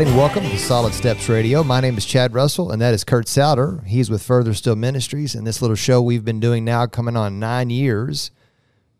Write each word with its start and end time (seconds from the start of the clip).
everybody, 0.00 0.18
and 0.18 0.34
welcome 0.34 0.50
to 0.50 0.58
Solid 0.58 0.94
Steps 0.94 1.28
Radio. 1.28 1.62
My 1.62 1.78
name 1.78 1.98
is 1.98 2.06
Chad 2.06 2.32
Russell, 2.32 2.70
and 2.72 2.80
that 2.80 2.94
is 2.94 3.04
Kurt 3.04 3.28
Souter. 3.28 3.82
He's 3.86 4.08
with 4.08 4.22
Further 4.22 4.54
Still 4.54 4.74
Ministries, 4.74 5.34
and 5.34 5.46
this 5.46 5.60
little 5.60 5.76
show 5.76 6.00
we've 6.00 6.24
been 6.24 6.40
doing 6.40 6.64
now, 6.64 6.86
coming 6.86 7.18
on 7.18 7.38
nine 7.38 7.68
years, 7.68 8.30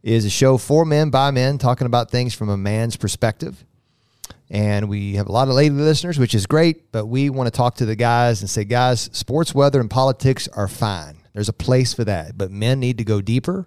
is 0.02 0.26
a 0.26 0.30
show 0.30 0.58
for 0.58 0.84
men 0.84 1.08
by 1.08 1.30
men, 1.30 1.56
talking 1.56 1.86
about 1.86 2.10
things 2.10 2.34
from 2.34 2.50
a 2.50 2.56
man's 2.56 2.98
perspective. 2.98 3.64
And 4.50 4.90
we 4.90 5.14
have 5.14 5.26
a 5.26 5.32
lot 5.32 5.48
of 5.48 5.54
lady 5.54 5.74
listeners, 5.74 6.18
which 6.18 6.34
is 6.34 6.44
great, 6.44 6.92
but 6.92 7.06
we 7.06 7.30
want 7.30 7.46
to 7.46 7.56
talk 7.56 7.76
to 7.76 7.86
the 7.86 7.96
guys 7.96 8.42
and 8.42 8.50
say, 8.50 8.64
guys, 8.64 9.08
sports, 9.14 9.54
weather, 9.54 9.80
and 9.80 9.88
politics 9.88 10.48
are 10.48 10.68
fine. 10.68 11.16
There's 11.32 11.48
a 11.48 11.54
place 11.54 11.94
for 11.94 12.04
that, 12.04 12.36
but 12.36 12.50
men 12.50 12.78
need 12.78 12.98
to 12.98 13.04
go 13.04 13.22
deeper. 13.22 13.66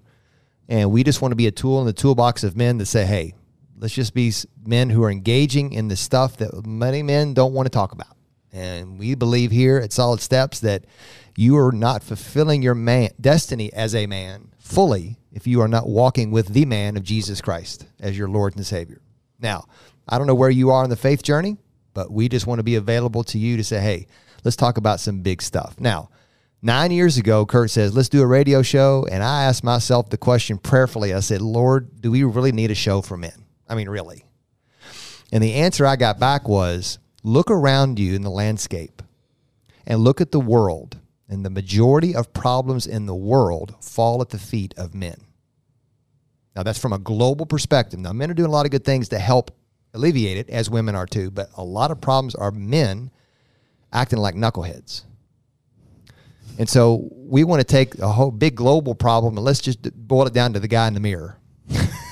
And 0.70 0.91
we 0.91 1.04
just 1.04 1.20
want 1.20 1.32
to 1.32 1.38
be 1.38 1.48
a 1.48 1.52
tool 1.52 1.80
in 1.80 1.88
the 1.88 1.94
toolbox 1.94 2.44
of 2.44 2.55
men 2.55 2.77
to 2.77 2.86
say, 2.86 3.05
hey, 3.05 3.34
let's 3.77 3.94
just 3.94 4.13
be 4.13 4.32
men 4.66 4.90
who 4.90 5.04
are 5.04 5.12
engaging 5.12 5.73
in 5.73 5.88
the 5.88 5.95
stuff 5.95 6.38
that 6.38 6.66
many 6.66 7.04
men 7.04 7.34
don't 7.34 7.54
want 7.54 7.66
to 7.66 7.72
talk 7.72 7.91
about. 7.91 8.16
And 8.52 8.99
we 8.99 9.16
believe 9.16 9.52
here 9.52 9.77
at 9.77 9.91
Solid 9.91 10.22
Steps 10.22 10.59
that 10.59 10.86
you 11.36 11.58
are 11.58 11.72
not 11.72 12.04
fulfilling 12.04 12.62
your 12.62 12.76
man 12.76 13.09
destiny 13.20 13.73
as 13.73 13.96
a 13.96 14.05
man 14.05 14.52
fully 14.59 15.18
if 15.32 15.48
you 15.48 15.62
are 15.62 15.68
not 15.68 15.88
walking 15.88 16.30
with 16.30 16.49
the 16.49 16.66
man 16.66 16.96
of 16.96 17.04
Jesus 17.04 17.41
Christ 17.41 17.88
as 17.99 18.18
your 18.18 18.29
Lord 18.29 18.55
and 18.55 18.66
Savior. 18.66 19.01
Now, 19.40 19.66
I 20.07 20.18
don't 20.18 20.27
know 20.27 20.35
where 20.35 20.49
you 20.49 20.70
are 20.70 20.84
in 20.84 20.90
the 20.90 20.96
faith 20.96 21.24
journey, 21.24 21.57
but 21.94 22.12
we 22.12 22.29
just 22.29 22.46
want 22.46 22.60
to 22.60 22.63
be 22.63 22.76
available 22.76 23.24
to 23.26 23.40
you 23.40 23.57
to 23.57 23.63
say, 23.63 23.79
hey, 23.79 24.07
let's 24.44 24.57
talk 24.57 24.77
about 24.77 24.99
some 24.99 25.21
big 25.21 25.41
stuff. 25.41 25.79
Now, 25.79 26.10
nine 26.62 26.91
years 26.91 27.18
ago, 27.18 27.46
Kurt 27.46 27.71
says, 27.71 27.96
let's 27.96 28.10
do 28.10 28.21
a 28.21 28.27
radio 28.27 28.62
show. 28.62 29.07
And 29.12 29.24
I 29.24 29.46
asked 29.46 29.63
myself 29.63 30.10
the 30.10 30.18
question 30.18 30.60
prayerfully 30.60 31.13
I 31.13 31.21
said, 31.21 31.41
Lord, 31.41 32.01
do 32.01 32.12
we 32.12 32.24
really 32.24 32.51
need 32.51 32.71
a 32.71 32.76
show 32.76 33.01
for 33.01 33.18
men? 33.18 33.43
I 33.68 33.76
mean, 33.76 33.90
really. 33.90 34.26
And 35.32 35.44
the 35.44 35.54
answer 35.56 35.86
I 35.86 35.96
got 35.96 36.20
back 36.20 36.48
was 36.48 37.00
look 37.24 37.50
around 37.50 38.00
you 38.00 38.16
in 38.16 38.22
the 38.22 38.30
landscape 38.30 39.02
and 39.86 40.00
look 40.02 40.22
at 40.22 40.32
the 40.32 40.40
world. 40.40 41.00
And 41.30 41.46
the 41.46 41.50
majority 41.50 42.16
of 42.16 42.34
problems 42.34 42.86
in 42.86 43.06
the 43.06 43.16
world 43.16 43.76
fall 43.82 44.22
at 44.22 44.30
the 44.30 44.38
feet 44.38 44.74
of 44.78 44.94
men. 44.94 45.18
Now, 46.56 46.62
that's 46.62 46.78
from 46.78 46.94
a 46.94 47.00
global 47.00 47.46
perspective. 47.46 48.00
Now, 48.00 48.14
men 48.14 48.30
are 48.30 48.36
doing 48.36 48.50
a 48.50 48.52
lot 48.52 48.66
of 48.66 48.72
good 48.72 48.86
things 48.86 49.10
to 49.10 49.18
help 49.18 49.52
alleviate 49.94 50.38
it, 50.38 50.50
as 50.50 50.70
women 50.70 50.96
are 50.96 51.06
too, 51.06 51.32
but 51.32 51.50
a 51.56 51.64
lot 51.64 51.91
of 51.91 52.02
problems 52.02 52.36
are 52.36 52.52
men 52.52 53.10
acting 53.91 54.20
like 54.20 54.36
knuckleheads. 54.36 55.04
And 56.60 56.70
so 56.70 57.10
we 57.12 57.44
want 57.44 57.62
to 57.62 57.64
take 57.64 57.98
a 58.00 58.08
whole 58.08 58.32
big 58.32 58.56
global 58.56 58.94
problem 58.94 59.38
and 59.38 59.46
let's 59.46 59.62
just 59.62 59.82
boil 60.08 60.28
it 60.28 60.34
down 60.34 60.54
to 60.54 60.60
the 60.60 60.68
guy 60.68 60.88
in 60.88 60.94
the 60.94 61.00
mirror. 61.00 61.38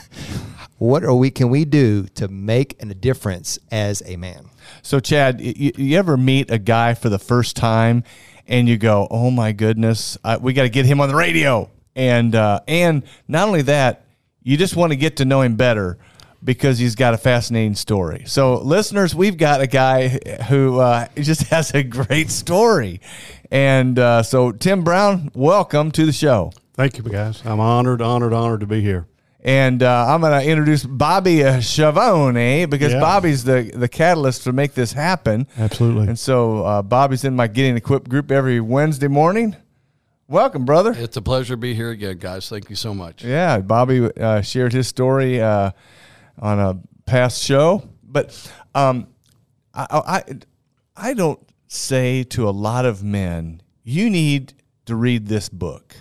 what 0.82 1.04
are 1.04 1.14
we 1.14 1.30
can 1.30 1.50
we 1.50 1.64
do 1.64 2.08
to 2.16 2.28
make 2.28 2.82
a 2.82 2.88
difference 2.88 3.60
as 3.72 4.02
a 4.08 4.16
man? 4.16 4.50
So, 4.82 5.00
Chad, 5.00 5.40
you, 5.40 5.72
you 5.78 5.96
ever 5.96 6.18
meet 6.18 6.50
a 6.50 6.58
guy 6.58 6.96
for 6.96 7.08
the 7.08 7.20
first 7.20 7.56
time 7.56 8.04
and 8.48 8.68
you 8.68 8.80
go, 8.80 9.08
"Oh 9.12 9.30
my 9.30 9.52
goodness, 9.52 10.18
I, 10.24 10.38
we 10.38 10.54
got 10.54 10.64
to 10.64 10.70
get 10.70 10.88
him 10.88 11.00
on 11.00 11.08
the 11.08 11.14
radio," 11.16 11.70
and 11.96 12.34
uh, 12.34 12.62
and 12.68 13.04
not 13.28 13.48
only 13.48 13.62
that, 13.62 14.06
you 14.42 14.58
just 14.58 14.76
want 14.76 14.92
to 14.92 14.96
get 14.96 15.18
to 15.18 15.26
know 15.26 15.42
him 15.42 15.56
better 15.56 16.00
because 16.44 16.80
he's 16.80 16.96
got 16.96 17.14
a 17.14 17.18
fascinating 17.20 17.76
story. 17.76 18.24
So, 18.26 18.58
listeners, 18.58 19.14
we've 19.14 19.38
got 19.38 19.62
a 19.62 19.68
guy 19.68 20.08
who 20.50 20.80
uh, 20.80 21.06
just 21.16 21.44
has 21.50 21.76
a 21.76 21.84
great 21.84 22.32
story, 22.32 23.02
and 23.52 24.00
uh, 24.00 24.24
so 24.24 24.52
Tim 24.52 24.84
Brown, 24.84 25.30
welcome 25.36 25.92
to 25.92 26.08
the 26.08 26.12
show. 26.12 26.54
Thank 26.74 26.98
you, 26.98 27.04
guys. 27.04 27.44
I'm 27.46 27.60
honored, 27.60 28.02
honored, 28.02 28.34
honored 28.34 28.62
to 28.62 28.66
be 28.66 28.82
here. 28.82 29.06
And 29.44 29.82
uh, 29.82 30.06
I'm 30.08 30.22
going 30.22 30.40
to 30.40 30.48
introduce 30.48 30.84
Bobby 30.84 31.38
Chavone 31.38 31.64
Schiavone 31.64 32.66
because 32.66 32.94
yeah. 32.94 33.00
Bobby's 33.00 33.44
the, 33.44 33.72
the 33.74 33.88
catalyst 33.88 34.44
to 34.44 34.54
make 34.54 34.76
this 34.76 34.94
happen. 34.94 35.48
Absolutely. 35.58 36.10
And 36.10 36.20
so 36.20 36.64
uh, 36.64 36.82
Bobby's 36.84 37.24
in 37.24 37.36
my 37.36 37.48
Getting 37.48 37.76
Equipped 37.76 38.08
group 38.08 38.32
every 38.32 38.60
Wednesday 38.60 39.08
morning. 39.08 39.56
Welcome, 40.28 40.64
brother. 40.64 40.94
It's 40.96 41.18
a 41.18 41.22
pleasure 41.22 41.56
to 41.56 41.58
be 41.58 41.74
here 41.74 41.90
again, 41.90 42.18
guys. 42.18 42.48
Thank 42.48 42.70
you 42.70 42.76
so 42.76 42.94
much. 42.94 43.24
Yeah, 43.24 43.60
Bobby 43.60 44.10
uh, 44.16 44.42
shared 44.42 44.74
his 44.74 44.88
story 44.88 45.42
uh, 45.42 45.72
on 46.40 46.60
a 46.60 46.80
past 47.06 47.44
show, 47.44 47.84
but 48.02 48.54
um, 48.74 49.08
I, 49.74 49.88
I 49.92 50.24
I 50.96 51.14
don't 51.14 51.40
say 51.68 52.24
to 52.24 52.48
a 52.48 52.52
lot 52.52 52.86
of 52.86 53.04
men, 53.04 53.62
you 53.84 54.10
need 54.10 54.54
to 54.86 54.96
read 54.96 55.28
this 55.28 55.50
book, 55.50 55.96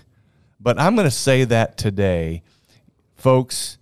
but 0.60 0.78
I'm 0.78 0.94
going 0.94 1.06
to 1.06 1.10
say 1.10 1.42
that 1.44 1.76
today 1.76 2.44
folks, 3.20 3.78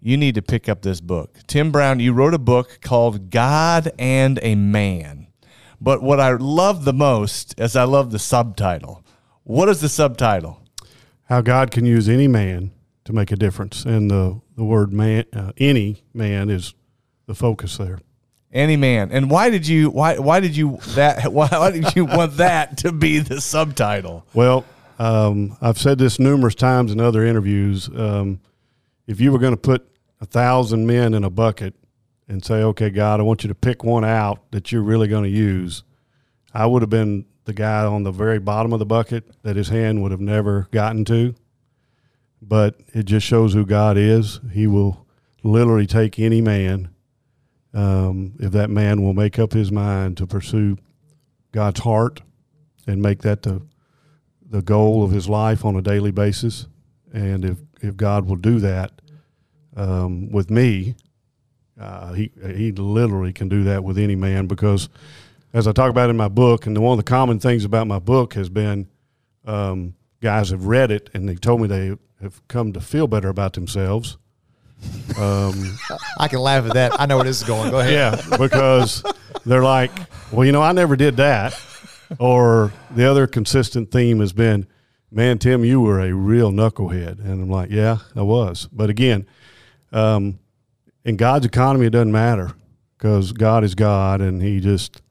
you 0.00 0.16
need 0.16 0.34
to 0.34 0.42
pick 0.42 0.68
up 0.68 0.82
this 0.82 1.00
book. 1.00 1.38
Tim 1.46 1.70
Brown, 1.72 2.00
you 2.00 2.12
wrote 2.12 2.34
a 2.34 2.38
book 2.38 2.78
called 2.82 3.30
God 3.30 3.90
and 3.98 4.38
a 4.42 4.54
Man. 4.54 5.28
But 5.80 6.02
what 6.02 6.20
I 6.20 6.32
love 6.32 6.84
the 6.84 6.92
most 6.92 7.58
is 7.58 7.76
I 7.76 7.84
love 7.84 8.10
the 8.10 8.18
subtitle. 8.18 9.04
What 9.44 9.68
is 9.68 9.80
the 9.80 9.88
subtitle? 9.88 10.62
How 11.24 11.40
God 11.40 11.70
can 11.70 11.86
use 11.86 12.08
any 12.08 12.28
man 12.28 12.72
to 13.04 13.12
make 13.12 13.32
a 13.32 13.36
difference. 13.36 13.84
And 13.84 14.10
the, 14.10 14.40
the 14.56 14.64
word 14.64 14.92
man, 14.92 15.24
uh, 15.32 15.52
any 15.56 16.02
man 16.12 16.50
is 16.50 16.74
the 17.26 17.34
focus 17.34 17.76
there. 17.76 17.98
Any 18.52 18.76
man. 18.76 19.10
And 19.10 19.30
why 19.30 19.50
did 19.50 19.66
you 19.66 19.90
why 19.90 20.18
why 20.18 20.38
did 20.38 20.56
you 20.56 20.78
that 20.94 21.32
why, 21.32 21.48
why 21.48 21.72
did 21.72 21.96
you 21.96 22.04
want 22.04 22.36
that 22.36 22.78
to 22.78 22.92
be 22.92 23.18
the 23.18 23.40
subtitle? 23.40 24.24
Well, 24.32 24.64
um, 24.98 25.56
I've 25.60 25.78
said 25.78 25.98
this 25.98 26.20
numerous 26.20 26.54
times 26.54 26.92
in 26.92 27.00
other 27.00 27.24
interviews. 27.26 27.88
Um, 27.88 28.40
if 29.06 29.20
you 29.20 29.32
were 29.32 29.38
going 29.38 29.52
to 29.52 29.60
put 29.60 29.88
a 30.20 30.26
thousand 30.26 30.86
men 30.86 31.14
in 31.14 31.24
a 31.24 31.30
bucket 31.30 31.74
and 32.28 32.44
say, 32.44 32.62
okay, 32.62 32.90
God, 32.90 33.20
I 33.20 33.22
want 33.22 33.44
you 33.44 33.48
to 33.48 33.54
pick 33.54 33.84
one 33.84 34.04
out 34.04 34.50
that 34.50 34.72
you're 34.72 34.82
really 34.82 35.08
going 35.08 35.24
to 35.24 35.30
use, 35.30 35.82
I 36.52 36.66
would 36.66 36.82
have 36.82 36.90
been 36.90 37.26
the 37.44 37.52
guy 37.52 37.84
on 37.84 38.04
the 38.04 38.10
very 38.10 38.38
bottom 38.38 38.72
of 38.72 38.78
the 38.78 38.86
bucket 38.86 39.24
that 39.42 39.56
his 39.56 39.68
hand 39.68 40.02
would 40.02 40.10
have 40.10 40.20
never 40.20 40.68
gotten 40.70 41.04
to. 41.06 41.34
But 42.40 42.80
it 42.94 43.04
just 43.04 43.26
shows 43.26 43.54
who 43.54 43.66
God 43.66 43.96
is. 43.96 44.40
He 44.52 44.66
will 44.66 45.06
literally 45.42 45.86
take 45.86 46.18
any 46.18 46.40
man 46.40 46.94
um, 47.74 48.34
if 48.38 48.52
that 48.52 48.70
man 48.70 49.02
will 49.02 49.14
make 49.14 49.38
up 49.38 49.52
his 49.52 49.72
mind 49.72 50.16
to 50.18 50.26
pursue 50.26 50.78
God's 51.52 51.80
heart 51.80 52.22
and 52.86 53.02
make 53.02 53.22
that 53.22 53.42
the 53.42 53.62
the 54.48 54.62
goal 54.62 55.02
of 55.02 55.10
his 55.10 55.28
life 55.28 55.64
on 55.64 55.74
a 55.74 55.82
daily 55.82 56.12
basis. 56.12 56.68
And 57.12 57.44
if 57.44 57.58
if 57.84 57.96
God 57.96 58.26
will 58.26 58.36
do 58.36 58.58
that 58.60 58.92
um, 59.76 60.30
with 60.30 60.50
me, 60.50 60.94
uh, 61.80 62.12
he 62.12 62.30
he 62.54 62.72
literally 62.72 63.32
can 63.32 63.48
do 63.48 63.64
that 63.64 63.84
with 63.84 63.98
any 63.98 64.14
man 64.14 64.46
because, 64.46 64.88
as 65.52 65.66
I 65.66 65.72
talk 65.72 65.90
about 65.90 66.10
in 66.10 66.16
my 66.16 66.28
book, 66.28 66.66
and 66.66 66.76
one 66.78 66.98
of 66.98 67.04
the 67.04 67.08
common 67.08 67.38
things 67.38 67.64
about 67.64 67.86
my 67.86 67.98
book 67.98 68.34
has 68.34 68.48
been 68.48 68.88
um, 69.44 69.94
guys 70.20 70.50
have 70.50 70.66
read 70.66 70.90
it 70.90 71.10
and 71.12 71.28
they've 71.28 71.40
told 71.40 71.60
me 71.60 71.68
they 71.68 71.96
have 72.22 72.46
come 72.48 72.72
to 72.72 72.80
feel 72.80 73.06
better 73.06 73.28
about 73.28 73.52
themselves. 73.52 74.16
Um, 75.18 75.78
I 76.18 76.28
can 76.28 76.38
laugh 76.40 76.64
at 76.66 76.74
that. 76.74 77.00
I 77.00 77.06
know 77.06 77.16
where 77.16 77.24
this 77.24 77.40
is 77.40 77.46
going. 77.46 77.70
Go 77.70 77.80
ahead. 77.80 77.92
Yeah, 77.92 78.36
because 78.38 79.02
they're 79.44 79.62
like, 79.62 79.90
well, 80.32 80.44
you 80.44 80.52
know, 80.52 80.62
I 80.62 80.72
never 80.72 80.96
did 80.96 81.16
that. 81.18 81.60
Or 82.18 82.72
the 82.90 83.04
other 83.10 83.26
consistent 83.26 83.90
theme 83.90 84.20
has 84.20 84.32
been, 84.32 84.66
man, 85.14 85.38
Tim, 85.38 85.64
you 85.64 85.80
were 85.80 86.00
a 86.00 86.12
real 86.12 86.50
knucklehead. 86.50 87.20
And 87.20 87.42
I'm 87.42 87.50
like, 87.50 87.70
yeah, 87.70 87.98
I 88.16 88.22
was. 88.22 88.68
But 88.72 88.90
again, 88.90 89.26
um, 89.92 90.38
in 91.04 91.16
God's 91.16 91.46
economy, 91.46 91.86
it 91.86 91.90
doesn't 91.90 92.12
matter 92.12 92.52
because 92.96 93.32
God 93.32 93.64
is 93.64 93.74
God, 93.74 94.20
and 94.20 94.42
He 94.42 94.60
just 94.60 95.02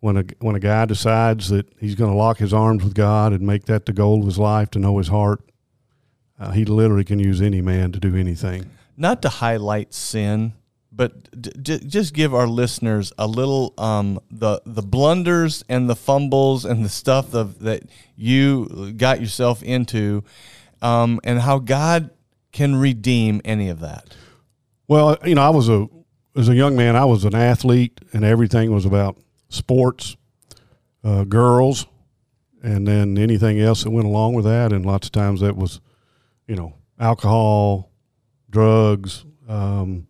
when 0.00 0.16
a 0.16 0.24
when 0.38 0.56
a 0.56 0.60
guy 0.60 0.86
decides 0.86 1.50
that 1.50 1.66
he's 1.78 1.94
going 1.94 2.10
to 2.10 2.16
lock 2.16 2.38
his 2.38 2.54
arms 2.54 2.82
with 2.82 2.94
God 2.94 3.32
and 3.32 3.42
make 3.42 3.66
that 3.66 3.84
the 3.86 3.92
goal 3.92 4.20
of 4.20 4.26
his 4.26 4.38
life 4.38 4.70
to 4.70 4.78
know 4.78 4.96
His 4.96 5.08
heart, 5.08 5.42
uh, 6.38 6.52
he 6.52 6.64
literally 6.64 7.04
can 7.04 7.18
use 7.18 7.42
any 7.42 7.60
man 7.60 7.92
to 7.92 8.00
do 8.00 8.16
anything. 8.16 8.70
Not 8.96 9.20
to 9.22 9.28
highlight 9.28 9.92
sin, 9.92 10.54
but 10.92 11.40
d- 11.40 11.52
d- 11.60 11.86
just 11.86 12.14
give 12.14 12.34
our 12.34 12.46
listeners 12.46 13.12
a 13.16 13.26
little 13.26 13.74
um, 13.78 14.20
the 14.30 14.60
the 14.66 14.82
blunders 14.82 15.64
and 15.68 15.88
the 15.88 15.96
fumbles 15.96 16.64
and 16.64 16.84
the 16.84 16.88
stuff 16.88 17.34
of, 17.34 17.60
that 17.60 17.82
you 18.16 18.92
got 18.96 19.20
yourself 19.20 19.62
into, 19.62 20.24
um, 20.82 21.20
and 21.24 21.40
how 21.40 21.58
God 21.58 22.10
can 22.52 22.74
redeem 22.76 23.40
any 23.44 23.68
of 23.68 23.80
that. 23.80 24.14
Well, 24.88 25.16
you 25.24 25.34
know, 25.36 25.42
I 25.42 25.50
was 25.50 25.68
a 25.68 25.86
as 26.36 26.48
a 26.48 26.54
young 26.54 26.76
man, 26.76 26.96
I 26.96 27.04
was 27.04 27.24
an 27.24 27.34
athlete, 27.34 28.00
and 28.12 28.24
everything 28.24 28.72
was 28.72 28.84
about 28.84 29.16
sports, 29.48 30.16
uh, 31.04 31.24
girls, 31.24 31.86
and 32.62 32.86
then 32.86 33.18
anything 33.18 33.60
else 33.60 33.84
that 33.84 33.90
went 33.90 34.06
along 34.06 34.34
with 34.34 34.44
that. 34.44 34.72
And 34.72 34.84
lots 34.84 35.06
of 35.06 35.12
times 35.12 35.40
that 35.40 35.56
was, 35.56 35.80
you 36.46 36.56
know, 36.56 36.74
alcohol, 36.98 37.90
drugs. 38.48 39.24
Um, 39.48 40.06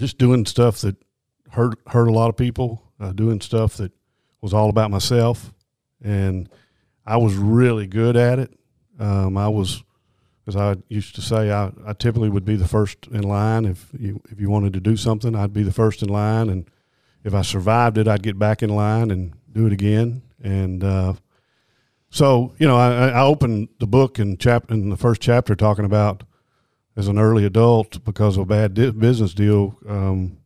just 0.00 0.16
doing 0.16 0.46
stuff 0.46 0.80
that 0.80 0.96
hurt 1.50 1.78
hurt 1.86 2.08
a 2.08 2.12
lot 2.12 2.30
of 2.30 2.36
people, 2.36 2.82
uh, 2.98 3.12
doing 3.12 3.38
stuff 3.42 3.76
that 3.76 3.92
was 4.40 4.54
all 4.54 4.70
about 4.70 4.90
myself, 4.90 5.52
and 6.02 6.48
I 7.04 7.18
was 7.18 7.34
really 7.34 7.86
good 7.86 8.16
at 8.16 8.38
it. 8.38 8.58
Um, 8.98 9.36
I 9.36 9.48
was, 9.48 9.84
as 10.46 10.56
I 10.56 10.76
used 10.88 11.16
to 11.16 11.20
say, 11.20 11.52
I, 11.52 11.70
I 11.86 11.92
typically 11.92 12.30
would 12.30 12.46
be 12.46 12.56
the 12.56 12.66
first 12.66 13.08
in 13.08 13.22
line 13.22 13.66
if 13.66 13.90
you 13.98 14.22
if 14.30 14.40
you 14.40 14.48
wanted 14.48 14.72
to 14.72 14.80
do 14.80 14.96
something, 14.96 15.36
I'd 15.36 15.52
be 15.52 15.64
the 15.64 15.72
first 15.72 16.02
in 16.02 16.08
line, 16.08 16.48
and 16.48 16.64
if 17.22 17.34
I 17.34 17.42
survived 17.42 17.98
it, 17.98 18.08
I'd 18.08 18.22
get 18.22 18.38
back 18.38 18.62
in 18.62 18.70
line 18.70 19.10
and 19.10 19.34
do 19.52 19.66
it 19.66 19.72
again. 19.74 20.22
And 20.42 20.82
uh, 20.82 21.12
so, 22.08 22.54
you 22.58 22.66
know, 22.66 22.78
I, 22.78 23.08
I 23.08 23.20
opened 23.20 23.68
the 23.78 23.86
book 23.86 24.18
in 24.18 24.38
chap 24.38 24.70
in 24.70 24.88
the 24.88 24.96
first 24.96 25.20
chapter 25.20 25.54
talking 25.54 25.84
about 25.84 26.22
as 26.96 27.08
an 27.08 27.18
early 27.18 27.44
adult 27.44 28.04
because 28.04 28.36
of 28.36 28.42
a 28.42 28.46
bad 28.46 28.74
di- 28.74 28.90
business 28.90 29.34
deal. 29.34 29.78
Um, 29.88 30.38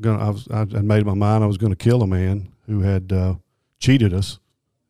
gonna, 0.00 0.24
I, 0.24 0.30
was, 0.30 0.48
I 0.48 0.58
had 0.58 0.84
made 0.84 1.04
my 1.04 1.14
mind 1.14 1.44
I 1.44 1.46
was 1.46 1.58
going 1.58 1.72
to 1.72 1.76
kill 1.76 2.02
a 2.02 2.06
man 2.06 2.52
who 2.66 2.80
had 2.80 3.12
uh, 3.12 3.34
cheated 3.78 4.14
us 4.14 4.38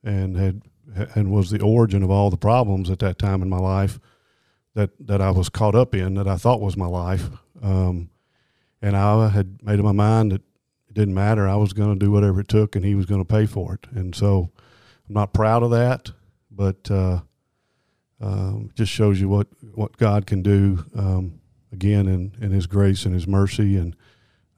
and 0.03 0.37
had 0.37 0.63
and 1.15 1.33
was 1.33 1.51
the 1.51 1.61
origin 1.61 2.03
of 2.03 2.11
all 2.11 2.31
the 2.31 2.37
problems 2.37 2.91
at 2.91 3.01
that 3.01 3.19
time 3.19 3.43
in 3.43 3.49
my 3.49 3.59
life 3.59 3.99
that 4.75 4.91
that 5.01 5.21
I 5.21 5.31
was 5.31 5.49
caught 5.49 5.75
up 5.75 5.95
in 5.95 6.15
that 6.15 6.29
I 6.29 6.37
thought 6.37 6.61
was 6.61 6.77
my 6.77 6.87
life. 6.87 7.29
Um, 7.63 8.11
and 8.83 8.97
I 8.97 9.29
had 9.29 9.63
made 9.63 9.79
up 9.79 9.85
my 9.85 9.93
mind 9.93 10.33
that 10.33 10.43
it 10.89 10.95
didn't 10.95 11.15
matter. 11.15 11.49
I 11.49 11.57
was 11.57 11.73
going 11.73 11.99
to 11.99 12.05
do 12.05 12.11
whatever 12.11 12.41
it 12.41 12.49
took, 12.49 12.77
and 12.77 12.85
he 12.85 12.95
was 12.95 13.07
going 13.07 13.25
to 13.25 13.25
pay 13.25 13.47
for 13.47 13.75
it. 13.75 13.87
And 13.97 14.15
so, 14.15 14.51
I'm 15.09 15.15
not 15.15 15.33
proud 15.33 15.63
of 15.63 15.71
that, 15.71 16.11
but 16.51 16.91
uh, 16.91 17.21
um, 18.21 18.71
just 18.75 18.93
shows 18.93 19.21
you 19.21 19.29
what 19.29 19.49
what 19.75 19.97
God 19.97 20.27
can 20.27 20.43
do. 20.43 20.85
Um, 20.95 21.41
again, 21.73 22.07
in 22.07 22.33
in 22.41 22.51
His 22.51 22.67
grace 22.67 23.05
and 23.05 23.15
His 23.15 23.27
mercy. 23.27 23.77
And 23.77 23.97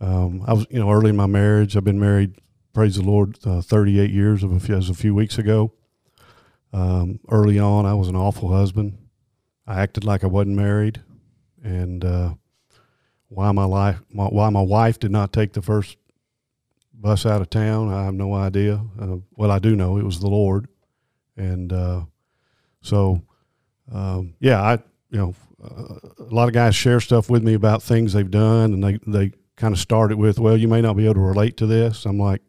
um, 0.00 0.42
I 0.46 0.52
was, 0.52 0.66
you 0.70 0.78
know, 0.78 0.90
early 0.90 1.10
in 1.10 1.16
my 1.16 1.26
marriage. 1.26 1.76
I've 1.76 1.84
been 1.84 2.00
married, 2.00 2.34
praise 2.72 2.96
the 2.96 3.02
Lord, 3.02 3.38
uh, 3.44 3.60
38 3.62 4.10
years 4.10 4.42
of 4.42 4.52
a 4.52 4.60
few, 4.60 4.76
as 4.76 4.90
a 4.90 4.94
few 4.94 5.14
weeks 5.14 5.38
ago. 5.38 5.72
Um, 6.72 7.20
early 7.30 7.58
on, 7.58 7.86
I 7.86 7.94
was 7.94 8.08
an 8.08 8.16
awful 8.16 8.52
husband. 8.52 8.98
I 9.66 9.80
acted 9.80 10.04
like 10.04 10.22
I 10.22 10.28
wasn't 10.28 10.56
married, 10.56 11.02
and 11.64 12.04
uh, 12.04 12.34
why 13.28 13.50
my 13.52 13.64
life, 13.64 14.00
my, 14.12 14.26
why 14.26 14.48
my 14.50 14.60
wife 14.60 14.98
did 14.98 15.10
not 15.10 15.32
take 15.32 15.54
the 15.54 15.62
first 15.62 15.96
bus 16.92 17.26
out 17.26 17.40
of 17.40 17.50
town, 17.50 17.92
I 17.92 18.04
have 18.04 18.14
no 18.14 18.34
idea. 18.34 18.80
Uh, 19.00 19.16
well, 19.34 19.50
I 19.50 19.58
do 19.58 19.74
know 19.74 19.96
it 19.96 20.04
was 20.04 20.20
the 20.20 20.28
Lord, 20.28 20.68
and 21.36 21.72
uh, 21.72 22.02
so 22.80 23.22
um, 23.92 24.34
yeah, 24.40 24.62
I 24.62 24.72
you 25.10 25.18
know 25.18 25.34
uh, 25.62 25.98
a 26.18 26.34
lot 26.34 26.48
of 26.48 26.54
guys 26.54 26.74
share 26.74 27.00
stuff 27.00 27.30
with 27.30 27.42
me 27.42 27.54
about 27.54 27.82
things 27.82 28.12
they've 28.12 28.30
done, 28.30 28.72
and 28.72 28.84
they 28.84 28.98
they 29.06 29.32
kind 29.56 29.72
of 29.72 29.80
start 29.80 30.12
it 30.12 30.18
with, 30.18 30.38
well, 30.38 30.56
you 30.56 30.68
may 30.68 30.82
not 30.82 30.96
be 30.96 31.04
able 31.04 31.14
to 31.14 31.20
relate 31.20 31.56
to 31.56 31.66
this. 31.66 32.04
I'm 32.04 32.18
like, 32.18 32.42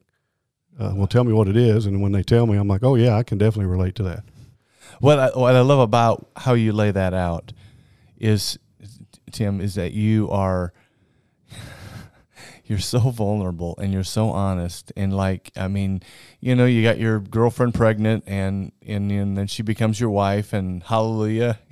uh, 0.80 0.92
well, 0.94 1.07
tell 1.07 1.24
me 1.24 1.34
what 1.34 1.48
it 1.48 1.56
is, 1.56 1.86
and 1.86 2.01
when 2.01 2.12
they 2.12 2.22
tell 2.22 2.45
me, 2.45 2.57
I'm 2.57 2.68
like, 2.68 2.84
oh 2.84 2.95
yeah, 2.95 3.16
I 3.16 3.24
can 3.24 3.38
definitely 3.38 3.72
relate 3.72 3.95
to 3.95 4.04
that. 4.04 4.24
What 5.00 5.19
I, 5.19 5.28
what 5.30 5.56
I 5.56 5.62
love 5.62 5.80
about 5.80 6.28
how 6.36 6.54
you 6.54 6.74
lay 6.74 6.92
that 6.92 7.13
out 7.13 7.54
is, 8.18 8.60
Tim, 9.31 9.62
is 9.62 9.75
that 9.75 9.94
you 9.94 10.30
are 10.30 10.74
you're 12.69 12.80
so 12.80 13.00
vulnerable 13.12 13.75
and 13.81 13.94
you're 13.94 14.04
so 14.04 14.30
honest 14.30 14.92
and 14.96 15.16
like 15.16 15.52
I 15.56 15.68
mean, 15.68 16.02
you 16.40 16.56
know, 16.56 16.66
you 16.66 16.84
got 16.84 16.98
your 17.00 17.19
girlfriend 17.19 17.74
pregnant 17.74 18.24
and 18.28 18.72
and, 18.86 19.12
and 19.12 19.38
then 19.38 19.48
she 19.48 19.64
becomes 19.64 20.00
your 20.00 20.10
wife 20.10 20.54
and 20.54 20.84
hallelujah. 20.84 21.60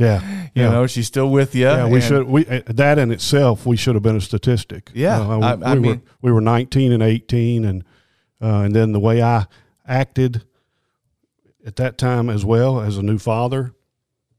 Yeah, 0.00 0.20
you 0.54 0.62
yeah. 0.62 0.70
know, 0.70 0.86
she's 0.88 1.06
still 1.06 1.30
with 1.30 1.54
you. 1.54 1.62
Yeah, 1.66 1.86
we 1.86 2.00
should. 2.00 2.26
We 2.26 2.44
uh, 2.46 2.62
that 2.66 2.98
in 2.98 3.12
itself, 3.12 3.64
we 3.66 3.76
should 3.76 3.94
have 3.94 4.02
been 4.02 4.16
a 4.16 4.20
statistic. 4.20 4.90
Yeah, 4.94 5.20
Uh, 5.20 5.38
we, 5.38 5.44
I- 5.44 5.52
I 5.72 5.74
we 5.74 5.80
mean- 5.80 5.90
were 5.92 6.00
we 6.22 6.32
were 6.32 6.40
19 6.40 6.90
and 6.92 7.02
18, 7.02 7.64
and 7.64 7.84
uh, 8.42 8.62
and 8.62 8.74
then 8.74 8.90
the 8.92 8.98
way 9.00 9.22
I 9.22 9.46
acted 9.86 10.42
at 11.66 11.76
that 11.76 11.96
time 11.98 12.28
as 12.28 12.44
well 12.44 12.80
as 12.80 12.98
a 12.98 13.02
new 13.02 13.18
father, 13.18 13.72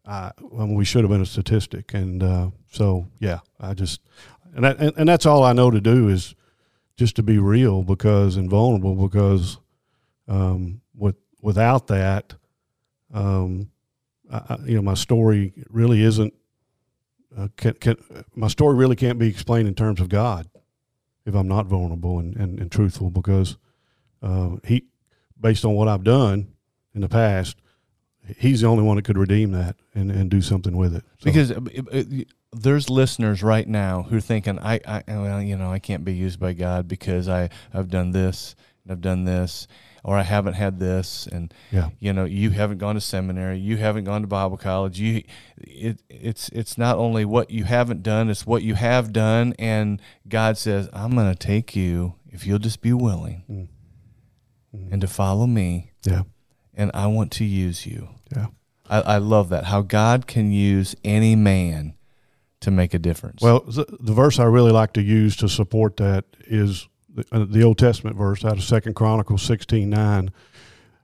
I, 0.05 0.31
well, 0.41 0.67
we 0.67 0.85
should 0.85 1.03
have 1.03 1.09
been 1.11 1.21
a 1.21 1.25
statistic. 1.25 1.93
And 1.93 2.21
uh, 2.21 2.49
so, 2.69 3.07
yeah, 3.19 3.39
I 3.59 3.73
just 3.73 4.01
and 4.55 4.63
that 4.63 4.79
and, 4.79 4.93
and 4.97 5.07
that's 5.07 5.25
all 5.25 5.43
I 5.43 5.53
know 5.53 5.69
to 5.69 5.81
do 5.81 6.07
is 6.07 6.33
just 6.97 7.15
to 7.17 7.23
be 7.23 7.37
real 7.37 7.83
because 7.83 8.37
and 8.37 8.49
vulnerable 8.49 8.95
because 8.95 9.57
um, 10.27 10.81
with 10.95 11.17
without 11.41 11.87
that, 11.87 12.33
um, 13.13 13.69
I, 14.31 14.57
you 14.65 14.75
know, 14.75 14.81
my 14.81 14.95
story 14.95 15.53
really 15.69 16.01
isn't 16.01 16.33
uh, 17.37 17.49
can, 17.57 17.73
can, 17.73 17.97
my 18.33 18.47
story 18.47 18.75
really 18.75 18.95
can't 18.95 19.19
be 19.19 19.27
explained 19.27 19.67
in 19.67 19.75
terms 19.75 19.99
of 19.99 20.09
God 20.09 20.47
if 21.25 21.35
I'm 21.35 21.47
not 21.47 21.65
vulnerable 21.65 22.19
and, 22.19 22.35
and, 22.35 22.59
and 22.59 22.71
truthful 22.71 23.09
because 23.09 23.57
uh, 24.21 24.51
he, 24.63 24.85
based 25.39 25.65
on 25.65 25.73
what 25.73 25.87
I've 25.87 26.03
done 26.03 26.53
in 26.93 27.01
the 27.01 27.09
past, 27.09 27.57
he's 28.37 28.61
the 28.61 28.67
only 28.67 28.83
one 28.83 28.95
that 28.97 29.05
could 29.05 29.17
redeem 29.17 29.51
that 29.51 29.75
and, 29.93 30.11
and 30.11 30.29
do 30.29 30.41
something 30.41 30.75
with 30.75 30.95
it. 30.95 31.03
So, 31.19 31.25
because 31.25 31.51
uh, 31.51 31.59
uh, 31.91 32.03
there's 32.53 32.89
listeners 32.89 33.43
right 33.43 33.67
now 33.67 34.03
who 34.03 34.17
are 34.17 34.21
thinking, 34.21 34.59
I, 34.59 34.79
I, 34.87 35.03
well, 35.07 35.41
you 35.41 35.57
know, 35.57 35.71
I 35.71 35.79
can't 35.79 36.05
be 36.05 36.13
used 36.13 36.39
by 36.39 36.53
God 36.53 36.87
because 36.87 37.27
I, 37.27 37.49
I've 37.73 37.89
done 37.89 38.11
this 38.11 38.55
and 38.83 38.91
I've 38.91 39.01
done 39.01 39.25
this, 39.25 39.67
or 40.03 40.15
I 40.15 40.21
haven't 40.21 40.53
had 40.53 40.77
this, 40.79 41.27
and 41.31 41.51
yeah, 41.71 41.89
you 41.99 42.13
know, 42.13 42.25
you 42.25 42.51
haven't 42.51 42.77
gone 42.77 42.93
to 42.93 43.01
seminary, 43.01 43.57
you 43.57 43.77
haven't 43.77 44.03
gone 44.03 44.21
to 44.21 44.27
Bible 44.27 44.55
college. 44.57 44.99
You, 44.99 45.23
it, 45.57 45.99
it's, 46.09 46.49
it's 46.49 46.77
not 46.77 46.97
only 46.97 47.25
what 47.25 47.49
you 47.49 47.63
haven't 47.63 48.03
done, 48.03 48.29
it's 48.29 48.45
what 48.45 48.61
you 48.61 48.75
have 48.75 49.11
done, 49.11 49.55
and 49.57 49.99
God 50.29 50.59
says, 50.59 50.87
I'm 50.93 51.15
going 51.15 51.33
to 51.33 51.37
take 51.37 51.75
you 51.75 52.13
if 52.31 52.45
you'll 52.45 52.59
just 52.59 52.81
be 52.81 52.93
willing 52.93 53.67
Mm. 54.75 54.91
and 54.91 55.01
to 55.01 55.07
follow 55.07 55.47
me, 55.47 55.91
yeah, 56.03 56.23
and 56.73 56.91
I 56.93 57.07
want 57.07 57.31
to 57.33 57.45
use 57.45 57.85
you. 57.85 58.09
Yeah. 58.33 58.47
I, 58.89 59.01
I 59.01 59.17
love 59.17 59.49
that 59.49 59.65
how 59.65 59.81
God 59.81 60.27
can 60.27 60.51
use 60.51 60.95
any 61.03 61.35
man 61.35 61.95
to 62.61 62.71
make 62.71 62.93
a 62.93 62.99
difference. 62.99 63.41
Well, 63.41 63.61
the, 63.61 63.85
the 63.99 64.13
verse 64.13 64.39
I 64.39 64.45
really 64.45 64.71
like 64.71 64.93
to 64.93 65.01
use 65.01 65.35
to 65.37 65.49
support 65.49 65.97
that 65.97 66.25
is 66.47 66.87
the, 67.09 67.25
uh, 67.31 67.45
the 67.47 67.63
Old 67.63 67.77
Testament 67.77 68.15
verse 68.15 68.45
out 68.45 68.57
of 68.57 68.63
Second 68.63 68.95
Chronicles 68.95 69.41
sixteen 69.41 69.89
nine. 69.89 70.31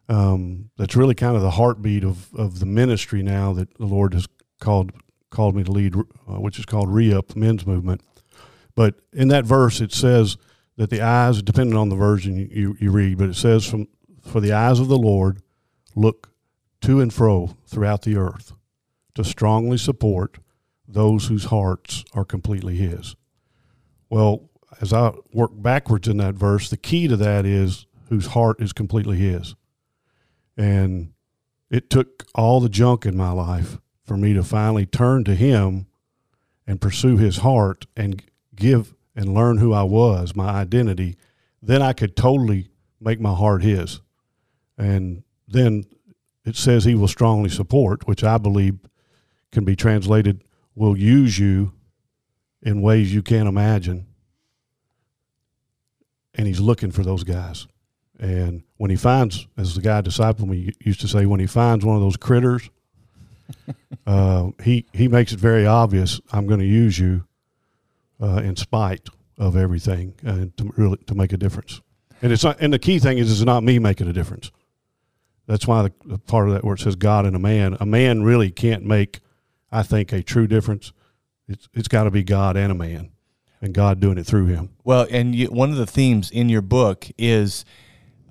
Um, 0.10 0.70
that's 0.78 0.96
really 0.96 1.16
kind 1.16 1.36
of 1.36 1.42
the 1.42 1.52
heartbeat 1.52 2.04
of, 2.04 2.34
of 2.36 2.60
the 2.60 2.66
ministry 2.66 3.24
now 3.24 3.54
that 3.54 3.78
the 3.78 3.86
Lord 3.86 4.14
has 4.14 4.28
called 4.60 4.92
called 5.30 5.56
me 5.56 5.64
to 5.64 5.72
lead, 5.72 5.96
uh, 5.96 6.40
which 6.40 6.60
is 6.60 6.66
called 6.66 6.90
Re-Up 6.90 7.36
Men's 7.36 7.66
Movement. 7.66 8.02
But 8.76 8.96
in 9.14 9.30
that 9.30 9.46
verse, 9.46 9.80
it 9.80 9.94
says 9.94 10.38
that 10.76 10.90
the 10.90 11.02
eyes, 11.02 11.42
depending 11.42 11.78
on 11.78 11.90
the 11.90 11.96
version 11.96 12.36
you, 12.36 12.48
you, 12.52 12.78
you 12.80 12.92
read, 12.92 13.18
but 13.18 13.30
it 13.30 13.36
says 13.36 13.66
from 13.66 13.88
for 14.22 14.42
the 14.42 14.52
eyes 14.52 14.80
of 14.80 14.88
the 14.88 14.98
Lord 14.98 15.42
look 15.96 16.31
to 16.82 17.00
and 17.00 17.14
fro 17.14 17.56
throughout 17.66 18.02
the 18.02 18.18
earth 18.18 18.54
to 19.16 19.24
strongly 19.24 19.78
support 19.78 20.38
those 20.88 21.28
whose 21.28 21.46
hearts 21.46 22.04
are 22.14 22.26
completely 22.26 22.76
His. 22.76 23.16
Well, 24.10 24.50
as 24.82 24.94
I 24.94 25.14
work 25.34 25.52
backwards 25.54 26.08
in 26.08 26.18
that 26.18 26.36
verse, 26.36 26.70
the 26.70 26.78
key 26.78 27.08
to 27.08 27.18
that 27.18 27.46
is 27.46 27.86
whose 28.10 28.28
heart 28.28 28.62
is 28.62 28.74
completely 28.74 29.18
His. 29.18 29.56
And 30.58 31.14
it 31.70 31.90
took 31.90 32.26
all 32.36 32.60
the 32.60 32.70
junk 32.70 33.06
in 33.06 33.16
my 33.16 33.32
life 33.32 33.78
for 34.04 34.18
me 34.18 34.34
to 34.34 34.44
finally 34.44 34.86
turn 34.86 35.24
to 35.26 35.36
Him 35.36 35.88
and 36.68 36.82
pursue 36.82 37.18
His 37.18 37.38
heart 37.38 37.86
and 37.96 38.22
give 38.56 38.94
and 39.16 39.34
learn 39.34 39.58
who 39.58 39.74
I 39.74 39.84
was, 39.84 40.36
my 40.36 40.50
identity. 40.50 41.16
Then 41.62 41.82
I 41.82 41.94
could 41.94 42.16
totally 42.16 42.70
make 43.00 43.20
my 43.20 43.34
heart 43.34 43.64
His. 43.64 44.02
And 44.78 45.24
then 45.48 45.86
it 46.46 46.56
says 46.56 46.86
He 46.86 46.96
will 46.96 47.08
strongly 47.08 47.50
support, 47.50 48.08
which 48.08 48.24
I 48.24 48.38
believe 48.38 48.80
can 49.52 49.66
be 49.66 49.76
translated 49.76 50.44
will 50.76 50.98
use 50.98 51.38
you 51.38 51.74
in 52.62 52.82
ways 52.82 53.14
you 53.14 53.22
can't 53.22 53.50
imagine. 53.50 54.08
And 56.36 56.48
he's 56.48 56.60
looking 56.60 56.92
for 56.92 57.04
those 57.04 57.24
guys. 57.24 57.68
And 58.20 58.64
when 58.78 58.90
he 58.90 58.96
finds, 58.96 59.48
as 59.58 59.76
the 59.76 59.82
guy 59.82 60.02
disciple 60.02 60.48
me 60.48 60.74
used 60.80 61.02
to 61.02 61.08
say, 61.08 61.26
when 61.26 61.40
he 61.40 61.48
finds 61.48 61.84
one 61.84 61.96
of 61.96 62.02
those 62.02 62.18
critters, 62.18 62.70
uh, 64.08 64.52
he 64.64 64.86
he 64.94 65.08
makes 65.08 65.34
it 65.34 65.40
very 65.40 65.66
obvious. 65.66 66.22
I'm 66.32 66.48
going 66.48 66.60
to 66.60 66.66
use 66.66 66.98
you 66.98 67.26
uh, 68.22 68.42
in 68.44 68.56
spite 68.56 69.10
of 69.38 69.58
everything, 69.58 70.14
and 70.24 70.56
to 70.58 70.72
really 70.78 70.98
to 71.08 71.16
make 71.16 71.34
a 71.34 71.38
difference. 71.38 71.82
And 72.22 72.32
it's 72.32 72.44
not, 72.44 72.62
and 72.62 72.72
the 72.72 72.80
key 72.80 73.00
thing 73.00 73.18
is, 73.18 73.32
it's 73.32 73.42
not 73.42 73.64
me 73.64 73.80
making 73.80 74.08
a 74.08 74.14
difference. 74.14 74.52
That's 75.52 75.68
why 75.68 75.84
the, 75.84 75.94
the 76.06 76.18
part 76.18 76.48
of 76.48 76.54
that 76.54 76.64
where 76.64 76.76
it 76.76 76.80
says 76.80 76.96
God 76.96 77.26
and 77.26 77.36
a 77.36 77.40
man, 77.40 77.76
a 77.80 77.86
man 77.86 78.24
really 78.24 78.52
can't 78.52 78.86
make 78.86 79.20
I 79.72 79.84
think, 79.84 80.12
a 80.12 80.22
true 80.22 80.48
difference. 80.48 80.92
It's 81.48 81.70
it's 81.74 81.88
got 81.88 82.04
to 82.04 82.12
be 82.12 82.24
God 82.24 82.58
and 82.58 82.72
a 82.72 82.76
man, 82.76 83.12
and 83.62 83.74
God 83.74 84.00
doing 84.00 84.18
it 84.18 84.26
through 84.26 84.48
him. 84.48 84.70
Well, 84.84 85.08
and 85.10 85.34
you, 85.34 85.48
one 85.48 85.72
of 85.72 85.78
the 85.78 85.86
themes 85.86 86.30
in 86.30 86.50
your 86.50 86.62
book 86.62 87.08
is 87.18 87.66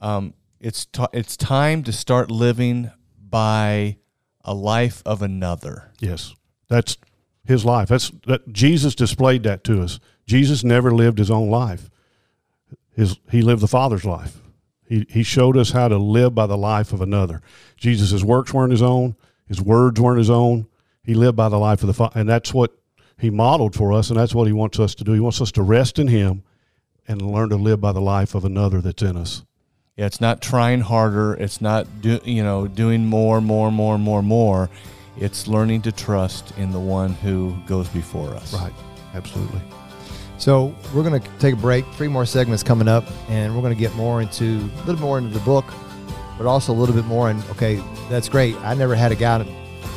um, 0.02 0.34
it's 0.60 0.84
t- 0.84 1.06
it's 1.12 1.36
time 1.36 1.82
to 1.84 1.92
start 1.92 2.30
living 2.30 2.90
by 3.18 3.96
a 4.44 4.54
life 4.54 5.02
of 5.06 5.22
another. 5.22 5.92
Yes, 6.00 6.34
that's 6.68 6.98
his 7.44 7.64
life. 7.64 7.88
That's 7.88 8.10
that 8.26 8.52
Jesus 8.52 8.94
displayed 8.94 9.42
that 9.44 9.64
to 9.64 9.82
us. 9.82 9.98
Jesus 10.26 10.62
never 10.62 10.90
lived 10.90 11.18
his 11.18 11.30
own 11.30 11.48
life. 11.48 11.90
His 12.94 13.18
he 13.30 13.40
lived 13.42 13.62
the 13.62 13.68
Father's 13.68 14.04
life. 14.04 14.38
He 14.90 15.06
he 15.08 15.22
showed 15.22 15.56
us 15.56 15.70
how 15.70 15.86
to 15.86 15.96
live 15.96 16.34
by 16.34 16.46
the 16.46 16.58
life 16.58 16.92
of 16.92 17.00
another. 17.00 17.40
Jesus' 17.76 18.24
works 18.24 18.52
weren't 18.52 18.72
his 18.72 18.82
own. 18.82 19.14
His 19.46 19.62
words 19.62 20.00
weren't 20.00 20.18
his 20.18 20.28
own. 20.28 20.66
He 21.04 21.14
lived 21.14 21.36
by 21.36 21.48
the 21.48 21.58
life 21.58 21.82
of 21.82 21.86
the 21.86 21.94
Father, 21.94 22.18
and 22.18 22.28
that's 22.28 22.52
what 22.52 22.76
he 23.16 23.30
modeled 23.30 23.74
for 23.76 23.92
us, 23.92 24.10
and 24.10 24.18
that's 24.18 24.34
what 24.34 24.48
he 24.48 24.52
wants 24.52 24.80
us 24.80 24.94
to 24.96 25.04
do. 25.04 25.12
He 25.12 25.20
wants 25.20 25.40
us 25.40 25.52
to 25.52 25.62
rest 25.62 26.00
in 26.00 26.08
him 26.08 26.42
and 27.06 27.22
learn 27.22 27.50
to 27.50 27.56
live 27.56 27.80
by 27.80 27.92
the 27.92 28.00
life 28.00 28.34
of 28.34 28.44
another 28.44 28.80
that's 28.80 29.02
in 29.02 29.16
us. 29.16 29.44
Yeah, 29.96 30.06
it's 30.06 30.20
not 30.20 30.42
trying 30.42 30.80
harder. 30.80 31.34
It's 31.34 31.60
not 31.60 31.86
do, 32.00 32.20
you 32.24 32.42
know 32.42 32.66
doing 32.66 33.06
more, 33.06 33.40
more, 33.40 33.70
more, 33.70 33.96
more, 33.96 34.22
more. 34.22 34.70
It's 35.18 35.46
learning 35.46 35.82
to 35.82 35.92
trust 35.92 36.52
in 36.58 36.72
the 36.72 36.80
one 36.80 37.12
who 37.12 37.56
goes 37.66 37.88
before 37.88 38.34
us. 38.34 38.54
Right. 38.54 38.72
Absolutely. 39.14 39.60
So 40.40 40.74
we're 40.94 41.02
going 41.02 41.20
to 41.20 41.28
take 41.38 41.52
a 41.52 41.56
break. 41.56 41.84
Three 41.92 42.08
more 42.08 42.24
segments 42.24 42.62
coming 42.62 42.88
up, 42.88 43.04
and 43.28 43.54
we're 43.54 43.60
going 43.60 43.74
to 43.74 43.78
get 43.78 43.94
more 43.94 44.22
into 44.22 44.70
a 44.82 44.84
little 44.86 45.00
more 45.00 45.18
into 45.18 45.30
the 45.30 45.44
book, 45.44 45.66
but 46.38 46.46
also 46.46 46.72
a 46.72 46.74
little 46.74 46.94
bit 46.94 47.04
more. 47.04 47.28
And 47.28 47.44
okay, 47.50 47.80
that's 48.08 48.28
great. 48.28 48.56
I 48.62 48.72
never 48.72 48.94
had 48.94 49.12
a 49.12 49.14
guy 49.14 49.38
to, 49.38 49.44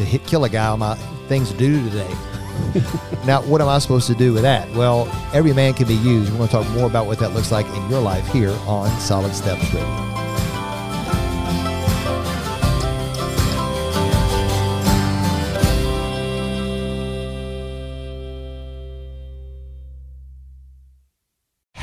hit 0.03 0.25
kill 0.27 0.43
a 0.43 0.49
guy 0.49 0.67
on 0.67 0.79
my 0.79 0.95
things 1.29 1.49
to 1.51 1.57
do 1.57 1.81
today. 1.89 2.09
now, 3.25 3.41
what 3.43 3.61
am 3.61 3.69
I 3.69 3.79
supposed 3.79 4.05
to 4.07 4.15
do 4.15 4.33
with 4.33 4.41
that? 4.41 4.69
Well, 4.75 5.07
every 5.33 5.53
man 5.53 5.73
can 5.75 5.87
be 5.87 5.95
used. 5.95 6.29
We're 6.31 6.39
going 6.39 6.49
to 6.49 6.55
talk 6.55 6.69
more 6.71 6.87
about 6.87 7.07
what 7.07 7.19
that 7.19 7.33
looks 7.33 7.51
like 7.51 7.65
in 7.65 7.89
your 7.89 8.01
life 8.01 8.27
here 8.27 8.51
on 8.67 8.89
Solid 8.99 9.33
Steps 9.33 9.73
Radio. 9.73 10.22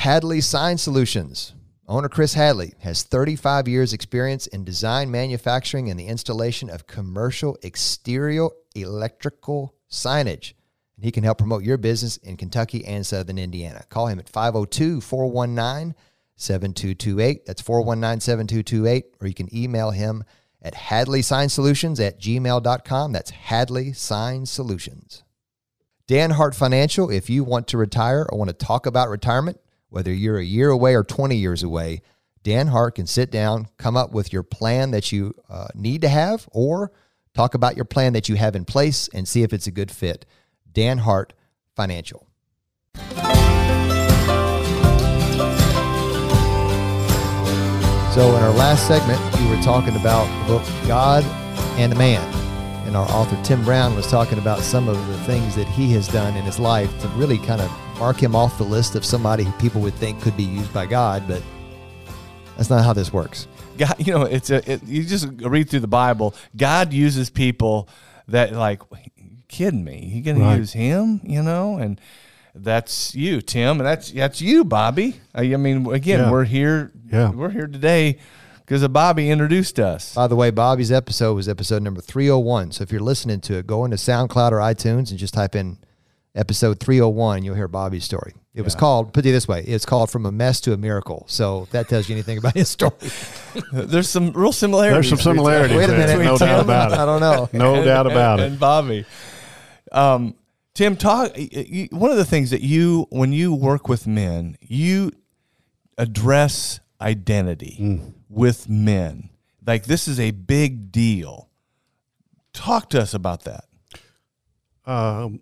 Hadley 0.00 0.40
Sign 0.40 0.78
Solutions. 0.78 1.52
Owner 1.86 2.08
Chris 2.08 2.32
Hadley 2.32 2.72
has 2.78 3.02
35 3.02 3.68
years 3.68 3.92
experience 3.92 4.46
in 4.46 4.64
design, 4.64 5.10
manufacturing, 5.10 5.90
and 5.90 6.00
the 6.00 6.06
installation 6.06 6.70
of 6.70 6.86
commercial 6.86 7.58
exterior 7.62 8.48
electrical 8.74 9.74
signage. 9.90 10.54
And 10.96 11.04
he 11.04 11.12
can 11.12 11.22
help 11.22 11.36
promote 11.36 11.64
your 11.64 11.76
business 11.76 12.16
in 12.16 12.38
Kentucky 12.38 12.82
and 12.86 13.06
Southern 13.06 13.36
Indiana. 13.36 13.84
Call 13.90 14.06
him 14.06 14.18
at 14.18 14.30
502 14.30 15.02
419 15.02 15.94
7228. 16.34 17.44
That's 17.44 17.60
419 17.60 18.20
7228. 18.20 19.04
Or 19.20 19.26
you 19.26 19.34
can 19.34 19.54
email 19.54 19.90
him 19.90 20.24
at 20.62 20.74
Hadley 20.74 21.20
Sign 21.20 21.50
Solutions 21.50 22.00
at 22.00 22.18
gmail.com. 22.18 23.12
That's 23.12 23.30
Hadley 23.32 23.92
Sign 23.92 24.46
Solutions. 24.46 25.24
Dan 26.06 26.30
Hart 26.30 26.54
Financial, 26.54 27.10
if 27.10 27.28
you 27.28 27.44
want 27.44 27.68
to 27.68 27.76
retire 27.76 28.26
or 28.30 28.38
want 28.38 28.48
to 28.48 28.54
talk 28.54 28.86
about 28.86 29.10
retirement, 29.10 29.60
whether 29.90 30.12
you're 30.12 30.38
a 30.38 30.44
year 30.44 30.70
away 30.70 30.94
or 30.94 31.04
20 31.04 31.36
years 31.36 31.62
away, 31.62 32.00
Dan 32.42 32.68
Hart 32.68 32.94
can 32.94 33.06
sit 33.06 33.30
down, 33.30 33.68
come 33.76 33.96
up 33.96 34.12
with 34.12 34.32
your 34.32 34.42
plan 34.42 34.92
that 34.92 35.12
you 35.12 35.34
uh, 35.50 35.68
need 35.74 36.00
to 36.00 36.08
have, 36.08 36.48
or 36.52 36.90
talk 37.34 37.54
about 37.54 37.76
your 37.76 37.84
plan 37.84 38.14
that 38.14 38.28
you 38.28 38.36
have 38.36 38.56
in 38.56 38.64
place 38.64 39.08
and 39.12 39.28
see 39.28 39.42
if 39.42 39.52
it's 39.52 39.66
a 39.66 39.70
good 39.70 39.90
fit. 39.90 40.24
Dan 40.72 40.98
Hart 40.98 41.34
Financial. 41.76 42.26
So, 48.14 48.36
in 48.36 48.42
our 48.42 48.50
last 48.50 48.88
segment, 48.88 49.20
we 49.38 49.48
were 49.48 49.62
talking 49.62 49.94
about 49.96 50.26
the 50.40 50.54
book 50.54 50.88
God 50.88 51.24
and 51.78 51.96
Man. 51.96 52.26
And 52.86 52.96
our 52.96 53.08
author, 53.08 53.40
Tim 53.44 53.64
Brown, 53.64 53.94
was 53.94 54.10
talking 54.10 54.38
about 54.38 54.60
some 54.60 54.88
of 54.88 54.96
the 55.06 55.18
things 55.18 55.54
that 55.54 55.68
he 55.68 55.92
has 55.92 56.08
done 56.08 56.36
in 56.36 56.44
his 56.44 56.58
life 56.58 56.90
to 57.02 57.08
really 57.08 57.38
kind 57.38 57.60
of 57.60 57.70
mark 58.00 58.20
him 58.20 58.34
off 58.34 58.56
the 58.58 58.64
list 58.64 58.94
of 58.96 59.04
somebody 59.04 59.44
who 59.44 59.52
people 59.52 59.80
would 59.82 59.94
think 59.94 60.20
could 60.22 60.36
be 60.36 60.42
used 60.42 60.72
by 60.72 60.86
God. 60.86 61.22
But 61.28 61.42
that's 62.56 62.70
not 62.70 62.82
how 62.84 62.92
this 62.94 63.12
works. 63.12 63.46
God, 63.78 63.94
you 63.98 64.12
know, 64.12 64.22
it's 64.22 64.50
a 64.50 64.72
it, 64.72 64.82
you 64.84 65.04
just 65.04 65.28
read 65.40 65.68
through 65.70 65.80
the 65.80 65.86
Bible. 65.86 66.34
God 66.56 66.92
uses 66.92 67.30
people 67.30 67.88
that 68.28 68.52
like, 68.52 68.80
you 69.16 69.30
kidding 69.48 69.84
me? 69.84 70.04
You 70.06 70.22
gonna 70.22 70.40
Right. 70.44 70.56
use 70.58 70.72
him? 70.72 71.20
You 71.24 71.42
know, 71.42 71.76
and 71.76 72.00
that's 72.54 73.14
you, 73.14 73.40
Tim, 73.42 73.78
and 73.78 73.86
that's 73.86 74.10
that's 74.10 74.40
you, 74.40 74.64
Bobby. 74.64 75.20
I 75.34 75.42
I 75.52 75.56
mean, 75.56 75.86
again, 75.92 76.20
Yeah. 76.20 76.30
we're 76.30 76.44
here. 76.44 76.92
Yeah. 77.12 77.30
we're 77.30 77.50
here 77.50 77.66
today 77.66 78.18
because 78.60 78.82
of 78.82 78.92
Bobby 78.92 79.30
introduced 79.30 79.78
us. 79.78 80.14
By 80.14 80.26
the 80.26 80.36
way, 80.36 80.50
Bobby's 80.50 80.92
episode 80.92 81.34
was 81.34 81.48
episode 81.48 81.82
number 81.82 82.00
301. 82.00 82.72
So 82.72 82.82
if 82.82 82.92
you're 82.92 83.00
listening 83.02 83.40
to 83.42 83.58
it, 83.58 83.66
go 83.66 83.84
into 83.84 83.96
SoundCloud 83.96 84.52
or 84.52 84.58
iTunes 84.58 85.10
and 85.10 85.18
just 85.18 85.34
type 85.34 85.54
in 85.56 85.78
episode 86.34 86.78
301 86.80 87.42
you'll 87.44 87.54
hear 87.54 87.68
Bobby's 87.68 88.04
story. 88.04 88.34
It 88.54 88.62
was 88.62 88.74
called, 88.74 89.12
put 89.12 89.24
it 89.24 89.30
this 89.32 89.46
way, 89.46 89.62
it's 89.62 89.86
called 89.86 90.10
From 90.10 90.26
a 90.26 90.32
Mess 90.32 90.60
to 90.62 90.72
a 90.72 90.76
Miracle. 90.76 91.24
So 91.28 91.62
if 91.62 91.70
that 91.70 91.88
tells 91.88 92.08
you 92.08 92.14
anything 92.14 92.36
about 92.38 92.54
his 92.54 92.68
story. 92.68 92.92
There's 93.72 94.08
some 94.08 94.32
real 94.32 94.52
similarities. 94.52 95.08
There's 95.10 95.20
some 95.22 95.32
similarities. 95.32 95.76
Wait 95.76 95.84
a 95.84 95.92
there, 95.92 96.18
minute. 96.18 96.24
No 96.24 96.36
Tim, 96.36 96.48
doubt 96.48 96.60
about 96.64 96.92
it. 96.92 96.98
I 96.98 97.06
don't 97.06 97.20
know. 97.20 97.48
No 97.52 97.74
and- 97.76 97.84
doubt 97.84 98.06
about 98.06 98.40
and, 98.40 98.46
it. 98.46 98.50
And 98.52 98.60
Bobby, 98.60 99.04
um, 99.92 100.34
Tim, 100.74 100.96
talk. 100.96 101.32
y- 101.36 101.48
y- 101.52 101.88
One 101.92 102.10
of 102.10 102.16
the 102.16 102.24
things 102.24 102.50
that 102.50 102.60
you, 102.60 103.06
when 103.10 103.32
you 103.32 103.54
work 103.54 103.88
with 103.88 104.06
men, 104.06 104.56
you 104.60 105.12
address 105.96 106.80
identity 107.00 107.76
Mm. 107.80 108.12
with 108.28 108.68
men. 108.68 109.30
Like 109.66 109.84
this 109.84 110.08
is 110.08 110.18
a 110.18 110.32
big 110.32 110.90
deal. 110.92 111.48
Talk 112.52 112.90
to 112.90 113.00
us 113.00 113.14
about 113.14 113.44
that. 113.44 113.64
Um, 114.86 115.40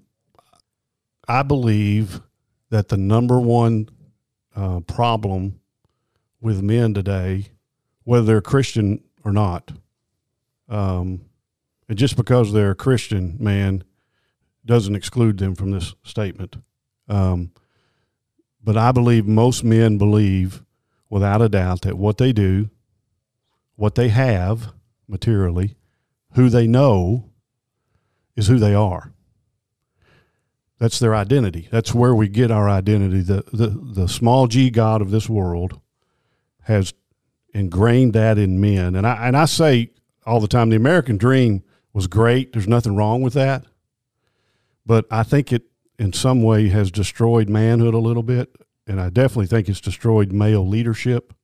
I 1.29 1.43
believe 1.43 2.23
that 2.71 2.89
the 2.89 2.97
number 2.97 3.39
one 3.39 3.91
uh, 4.57 4.81
problem 4.81 5.61
with 6.41 6.63
men 6.63 6.95
today, 6.95 7.49
whether 8.05 8.25
they're 8.25 8.41
Christian 8.41 9.05
or 9.25 9.33
not, 9.33 9.73
um, 10.69 11.21
and 11.89 11.99
just 11.99 12.17
because 12.17 12.53
they're 12.53 12.73
a 12.73 12.77
Christian 12.77 13.37
man 13.39 13.85
doesn't 14.65 14.95
exclude 14.95 15.39
them 15.39 15.55
from 15.55 15.71
this 15.71 15.95
statement. 16.03 16.57
Um, 17.09 17.53
but 18.63 18.77
I 18.77 18.93
believe 18.93 19.27
most 19.27 19.65
men 19.65 19.97
believe, 19.99 20.63
without 21.09 21.41
a 21.41 21.49
doubt, 21.49 21.83
that 21.83 21.97
what 21.97 22.19
they 22.19 22.33
do, 22.33 22.71
what 23.77 23.95
they 23.95 24.09
have 24.09 24.73
materially, 25.07 25.77
who 26.35 26.49
they 26.51 26.67
know, 26.67 27.31
is 28.37 28.49
who 28.49 28.59
they 28.59 28.75
are. 28.75 29.13
That's 30.79 30.99
their 30.99 31.15
identity. 31.15 31.69
That's 31.71 31.93
where 31.95 32.15
we 32.15 32.29
get 32.29 32.51
our 32.51 32.69
identity. 32.69 33.21
The, 33.23 33.45
the, 33.53 33.69
the 33.69 34.09
small 34.09 34.47
g 34.47 34.71
God 34.71 35.03
of 35.03 35.11
this 35.11 35.29
world 35.29 35.81
has 36.63 36.95
ingrained 37.53 38.13
that 38.13 38.39
in 38.39 38.61
men. 38.61 38.95
And 38.95 39.07
I, 39.07 39.27
and 39.27 39.37
I 39.37 39.47
say 39.47 39.91
all 40.25 40.41
the 40.41 40.49
time 40.49 40.71
the 40.71 40.77
American 40.77 41.17
dream 41.17 41.65
was 41.93 42.07
great. 42.07 42.53
There's 42.53 42.69
nothing 42.69 42.95
wrong 42.95 43.23
with 43.23 43.35
that. 43.35 43.65
But 44.87 45.07
I 45.11 45.23
think 45.23 45.53
it, 45.53 45.65
in 45.99 46.13
some 46.13 46.43
way, 46.43 46.69
has 46.69 46.91
destroyed 46.91 47.49
manhood 47.49 47.95
a 47.95 47.99
little 47.99 48.23
bit. 48.23 48.55
And 48.87 49.01
I 49.01 49.11
definitely 49.11 49.47
think 49.47 49.69
it's 49.69 49.81
destroyed 49.81 50.33
male 50.33 50.67
leadership 50.67 51.35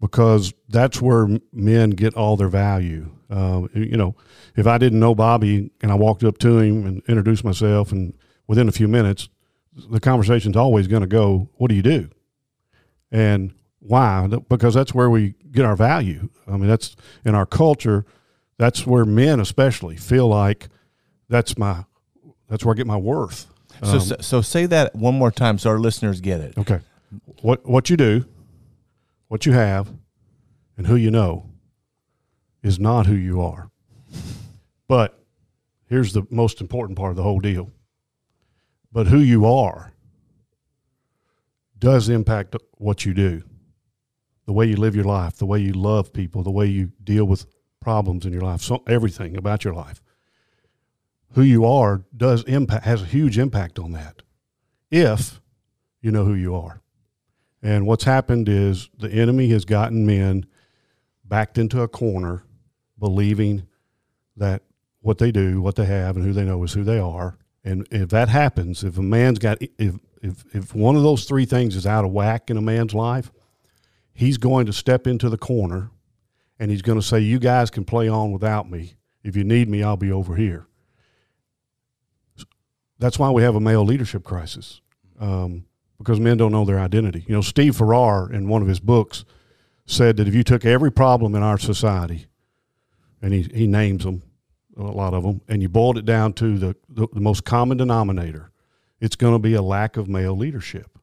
because 0.00 0.52
that's 0.68 1.00
where 1.00 1.28
men 1.52 1.90
get 1.90 2.14
all 2.14 2.36
their 2.36 2.48
value. 2.48 3.10
Uh, 3.28 3.68
you 3.74 3.96
know, 3.96 4.16
if 4.56 4.66
I 4.66 4.78
didn't 4.78 4.98
know 5.00 5.14
Bobby 5.14 5.70
and 5.82 5.92
I 5.92 5.94
walked 5.94 6.24
up 6.24 6.38
to 6.38 6.58
him 6.58 6.86
and 6.86 7.02
introduced 7.06 7.44
myself, 7.44 7.92
and 7.92 8.14
within 8.46 8.68
a 8.68 8.72
few 8.72 8.88
minutes, 8.88 9.28
the 9.90 10.00
conversation's 10.00 10.56
always 10.56 10.86
going 10.88 11.02
to 11.02 11.06
go, 11.08 11.48
"What 11.54 11.68
do 11.68 11.74
you 11.74 11.82
do?" 11.82 12.08
and 13.12 13.52
why? 13.80 14.26
Because 14.48 14.74
that's 14.74 14.92
where 14.94 15.08
we 15.08 15.34
get 15.52 15.64
our 15.64 15.76
value. 15.76 16.28
I 16.46 16.52
mean, 16.52 16.68
that's 16.68 16.96
in 17.24 17.34
our 17.34 17.46
culture. 17.46 18.04
That's 18.58 18.86
where 18.86 19.04
men, 19.04 19.40
especially, 19.40 19.96
feel 19.96 20.28
like 20.28 20.68
that's 21.28 21.56
my 21.56 21.84
that's 22.48 22.64
where 22.64 22.74
I 22.74 22.76
get 22.76 22.86
my 22.86 22.96
worth. 22.96 23.46
So, 23.82 23.92
Um, 23.92 24.00
so, 24.00 24.16
so 24.20 24.40
say 24.42 24.66
that 24.66 24.94
one 24.94 25.14
more 25.14 25.30
time 25.30 25.56
so 25.58 25.70
our 25.70 25.78
listeners 25.78 26.20
get 26.20 26.40
it. 26.40 26.58
Okay. 26.58 26.80
What 27.42 27.64
what 27.66 27.88
you 27.88 27.96
do, 27.96 28.26
what 29.30 29.46
you 29.46 29.52
have, 29.52 29.88
and 30.76 30.88
who 30.88 30.96
you 30.96 31.08
know 31.08 31.48
is 32.64 32.80
not 32.80 33.06
who 33.06 33.14
you 33.14 33.40
are. 33.40 33.70
But 34.88 35.22
here's 35.86 36.12
the 36.12 36.26
most 36.30 36.60
important 36.60 36.98
part 36.98 37.10
of 37.10 37.16
the 37.16 37.22
whole 37.22 37.38
deal. 37.38 37.70
But 38.90 39.06
who 39.06 39.20
you 39.20 39.46
are 39.46 39.92
does 41.78 42.08
impact 42.08 42.56
what 42.72 43.06
you 43.06 43.14
do. 43.14 43.44
The 44.46 44.52
way 44.52 44.66
you 44.66 44.74
live 44.74 44.96
your 44.96 45.04
life, 45.04 45.36
the 45.36 45.46
way 45.46 45.60
you 45.60 45.74
love 45.74 46.12
people, 46.12 46.42
the 46.42 46.50
way 46.50 46.66
you 46.66 46.90
deal 47.04 47.24
with 47.24 47.46
problems 47.80 48.26
in 48.26 48.32
your 48.32 48.42
life, 48.42 48.62
so 48.62 48.82
everything 48.88 49.36
about 49.36 49.62
your 49.62 49.74
life. 49.74 50.02
Who 51.34 51.42
you 51.42 51.64
are 51.64 52.02
does 52.16 52.42
impact 52.48 52.84
has 52.84 53.02
a 53.02 53.06
huge 53.06 53.38
impact 53.38 53.78
on 53.78 53.92
that. 53.92 54.22
If 54.90 55.40
you 56.02 56.10
know 56.10 56.24
who 56.24 56.34
you 56.34 56.56
are. 56.56 56.82
And 57.62 57.86
what's 57.86 58.04
happened 58.04 58.48
is 58.48 58.88
the 58.98 59.10
enemy 59.10 59.48
has 59.50 59.64
gotten 59.64 60.06
men 60.06 60.46
backed 61.24 61.58
into 61.58 61.82
a 61.82 61.88
corner 61.88 62.44
believing 62.98 63.66
that 64.36 64.62
what 65.00 65.18
they 65.18 65.30
do, 65.30 65.60
what 65.60 65.76
they 65.76 65.84
have, 65.84 66.16
and 66.16 66.24
who 66.24 66.32
they 66.32 66.44
know 66.44 66.62
is 66.64 66.72
who 66.72 66.84
they 66.84 66.98
are. 66.98 67.38
And 67.64 67.86
if 67.90 68.08
that 68.10 68.28
happens, 68.28 68.84
if 68.84 68.96
a 68.98 69.02
man's 69.02 69.38
got, 69.38 69.58
if, 69.60 69.94
if, 70.22 70.44
if 70.54 70.74
one 70.74 70.96
of 70.96 71.02
those 71.02 71.24
three 71.24 71.44
things 71.44 71.76
is 71.76 71.86
out 71.86 72.04
of 72.04 72.12
whack 72.12 72.50
in 72.50 72.56
a 72.56 72.62
man's 72.62 72.94
life, 72.94 73.30
he's 74.12 74.38
going 74.38 74.66
to 74.66 74.72
step 74.72 75.06
into 75.06 75.28
the 75.28 75.38
corner 75.38 75.90
and 76.58 76.70
he's 76.70 76.82
going 76.82 76.98
to 76.98 77.06
say, 77.06 77.20
You 77.20 77.38
guys 77.38 77.70
can 77.70 77.84
play 77.84 78.08
on 78.08 78.32
without 78.32 78.70
me. 78.70 78.94
If 79.22 79.36
you 79.36 79.44
need 79.44 79.68
me, 79.68 79.82
I'll 79.82 79.96
be 79.96 80.12
over 80.12 80.36
here. 80.36 80.66
That's 82.98 83.18
why 83.18 83.30
we 83.30 83.42
have 83.42 83.54
a 83.54 83.60
male 83.60 83.84
leadership 83.84 84.24
crisis. 84.24 84.80
Um, 85.18 85.64
because 86.00 86.18
men 86.18 86.38
don't 86.38 86.50
know 86.50 86.64
their 86.64 86.80
identity. 86.80 87.26
You 87.28 87.34
know, 87.34 87.42
Steve 87.42 87.76
Farrar 87.76 88.32
in 88.32 88.48
one 88.48 88.62
of 88.62 88.68
his 88.68 88.80
books 88.80 89.26
said 89.84 90.16
that 90.16 90.26
if 90.26 90.34
you 90.34 90.42
took 90.42 90.64
every 90.64 90.90
problem 90.90 91.34
in 91.34 91.42
our 91.42 91.58
society, 91.58 92.24
and 93.20 93.34
he, 93.34 93.42
he 93.42 93.66
names 93.66 94.04
them, 94.04 94.22
a 94.78 94.82
lot 94.82 95.12
of 95.12 95.24
them, 95.24 95.42
and 95.46 95.60
you 95.60 95.68
boiled 95.68 95.98
it 95.98 96.06
down 96.06 96.32
to 96.32 96.56
the, 96.56 96.76
the, 96.88 97.06
the 97.12 97.20
most 97.20 97.44
common 97.44 97.76
denominator, 97.76 98.50
it's 98.98 99.14
going 99.14 99.34
to 99.34 99.38
be 99.38 99.52
a 99.52 99.60
lack 99.60 99.98
of 99.98 100.08
male 100.08 100.34
leadership. 100.34 100.98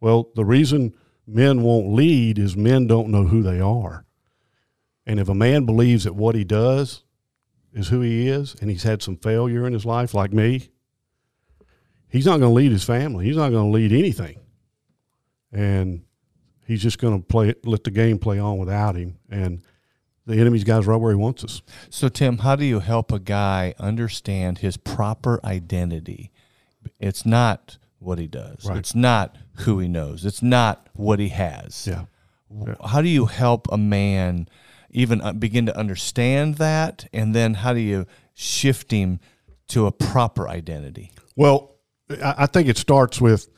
Well, 0.00 0.28
the 0.34 0.44
reason 0.44 0.92
men 1.24 1.62
won't 1.62 1.92
lead 1.92 2.36
is 2.36 2.56
men 2.56 2.88
don't 2.88 3.10
know 3.10 3.26
who 3.28 3.44
they 3.44 3.60
are. 3.60 4.04
And 5.06 5.20
if 5.20 5.28
a 5.28 5.34
man 5.36 5.66
believes 5.66 6.02
that 6.02 6.16
what 6.16 6.34
he 6.34 6.42
does 6.42 7.04
is 7.72 7.88
who 7.88 8.00
he 8.00 8.28
is, 8.28 8.56
and 8.60 8.68
he's 8.68 8.82
had 8.82 9.02
some 9.02 9.16
failure 9.16 9.68
in 9.68 9.72
his 9.72 9.86
life, 9.86 10.14
like 10.14 10.32
me, 10.32 10.70
he's 12.12 12.26
not 12.26 12.38
going 12.38 12.50
to 12.50 12.54
lead 12.54 12.70
his 12.70 12.84
family. 12.84 13.24
He's 13.24 13.36
not 13.36 13.50
going 13.50 13.72
to 13.72 13.76
lead 13.76 13.92
anything. 13.92 14.38
And 15.50 16.04
he's 16.66 16.82
just 16.82 16.98
going 16.98 17.20
to 17.20 17.26
play 17.26 17.54
let 17.64 17.84
the 17.84 17.90
game 17.90 18.18
play 18.18 18.38
on 18.38 18.58
without 18.58 18.94
him. 18.94 19.18
And 19.30 19.62
the 20.26 20.38
enemy's 20.38 20.64
guy's 20.64 20.86
right 20.86 20.96
where 20.96 21.10
he 21.10 21.16
wants 21.16 21.42
us. 21.42 21.62
So, 21.90 22.08
Tim, 22.08 22.38
how 22.38 22.54
do 22.54 22.64
you 22.64 22.80
help 22.80 23.10
a 23.10 23.18
guy 23.18 23.74
understand 23.78 24.58
his 24.58 24.76
proper 24.76 25.40
identity? 25.44 26.30
It's 27.00 27.26
not 27.26 27.78
what 27.98 28.18
he 28.18 28.28
does. 28.28 28.64
Right. 28.64 28.78
It's 28.78 28.94
not 28.94 29.36
who 29.60 29.78
he 29.78 29.88
knows. 29.88 30.24
It's 30.24 30.42
not 30.42 30.88
what 30.92 31.18
he 31.18 31.28
has. 31.28 31.86
Yeah. 31.86 32.04
How 32.84 33.00
do 33.00 33.08
you 33.08 33.26
help 33.26 33.66
a 33.72 33.78
man 33.78 34.48
even 34.90 35.22
uh, 35.22 35.32
begin 35.32 35.66
to 35.66 35.76
understand 35.76 36.56
that, 36.56 37.08
and 37.12 37.34
then 37.34 37.54
how 37.54 37.72
do 37.72 37.80
you 37.80 38.06
shift 38.34 38.90
him 38.90 39.20
to 39.68 39.86
a 39.86 39.92
proper 39.92 40.48
identity? 40.48 41.12
Well, 41.34 41.71
I, 42.22 42.46
think 42.46 42.68
it 42.68 42.76
starts 42.76 43.20
with, 43.20 43.48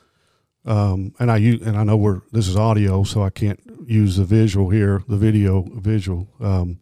um, 0.65 1.13
and 1.19 1.31
I 1.31 1.37
use, 1.37 1.61
and 1.61 1.77
I 1.77 1.83
know 1.83 1.97
we're 1.97 2.21
this 2.31 2.47
is 2.47 2.55
audio, 2.55 3.03
so 3.03 3.23
I 3.23 3.29
can't 3.29 3.59
use 3.85 4.17
the 4.17 4.25
visual 4.25 4.69
here, 4.69 5.03
the 5.07 5.17
video 5.17 5.63
visual. 5.75 6.27
Um, 6.39 6.79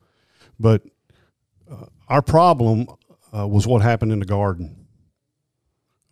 but 0.59 0.83
uh, 1.69 1.85
our 2.07 2.21
problem 2.21 2.87
uh, 3.35 3.47
was 3.47 3.67
what 3.67 3.81
happened 3.81 4.11
in 4.11 4.19
the 4.19 4.25
garden. 4.25 4.85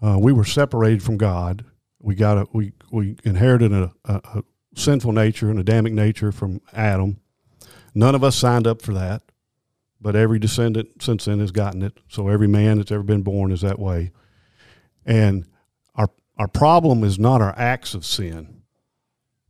Uh, 0.02 0.18
we 0.20 0.34
were 0.34 0.46
separated 0.46 1.04
from 1.04 1.18
God. 1.18 1.64
We 2.00 2.16
got 2.16 2.38
a 2.38 2.48
we 2.54 2.74
we 2.92 3.18
inherited 3.24 3.72
a, 3.72 3.92
a, 4.06 4.14
a 4.14 4.44
sinful 4.76 5.12
nature 5.12 5.50
and 5.50 5.60
a 5.60 5.62
Adamic 5.62 5.94
nature 5.94 6.32
from 6.32 6.62
Adam. 6.74 7.20
None 7.94 8.16
of 8.16 8.24
us 8.24 8.36
signed 8.36 8.68
up 8.68 8.82
for 8.82 8.94
that, 8.94 9.22
but 10.00 10.16
every 10.16 10.40
descendant 10.40 11.02
since 11.02 11.26
then 11.26 11.40
has 11.40 11.52
gotten 11.52 11.84
it. 11.84 12.00
So 12.08 12.30
every 12.30 12.48
man 12.48 12.78
that's 12.78 12.92
ever 12.92 13.04
been 13.04 13.22
born 13.22 13.52
is 13.52 13.62
that 13.62 13.80
way. 13.80 14.12
And 15.06 15.46
our 16.42 16.48
problem 16.48 17.04
is 17.04 17.20
not 17.20 17.40
our 17.40 17.54
acts 17.56 17.94
of 17.94 18.04
sin. 18.04 18.64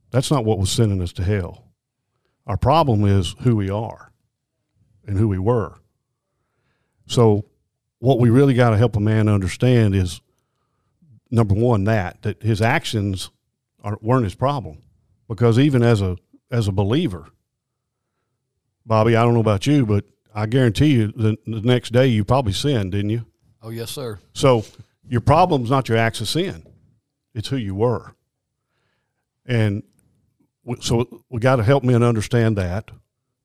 That's 0.10 0.30
not 0.30 0.44
what 0.44 0.60
was 0.60 0.70
sending 0.70 1.02
us 1.02 1.14
to 1.14 1.24
hell. 1.24 1.70
Our 2.46 2.58
problem 2.58 3.06
is 3.06 3.34
who 3.44 3.56
we 3.56 3.70
are 3.70 4.12
and 5.08 5.18
who 5.18 5.30
we 5.30 5.40
were. 5.40 5.76
So 7.08 7.46
what 8.00 8.20
we 8.20 8.30
really 8.30 8.56
got 8.56 8.72
to 8.72 8.78
help 8.78 8.98
a 8.98 9.00
man 9.00 9.30
understand 9.30 9.96
is 9.96 10.20
number 11.30 11.54
one 11.56 11.86
that 11.86 12.22
that 12.24 12.44
his 12.44 12.62
actions 12.62 13.30
are, 13.86 13.98
weren't 14.02 14.26
his 14.26 14.36
problem 14.36 14.82
because 15.30 15.58
even 15.58 15.82
as 15.84 16.02
a 16.02 16.18
as 16.52 16.68
a 16.68 16.74
believer 16.74 17.30
bobby 18.86 19.16
i 19.16 19.24
don't 19.24 19.34
know 19.34 19.40
about 19.40 19.66
you 19.66 19.86
but 19.86 20.04
i 20.36 20.46
guarantee 20.46 20.88
you 20.88 21.08
the, 21.14 21.38
the 21.48 21.62
next 21.62 21.94
day 21.94 22.06
you 22.08 22.26
probably 22.26 22.52
sinned 22.52 22.92
didn't 22.92 23.12
you 23.12 23.26
Oh, 23.64 23.70
yes, 23.70 23.92
sir. 23.92 24.20
so 24.34 24.66
your 25.08 25.22
problem's 25.22 25.70
not 25.70 25.88
your 25.88 25.98
acts 25.98 26.20
of 26.20 26.28
sin 26.28 26.66
it's 27.34 27.48
who 27.48 27.58
you 27.58 27.76
were. 27.76 28.16
And 29.46 29.84
so 30.82 31.24
we 31.30 31.40
got 31.40 31.58
to 31.58 31.64
help 31.64 31.84
men 31.84 32.04
understand 32.04 32.58
that 32.58 32.92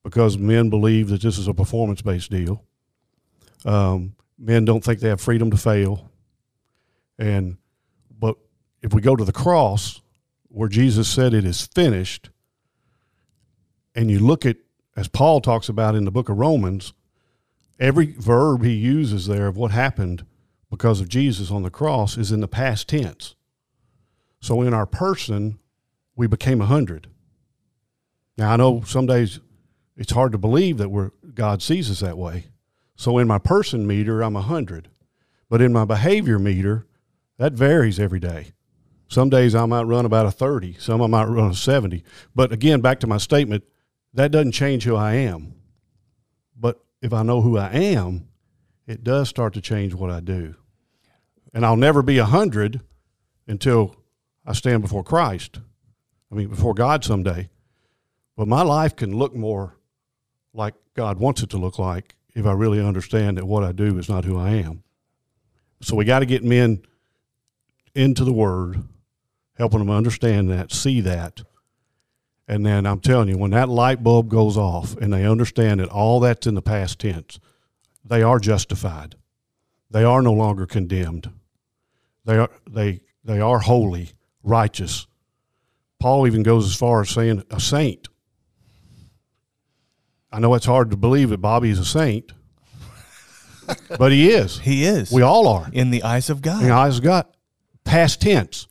because 0.04 0.38
men 0.38 0.70
believe 0.70 1.08
that 1.08 1.22
this 1.22 1.38
is 1.38 1.48
a 1.48 1.54
performance 1.54 2.02
based 2.02 2.30
deal. 2.30 2.64
Um, 3.64 4.14
men 4.38 4.64
don't 4.64 4.84
think 4.84 5.00
they 5.00 5.08
have 5.08 5.20
freedom 5.20 5.50
to 5.50 5.56
fail. 5.56 6.10
And 7.18 7.56
but 8.18 8.36
if 8.82 8.92
we 8.92 9.00
go 9.00 9.16
to 9.16 9.24
the 9.24 9.32
cross 9.32 10.00
where 10.48 10.68
jesus 10.68 11.08
said 11.08 11.34
it 11.34 11.44
is 11.44 11.66
finished 11.66 12.30
and 13.94 14.10
you 14.10 14.18
look 14.18 14.46
at 14.46 14.56
as 14.96 15.08
paul 15.08 15.40
talks 15.40 15.68
about 15.68 15.94
in 15.94 16.04
the 16.04 16.10
book 16.10 16.28
of 16.28 16.38
romans 16.38 16.92
every 17.78 18.12
verb 18.12 18.64
he 18.64 18.72
uses 18.72 19.26
there 19.26 19.46
of 19.46 19.56
what 19.56 19.70
happened 19.70 20.24
because 20.70 21.00
of 21.00 21.08
jesus 21.08 21.50
on 21.50 21.62
the 21.62 21.70
cross 21.70 22.16
is 22.16 22.32
in 22.32 22.40
the 22.40 22.48
past 22.48 22.88
tense 22.88 23.35
so 24.46 24.62
in 24.62 24.72
our 24.72 24.86
person 24.86 25.58
we 26.14 26.28
became 26.28 26.60
a 26.60 26.66
hundred. 26.66 27.08
Now 28.38 28.52
i 28.52 28.56
know 28.56 28.82
some 28.82 29.04
days 29.06 29.40
it's 29.96 30.12
hard 30.12 30.30
to 30.32 30.38
believe 30.38 30.78
that 30.78 30.88
we're 30.88 31.10
god 31.34 31.62
sees 31.62 31.90
us 31.90 31.98
that 31.98 32.16
way. 32.16 32.46
So 32.94 33.18
in 33.18 33.26
my 33.26 33.38
person 33.38 33.88
meter 33.88 34.22
i'm 34.22 34.36
a 34.36 34.42
hundred. 34.42 34.88
But 35.50 35.62
in 35.62 35.72
my 35.72 35.84
behavior 35.84 36.38
meter 36.38 36.86
that 37.38 37.54
varies 37.54 37.98
every 37.98 38.20
day. 38.20 38.52
Some 39.08 39.30
days 39.30 39.56
i 39.56 39.66
might 39.66 39.82
run 39.82 40.06
about 40.06 40.26
a 40.26 40.30
30 40.30 40.74
some 40.78 41.02
i 41.02 41.08
might 41.08 41.24
run 41.24 41.50
a 41.50 41.54
70 41.54 42.04
but 42.32 42.52
again 42.52 42.80
back 42.80 43.00
to 43.00 43.08
my 43.08 43.18
statement 43.18 43.64
that 44.14 44.30
doesn't 44.30 44.52
change 44.52 44.84
who 44.84 44.94
i 44.94 45.14
am. 45.14 45.56
But 46.56 46.84
if 47.02 47.12
i 47.12 47.24
know 47.24 47.40
who 47.40 47.58
i 47.58 47.70
am 47.70 48.28
it 48.86 49.02
does 49.02 49.28
start 49.28 49.54
to 49.54 49.60
change 49.60 49.92
what 49.92 50.10
i 50.10 50.20
do. 50.20 50.54
And 51.52 51.66
i'll 51.66 51.74
never 51.74 52.00
be 52.00 52.18
a 52.18 52.26
hundred 52.26 52.80
until 53.48 53.96
i 54.46 54.52
stand 54.52 54.82
before 54.82 55.02
christ. 55.02 55.58
I 56.30 56.34
mean 56.34 56.48
before 56.48 56.74
god 56.74 57.04
someday. 57.04 57.48
But 58.36 58.48
my 58.48 58.62
life 58.62 58.94
can 58.94 59.16
look 59.16 59.34
more 59.34 59.76
like 60.52 60.74
god 60.94 61.18
wants 61.18 61.42
it 61.42 61.50
to 61.50 61.58
look 61.58 61.78
like 61.78 62.14
if 62.34 62.46
i 62.46 62.52
really 62.52 62.80
understand 62.80 63.36
that 63.36 63.46
what 63.46 63.64
i 63.64 63.72
do 63.72 63.98
is 63.98 64.08
not 64.08 64.24
who 64.24 64.38
i 64.38 64.50
am. 64.50 64.82
So 65.82 65.96
we 65.96 66.04
got 66.04 66.20
to 66.20 66.26
get 66.26 66.44
men 66.44 66.82
into 67.94 68.24
the 68.24 68.32
word 68.32 68.82
helping 69.54 69.78
them 69.78 69.90
understand 69.90 70.50
that 70.50 70.72
see 70.72 71.00
that. 71.02 71.42
And 72.48 72.64
then 72.64 72.86
i'm 72.86 73.00
telling 73.00 73.28
you 73.28 73.38
when 73.38 73.50
that 73.50 73.68
light 73.68 74.02
bulb 74.02 74.28
goes 74.28 74.56
off 74.56 74.96
and 74.96 75.12
they 75.12 75.26
understand 75.26 75.80
that 75.80 75.88
all 75.88 76.20
that's 76.20 76.46
in 76.46 76.54
the 76.54 76.62
past 76.62 77.00
tense 77.00 77.40
they 78.08 78.22
are 78.22 78.38
justified. 78.38 79.16
They 79.90 80.04
are 80.04 80.22
no 80.22 80.32
longer 80.32 80.66
condemned. 80.66 81.30
They 82.24 82.36
are 82.38 82.50
they 82.68 83.00
they 83.24 83.40
are 83.40 83.60
holy 83.60 84.12
righteous 84.46 85.06
paul 86.00 86.26
even 86.26 86.42
goes 86.42 86.66
as 86.66 86.74
far 86.74 87.00
as 87.00 87.10
saying 87.10 87.42
a 87.50 87.60
saint 87.60 88.08
i 90.32 90.38
know 90.38 90.54
it's 90.54 90.66
hard 90.66 90.90
to 90.90 90.96
believe 90.96 91.30
that 91.30 91.38
bobby 91.38 91.70
is 91.70 91.78
a 91.78 91.84
saint 91.84 92.32
but 93.98 94.12
he 94.12 94.30
is 94.30 94.58
He 94.60 94.84
is. 94.84 95.10
we 95.10 95.22
all 95.22 95.48
are 95.48 95.68
in 95.72 95.90
the 95.90 96.02
eyes 96.02 96.30
of 96.30 96.40
God. 96.40 96.60
in 96.62 96.68
the 96.68 96.74
eyes 96.74 96.98
of 96.98 97.04
God. 97.04 97.26
Past 97.84 98.20
tense. 98.20 98.68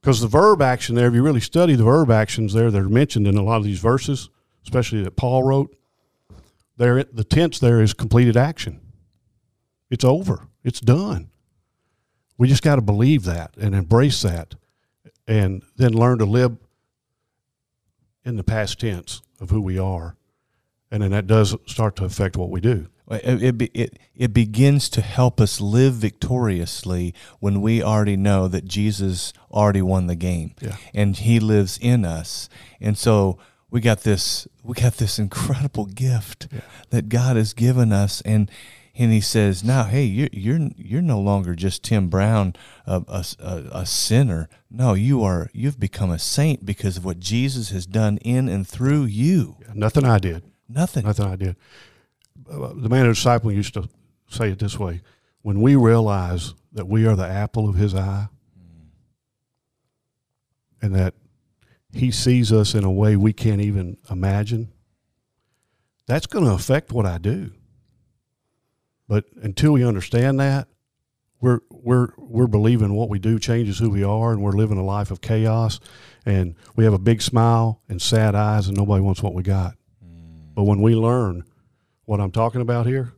Because 0.00 0.22
the 0.22 0.28
verb 0.28 0.62
action 0.62 0.94
there, 0.94 1.08
if 1.08 1.14
you 1.14 1.22
really 1.22 1.40
study 1.40 1.74
the 1.74 1.84
verb 1.84 2.10
actions 2.10 2.54
there, 2.54 2.70
they're 2.70 2.88
mentioned 2.88 3.26
in 3.26 3.36
a 3.36 3.42
lot 3.42 3.56
of 3.58 3.64
these 3.64 3.80
verses, 3.80 4.30
especially 4.62 5.02
that 5.02 5.16
Paul 5.16 5.42
wrote. 5.42 5.76
There, 6.78 7.04
the 7.04 7.24
tense 7.24 7.58
there 7.58 7.82
is 7.82 7.92
completed 7.92 8.34
action. 8.34 8.80
It's 9.90 10.04
over. 10.04 10.48
It's 10.64 10.80
done. 10.80 11.28
We 12.38 12.48
just 12.48 12.62
got 12.62 12.76
to 12.76 12.80
believe 12.82 13.24
that 13.24 13.54
and 13.58 13.74
embrace 13.74 14.22
that, 14.22 14.54
and 15.30 15.62
then 15.76 15.92
learn 15.92 16.18
to 16.18 16.24
live 16.24 16.56
in 18.24 18.36
the 18.36 18.44
past 18.44 18.80
tense 18.80 19.22
of 19.40 19.50
who 19.50 19.60
we 19.60 19.78
are, 19.78 20.16
and 20.90 21.02
then 21.02 21.12
that 21.12 21.26
does 21.26 21.56
start 21.66 21.96
to 21.96 22.04
affect 22.04 22.36
what 22.36 22.50
we 22.50 22.60
do. 22.60 22.88
It, 23.10 23.42
it, 23.60 23.70
it, 23.74 23.98
it 24.14 24.32
begins 24.34 24.88
to 24.90 25.00
help 25.00 25.40
us 25.40 25.60
live 25.60 25.94
victoriously 25.94 27.12
when 27.40 27.60
we 27.60 27.82
already 27.82 28.16
know 28.16 28.46
that 28.48 28.64
Jesus 28.66 29.32
already 29.50 29.82
won 29.82 30.06
the 30.06 30.14
game 30.14 30.54
Yeah. 30.60 30.76
and 30.94 31.16
he 31.16 31.40
lives 31.40 31.76
in 31.80 32.04
us. 32.04 32.48
And 32.80 32.96
so 32.96 33.38
we 33.68 33.80
got 33.80 34.02
this 34.02 34.46
we 34.62 34.74
got 34.74 34.94
this 34.98 35.18
incredible 35.18 35.86
gift 35.86 36.46
that 36.90 37.08
God 37.08 37.36
has 37.36 37.52
given 37.52 37.92
us 37.92 38.20
and 38.20 38.48
and 39.00 39.10
he 39.10 39.22
says, 39.22 39.64
"Now, 39.64 39.84
hey, 39.84 40.04
you're 40.04 40.28
you're 40.30 40.68
you're 40.76 41.00
no 41.00 41.18
longer 41.18 41.54
just 41.54 41.82
Tim 41.82 42.10
Brown, 42.10 42.54
a, 42.86 43.02
a, 43.08 43.24
a, 43.38 43.62
a 43.78 43.86
sinner. 43.86 44.46
No, 44.70 44.92
you 44.92 45.22
are 45.24 45.48
you've 45.54 45.80
become 45.80 46.10
a 46.10 46.18
saint 46.18 46.66
because 46.66 46.98
of 46.98 47.04
what 47.04 47.18
Jesus 47.18 47.70
has 47.70 47.86
done 47.86 48.18
in 48.18 48.46
and 48.46 48.68
through 48.68 49.04
you. 49.04 49.56
Nothing 49.72 50.04
I 50.04 50.18
did. 50.18 50.42
Nothing. 50.68 51.06
Nothing 51.06 51.26
I 51.26 51.36
did. 51.36 51.56
Uh, 52.48 52.74
The 52.74 52.90
man 52.90 53.06
of 53.06 53.14
disciple 53.14 53.50
used 53.50 53.72
to 53.72 53.88
say 54.28 54.50
it 54.50 54.58
this 54.58 54.78
way: 54.78 55.00
When 55.40 55.62
we 55.62 55.76
realize 55.76 56.52
that 56.70 56.86
we 56.86 57.06
are 57.06 57.16
the 57.16 57.26
apple 57.26 57.70
of 57.70 57.76
His 57.76 57.94
eye, 57.94 58.28
and 60.82 60.94
that 60.94 61.14
He 61.94 62.10
sees 62.10 62.52
us 62.52 62.74
in 62.74 62.84
a 62.84 62.90
way 62.92 63.16
we 63.16 63.32
can't 63.32 63.62
even 63.62 63.96
imagine, 64.10 64.70
that's 66.06 66.26
going 66.26 66.44
to 66.44 66.52
affect 66.52 66.92
what 66.92 67.06
I 67.06 67.16
do. 67.16 67.52
But 69.10 69.24
until 69.42 69.72
we 69.72 69.84
understand 69.84 70.38
that, 70.38 70.68
we're 71.40 71.62
we're 71.68 72.10
we're 72.16 72.46
believing 72.46 72.94
what 72.94 73.08
we 73.08 73.18
do 73.18 73.40
changes 73.40 73.80
who 73.80 73.90
we 73.90 74.04
are, 74.04 74.30
and 74.30 74.40
we're 74.40 74.52
living 74.52 74.78
a 74.78 74.84
life 74.84 75.10
of 75.10 75.20
chaos, 75.20 75.80
and 76.24 76.54
we 76.76 76.84
have 76.84 76.92
a 76.92 76.98
big 76.98 77.20
smile 77.20 77.82
and 77.88 78.00
sad 78.00 78.36
eyes, 78.36 78.68
and 78.68 78.76
nobody 78.76 79.02
wants 79.02 79.20
what 79.20 79.34
we 79.34 79.42
got. 79.42 79.74
But 80.54 80.62
when 80.62 80.80
we 80.80 80.94
learn 80.94 81.42
what 82.04 82.20
I'm 82.20 82.30
talking 82.30 82.60
about 82.60 82.86
here, 82.86 83.12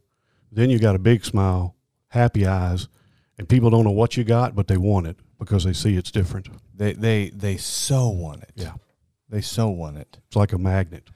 then 0.51 0.71
you 0.71 0.79
got 0.79 0.95
a 0.95 0.99
big 0.99 1.27
smile, 1.27 1.77
happy 2.09 2.47
eyes, 2.47 2.89
and 3.37 3.47
people 3.47 3.69
don't 3.69 3.85
know 3.85 3.91
what 3.91 4.17
you 4.17 4.25
got, 4.25 4.55
but 4.55 4.69
they 4.69 4.79
want 4.79 5.07
it 5.07 5.19
because 5.39 5.65
they 5.65 5.75
see 5.75 5.99
it's 5.99 6.11
different. 6.11 6.49
They 6.75 6.95
they 6.95 7.29
they 7.35 7.59
so 7.59 8.09
want 8.09 8.45
it. 8.45 8.53
Yeah. 8.55 8.77
They 9.29 9.43
so 9.43 9.69
want 9.69 9.99
it. 9.99 10.17
It's 10.27 10.37
like 10.37 10.55
a 10.55 10.59
magnet. 10.59 11.11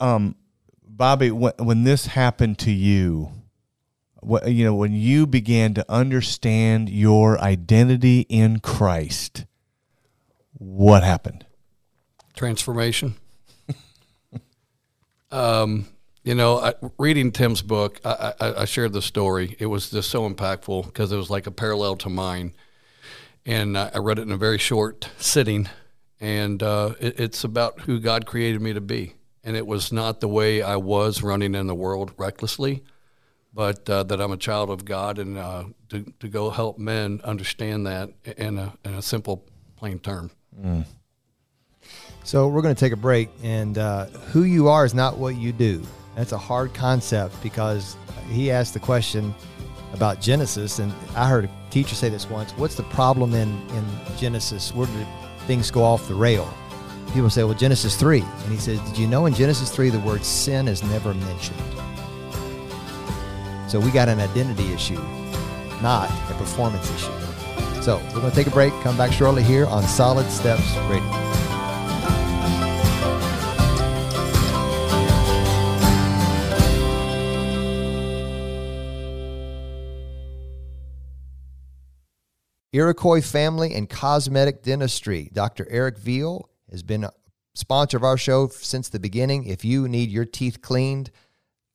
Um, 0.00 0.34
Bobby, 0.84 1.30
when, 1.30 1.52
when 1.58 1.84
this 1.84 2.06
happened 2.06 2.58
to 2.60 2.72
you, 2.72 3.30
what, 4.20 4.50
you 4.50 4.64
know, 4.64 4.74
when 4.74 4.92
you 4.92 5.26
began 5.26 5.74
to 5.74 5.84
understand 5.88 6.88
your 6.88 7.38
identity 7.40 8.20
in 8.28 8.60
Christ, 8.60 9.44
what 10.52 11.02
happened? 11.02 11.46
Transformation. 12.34 13.14
um, 15.30 15.86
you 16.26 16.34
know, 16.34 16.58
I, 16.58 16.74
reading 16.98 17.30
Tim's 17.30 17.62
book, 17.62 18.00
I, 18.04 18.34
I, 18.40 18.54
I 18.62 18.64
shared 18.64 18.92
the 18.92 19.00
story. 19.00 19.54
It 19.60 19.66
was 19.66 19.90
just 19.90 20.10
so 20.10 20.28
impactful 20.28 20.86
because 20.86 21.12
it 21.12 21.16
was 21.16 21.30
like 21.30 21.46
a 21.46 21.52
parallel 21.52 21.94
to 21.98 22.08
mine. 22.08 22.52
And 23.44 23.78
I, 23.78 23.98
read 23.98 24.18
it 24.18 24.22
in 24.22 24.32
a 24.32 24.36
very 24.36 24.58
short 24.58 25.08
sitting. 25.18 25.68
And 26.20 26.60
uh, 26.64 26.94
it, 26.98 27.20
it's 27.20 27.44
about 27.44 27.82
who 27.82 28.00
God 28.00 28.26
created 28.26 28.60
me 28.60 28.72
to 28.72 28.80
be. 28.80 29.14
And 29.44 29.56
it 29.56 29.68
was 29.68 29.92
not 29.92 30.20
the 30.20 30.26
way 30.26 30.62
I 30.62 30.74
was 30.74 31.22
running 31.22 31.54
in 31.54 31.68
the 31.68 31.76
world 31.76 32.12
recklessly, 32.16 32.82
but 33.56 33.88
uh, 33.88 34.02
that 34.02 34.20
I'm 34.20 34.32
a 34.32 34.36
child 34.36 34.68
of 34.68 34.84
God 34.84 35.18
and 35.18 35.38
uh, 35.38 35.64
to, 35.88 36.04
to 36.20 36.28
go 36.28 36.50
help 36.50 36.78
men 36.78 37.22
understand 37.24 37.86
that 37.86 38.10
in 38.36 38.58
a, 38.58 38.74
in 38.84 38.94
a 38.94 39.02
simple, 39.02 39.42
plain 39.76 39.98
term. 39.98 40.30
So 42.22 42.48
we're 42.48 42.60
going 42.60 42.74
to 42.74 42.78
take 42.78 42.92
a 42.92 42.96
break, 42.98 43.30
and 43.42 43.78
uh, 43.78 44.06
who 44.32 44.42
you 44.42 44.68
are 44.68 44.84
is 44.84 44.92
not 44.92 45.16
what 45.16 45.36
you 45.36 45.52
do. 45.52 45.82
That's 46.16 46.32
a 46.32 46.38
hard 46.38 46.74
concept 46.74 47.40
because 47.42 47.96
he 48.28 48.50
asked 48.50 48.74
the 48.74 48.80
question 48.80 49.34
about 49.94 50.20
Genesis, 50.20 50.78
and 50.78 50.92
I 51.14 51.26
heard 51.28 51.46
a 51.46 51.50
teacher 51.70 51.94
say 51.94 52.10
this 52.10 52.28
once. 52.28 52.50
What's 52.52 52.74
the 52.74 52.82
problem 52.82 53.32
in 53.32 53.48
in 53.70 53.84
Genesis? 54.18 54.74
Where 54.74 54.86
did 54.86 55.06
things 55.46 55.70
go 55.70 55.82
off 55.82 56.08
the 56.08 56.14
rail? 56.14 56.52
People 57.14 57.30
say, 57.30 57.44
"Well, 57.44 57.54
Genesis 57.54 57.96
3. 57.96 58.20
and 58.20 58.52
he 58.52 58.58
says, 58.58 58.80
"Did 58.80 58.98
you 58.98 59.06
know 59.06 59.26
in 59.26 59.32
Genesis 59.32 59.70
three 59.70 59.90
the 59.90 60.00
word 60.00 60.24
sin 60.24 60.68
is 60.68 60.82
never 60.82 61.14
mentioned?" 61.14 61.85
So 63.68 63.80
we 63.80 63.90
got 63.90 64.08
an 64.08 64.20
identity 64.20 64.72
issue, 64.72 65.00
not 65.82 66.08
a 66.30 66.34
performance 66.34 66.88
issue. 66.94 67.82
So 67.82 67.96
we're 68.14 68.20
going 68.20 68.30
to 68.30 68.36
take 68.36 68.46
a 68.46 68.50
break. 68.50 68.72
Come 68.82 68.96
back 68.96 69.12
shortly 69.12 69.42
here 69.42 69.66
on 69.66 69.82
Solid 69.82 70.30
Steps 70.30 70.76
Radio. 70.88 71.26
Iroquois 82.72 83.22
Family 83.22 83.74
and 83.74 83.88
Cosmetic 83.88 84.62
Dentistry. 84.62 85.30
Dr. 85.32 85.66
Eric 85.70 85.98
Veal 85.98 86.48
has 86.70 86.82
been 86.82 87.04
a 87.04 87.12
sponsor 87.54 87.96
of 87.96 88.04
our 88.04 88.18
show 88.18 88.48
since 88.48 88.90
the 88.90 89.00
beginning. 89.00 89.44
If 89.44 89.64
you 89.64 89.88
need 89.88 90.10
your 90.10 90.26
teeth 90.26 90.60
cleaned, 90.60 91.10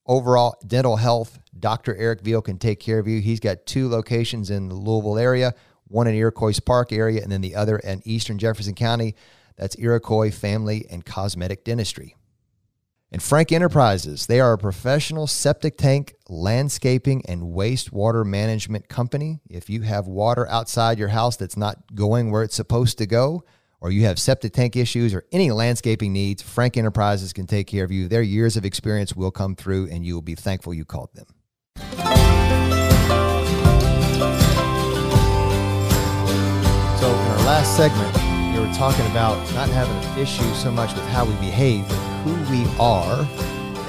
overall 0.06 0.58
dental 0.66 0.98
health, 0.98 1.40
Dr. 1.58 1.96
Eric 1.96 2.22
Veal 2.22 2.42
can 2.42 2.58
take 2.58 2.80
care 2.80 3.00
of 3.00 3.08
you. 3.08 3.22
He's 3.22 3.40
got 3.40 3.66
two 3.66 3.90
locations 3.90 4.50
in 4.50 4.70
the 4.70 4.76
Louisville 4.76 5.18
area, 5.18 5.54
one 5.88 6.08
in 6.08 6.16
Iroquois 6.16 6.60
Park 6.60 6.92
area, 6.92 7.22
and 7.22 7.32
then 7.32 7.42
the 7.42 7.56
other 7.56 7.78
in 7.78 8.02
Eastern 8.06 8.38
Jefferson 8.38 8.76
County. 8.76 9.16
That's 9.58 9.78
Iroquois 9.78 10.32
Family 10.32 10.86
and 10.90 11.06
Cosmetic 11.06 11.64
Dentistry. 11.64 12.16
And 13.12 13.22
Frank 13.22 13.52
Enterprises, 13.52 14.28
they 14.28 14.40
are 14.40 14.54
a 14.54 14.58
professional 14.58 15.28
septic 15.28 15.78
tank, 15.78 16.16
landscaping, 16.30 17.24
and 17.28 17.54
wastewater 17.54 18.26
management 18.26 18.88
company. 18.88 19.42
If 19.50 19.70
you 19.70 19.82
have 19.82 20.08
water 20.08 20.48
outside 20.48 20.98
your 20.98 21.10
house 21.10 21.36
that's 21.36 21.58
not 21.58 21.94
going 21.94 22.32
where 22.32 22.42
it's 22.42 22.56
supposed 22.56 22.98
to 23.00 23.06
go, 23.06 23.44
or 23.82 23.92
you 23.92 24.04
have 24.06 24.20
septic 24.20 24.54
tank 24.54 24.76
issues 24.76 25.14
or 25.14 25.26
any 25.32 25.52
landscaping 25.52 26.14
needs, 26.14 26.42
Frank 26.42 26.78
Enterprises 26.78 27.34
can 27.34 27.48
take 27.48 27.68
care 27.68 27.84
of 27.84 27.92
you. 27.92 28.08
Their 28.08 28.22
years 28.22 28.56
of 28.56 28.64
experience 28.64 29.16
will 29.16 29.32
come 29.32 29.56
through, 29.56 29.90
and 29.92 30.06
you 30.06 30.14
will 30.14 30.22
be 30.22 30.36
thankful 30.36 30.74
you 30.74 30.86
called 30.86 31.10
them. 31.16 31.26
So, 37.00 37.10
in 37.10 37.28
our 37.32 37.46
last 37.48 37.76
segment, 37.76 38.14
we 38.54 38.60
were 38.60 38.72
talking 38.76 39.06
about 39.08 39.36
not 39.56 39.68
having 39.70 39.96
an 40.12 40.20
issue 40.20 40.44
so 40.54 40.70
much 40.72 40.94
with 40.94 41.04
how 41.08 41.26
we 41.26 41.34
behave, 41.36 41.88
but 41.88 41.96
who 42.24 42.34
we 42.56 42.64
are 42.80 43.26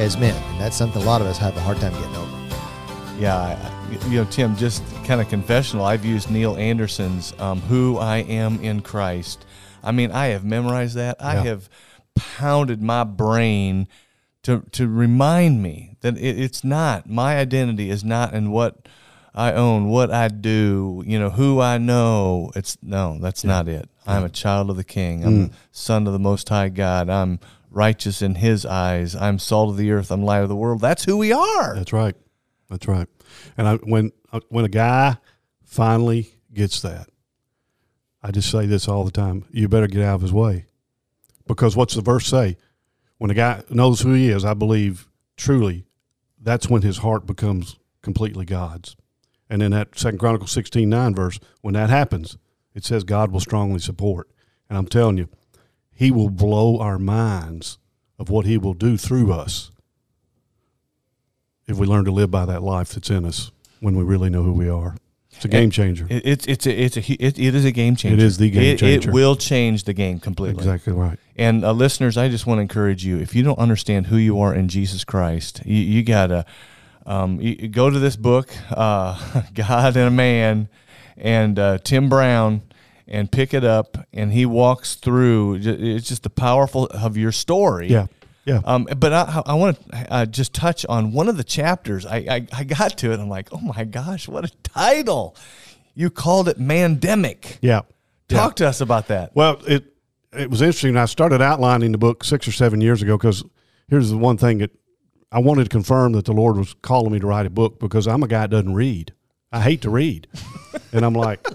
as 0.00 0.16
men. 0.16 0.34
And 0.52 0.60
that's 0.60 0.74
something 0.76 1.02
a 1.02 1.04
lot 1.04 1.20
of 1.20 1.26
us 1.26 1.36
have 1.36 1.54
a 1.56 1.60
hard 1.60 1.76
time 1.78 1.92
getting 1.92 2.16
over. 2.16 3.18
Yeah, 3.18 3.36
I- 3.36 3.68
you 4.08 4.16
know, 4.16 4.24
Tim, 4.30 4.56
just 4.56 4.82
kind 5.04 5.20
of 5.20 5.28
confessional. 5.28 5.84
I've 5.84 6.02
used 6.06 6.30
Neil 6.30 6.56
Anderson's 6.56 7.34
um, 7.38 7.60
"Who 7.62 7.98
I 7.98 8.18
Am 8.20 8.58
in 8.60 8.80
Christ." 8.80 9.44
I 9.82 9.92
mean, 9.92 10.10
I 10.10 10.26
have 10.28 10.44
memorized 10.44 10.96
that. 10.96 11.16
I 11.20 11.34
have 11.36 11.68
pounded 12.14 12.82
my 12.82 13.04
brain 13.04 13.88
to 14.42 14.62
to 14.72 14.88
remind 14.88 15.62
me 15.62 15.96
that 16.00 16.16
it, 16.18 16.38
it's 16.40 16.64
not 16.64 17.08
my 17.08 17.36
identity 17.38 17.90
is 17.90 18.02
not 18.04 18.34
in 18.34 18.50
what 18.50 18.88
I 19.34 19.52
own, 19.52 19.88
what 19.88 20.10
I 20.10 20.28
do, 20.28 21.02
you 21.06 21.18
know, 21.18 21.30
who 21.30 21.60
I 21.60 21.78
know. 21.78 22.50
It's 22.54 22.76
no, 22.82 23.18
that's 23.20 23.44
not 23.44 23.68
it. 23.68 23.88
I'm 24.06 24.24
a 24.24 24.28
child 24.28 24.68
of 24.68 24.76
the 24.76 24.84
King. 24.84 25.24
I'm 25.24 25.48
the 25.48 25.54
son 25.70 26.06
of 26.06 26.12
the 26.12 26.18
Most 26.18 26.48
High 26.48 26.68
God. 26.68 27.08
I'm 27.08 27.38
righteous 27.70 28.20
in 28.20 28.34
His 28.34 28.66
eyes. 28.66 29.14
I'm 29.14 29.38
salt 29.38 29.70
of 29.70 29.76
the 29.76 29.90
earth. 29.92 30.10
I'm 30.10 30.24
light 30.24 30.42
of 30.42 30.48
the 30.48 30.56
world. 30.56 30.80
That's 30.80 31.04
who 31.04 31.16
we 31.16 31.32
are. 31.32 31.74
That's 31.76 31.92
right. 31.92 32.14
That's 32.68 32.88
right. 32.88 33.06
And 33.56 33.68
I, 33.68 33.76
when 33.76 34.12
uh, 34.32 34.40
when 34.48 34.64
a 34.64 34.68
guy 34.68 35.16
finally 35.64 36.34
gets 36.52 36.82
that, 36.82 37.08
I 38.22 38.30
just 38.30 38.50
say 38.50 38.66
this 38.66 38.88
all 38.88 39.04
the 39.04 39.10
time: 39.10 39.44
you 39.50 39.68
better 39.68 39.88
get 39.88 40.02
out 40.02 40.16
of 40.16 40.22
his 40.22 40.32
way, 40.32 40.66
because 41.46 41.76
what's 41.76 41.94
the 41.94 42.02
verse 42.02 42.26
say? 42.26 42.56
When 43.18 43.30
a 43.30 43.34
guy 43.34 43.62
knows 43.70 44.00
who 44.00 44.12
he 44.12 44.28
is, 44.28 44.44
I 44.44 44.54
believe 44.54 45.08
truly, 45.36 45.84
that's 46.40 46.68
when 46.68 46.82
his 46.82 46.98
heart 46.98 47.26
becomes 47.26 47.78
completely 48.02 48.44
God's. 48.44 48.96
And 49.48 49.62
in 49.62 49.72
that 49.72 49.98
Second 49.98 50.18
Chronicles 50.18 50.50
sixteen 50.50 50.88
nine 50.88 51.14
verse, 51.14 51.38
when 51.60 51.74
that 51.74 51.90
happens, 51.90 52.38
it 52.74 52.84
says 52.84 53.04
God 53.04 53.30
will 53.30 53.40
strongly 53.40 53.78
support. 53.78 54.30
And 54.68 54.78
I'm 54.78 54.86
telling 54.86 55.18
you, 55.18 55.28
He 55.92 56.10
will 56.10 56.30
blow 56.30 56.78
our 56.78 56.98
minds 56.98 57.78
of 58.18 58.30
what 58.30 58.46
He 58.46 58.56
will 58.56 58.74
do 58.74 58.96
through 58.96 59.32
us 59.32 59.70
if 61.66 61.76
we 61.76 61.86
learn 61.86 62.06
to 62.06 62.10
live 62.10 62.30
by 62.30 62.46
that 62.46 62.62
life 62.62 62.92
that's 62.92 63.10
in 63.10 63.24
us 63.24 63.52
when 63.80 63.96
we 63.96 64.02
really 64.02 64.30
know 64.30 64.42
who 64.42 64.52
we 64.52 64.68
are. 64.68 64.96
It's 65.34 65.44
a 65.44 65.48
game 65.48 65.70
changer. 65.70 66.06
It, 66.08 66.22
it's 66.24 66.46
it's 66.46 66.66
a, 66.66 66.72
it's 66.82 66.96
a 66.96 67.00
it, 67.00 67.38
it 67.38 67.54
is 67.54 67.64
a 67.64 67.72
game 67.72 67.96
changer. 67.96 68.14
It 68.16 68.22
is 68.22 68.38
the 68.38 68.50
game 68.50 68.62
It- 68.62 68.78
changer. 68.78 69.10
It 69.10 69.12
will 69.12 69.34
change 69.36 69.84
the 69.84 69.92
game 69.92 70.20
completely. 70.20 70.58
exactly 70.58 70.92
right. 70.92 71.18
And 71.36 71.64
uh, 71.64 71.72
listeners, 71.72 72.16
I 72.16 72.28
just 72.28 72.46
want 72.46 72.58
to 72.58 72.62
encourage 72.62 73.04
you: 73.04 73.18
if 73.18 73.34
you 73.34 73.42
don't 73.42 73.58
understand 73.58 74.06
who 74.06 74.16
you 74.16 74.38
are 74.40 74.54
in 74.54 74.68
Jesus 74.68 75.02
Christ, 75.04 75.62
you, 75.64 75.76
you 75.76 76.02
gotta 76.04 76.44
um, 77.06 77.40
you 77.40 77.68
go 77.68 77.90
to 77.90 77.98
this 77.98 78.16
book, 78.16 78.50
uh, 78.70 79.42
God 79.54 79.96
and 79.96 80.06
a 80.08 80.10
Man, 80.10 80.68
and 81.16 81.58
uh, 81.58 81.78
Tim 81.78 82.08
Brown, 82.08 82.62
and 83.08 83.32
pick 83.32 83.52
it 83.54 83.64
up. 83.64 84.06
And 84.12 84.32
he 84.32 84.46
walks 84.46 84.94
through. 84.94 85.56
It's 85.62 86.06
just 86.08 86.22
the 86.22 86.30
powerful 86.30 86.86
of 86.86 87.16
your 87.16 87.32
story. 87.32 87.88
Yeah. 87.88 88.06
Yeah. 88.44 88.60
Um, 88.64 88.88
but 88.96 89.12
I, 89.12 89.42
I 89.46 89.54
want 89.54 89.78
to 89.90 90.12
uh, 90.12 90.26
just 90.26 90.52
touch 90.52 90.84
on 90.86 91.12
one 91.12 91.28
of 91.28 91.36
the 91.36 91.44
chapters. 91.44 92.04
I, 92.04 92.16
I, 92.16 92.46
I 92.52 92.64
got 92.64 92.98
to 92.98 93.12
it. 93.12 93.20
I'm 93.20 93.28
like, 93.28 93.52
oh 93.52 93.60
my 93.60 93.84
gosh, 93.84 94.26
what 94.28 94.44
a 94.44 94.50
title! 94.62 95.36
You 95.94 96.10
called 96.10 96.48
it 96.48 96.58
Mandemic. 96.58 97.58
yeah. 97.60 97.82
Talk 98.28 98.56
to 98.56 98.66
us 98.66 98.80
about 98.80 99.08
that. 99.08 99.36
Well, 99.36 99.60
it 99.66 99.84
it 100.32 100.48
was 100.50 100.62
interesting. 100.62 100.96
I 100.96 101.04
started 101.04 101.42
outlining 101.42 101.92
the 101.92 101.98
book 101.98 102.24
six 102.24 102.48
or 102.48 102.52
seven 102.52 102.80
years 102.80 103.02
ago 103.02 103.18
because 103.18 103.44
here's 103.88 104.10
the 104.10 104.16
one 104.16 104.38
thing 104.38 104.58
that 104.58 104.70
I 105.30 105.38
wanted 105.40 105.64
to 105.64 105.70
confirm 105.70 106.12
that 106.12 106.24
the 106.24 106.32
Lord 106.32 106.56
was 106.56 106.74
calling 106.80 107.12
me 107.12 107.18
to 107.20 107.26
write 107.26 107.44
a 107.44 107.50
book 107.50 107.78
because 107.78 108.08
I'm 108.08 108.22
a 108.22 108.28
guy 108.28 108.42
that 108.42 108.50
doesn't 108.50 108.74
read. 108.74 109.12
I 109.52 109.60
hate 109.60 109.82
to 109.82 109.90
read, 109.90 110.28
and 110.92 111.04
I'm 111.04 111.12
like, 111.12 111.46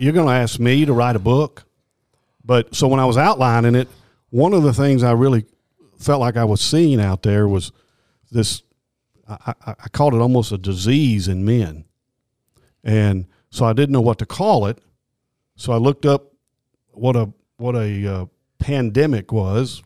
you're 0.00 0.12
going 0.12 0.26
to 0.26 0.32
ask 0.32 0.58
me 0.58 0.84
to 0.84 0.92
write 0.92 1.14
a 1.14 1.20
book? 1.20 1.64
But 2.44 2.74
so 2.74 2.88
when 2.88 2.98
I 2.98 3.04
was 3.04 3.16
outlining 3.16 3.76
it, 3.76 3.88
one 4.30 4.52
of 4.52 4.64
the 4.64 4.72
things 4.72 5.04
I 5.04 5.12
really 5.12 5.46
felt 6.04 6.20
like 6.20 6.36
I 6.36 6.44
was 6.44 6.60
seeing 6.60 7.00
out 7.00 7.22
there 7.22 7.48
was 7.48 7.72
this. 8.30 8.62
I, 9.28 9.54
I, 9.66 9.74
I 9.84 9.88
called 9.88 10.14
it 10.14 10.20
almost 10.20 10.52
a 10.52 10.58
disease 10.58 11.28
in 11.28 11.44
men, 11.44 11.84
and 12.82 13.26
so 13.50 13.64
I 13.64 13.72
didn't 13.72 13.92
know 13.92 14.02
what 14.02 14.18
to 14.18 14.26
call 14.26 14.66
it. 14.66 14.78
So 15.56 15.72
I 15.72 15.76
looked 15.76 16.04
up 16.04 16.32
what 16.90 17.16
a 17.16 17.32
what 17.56 17.74
a 17.74 18.06
uh, 18.06 18.26
pandemic 18.58 19.32
was. 19.32 19.82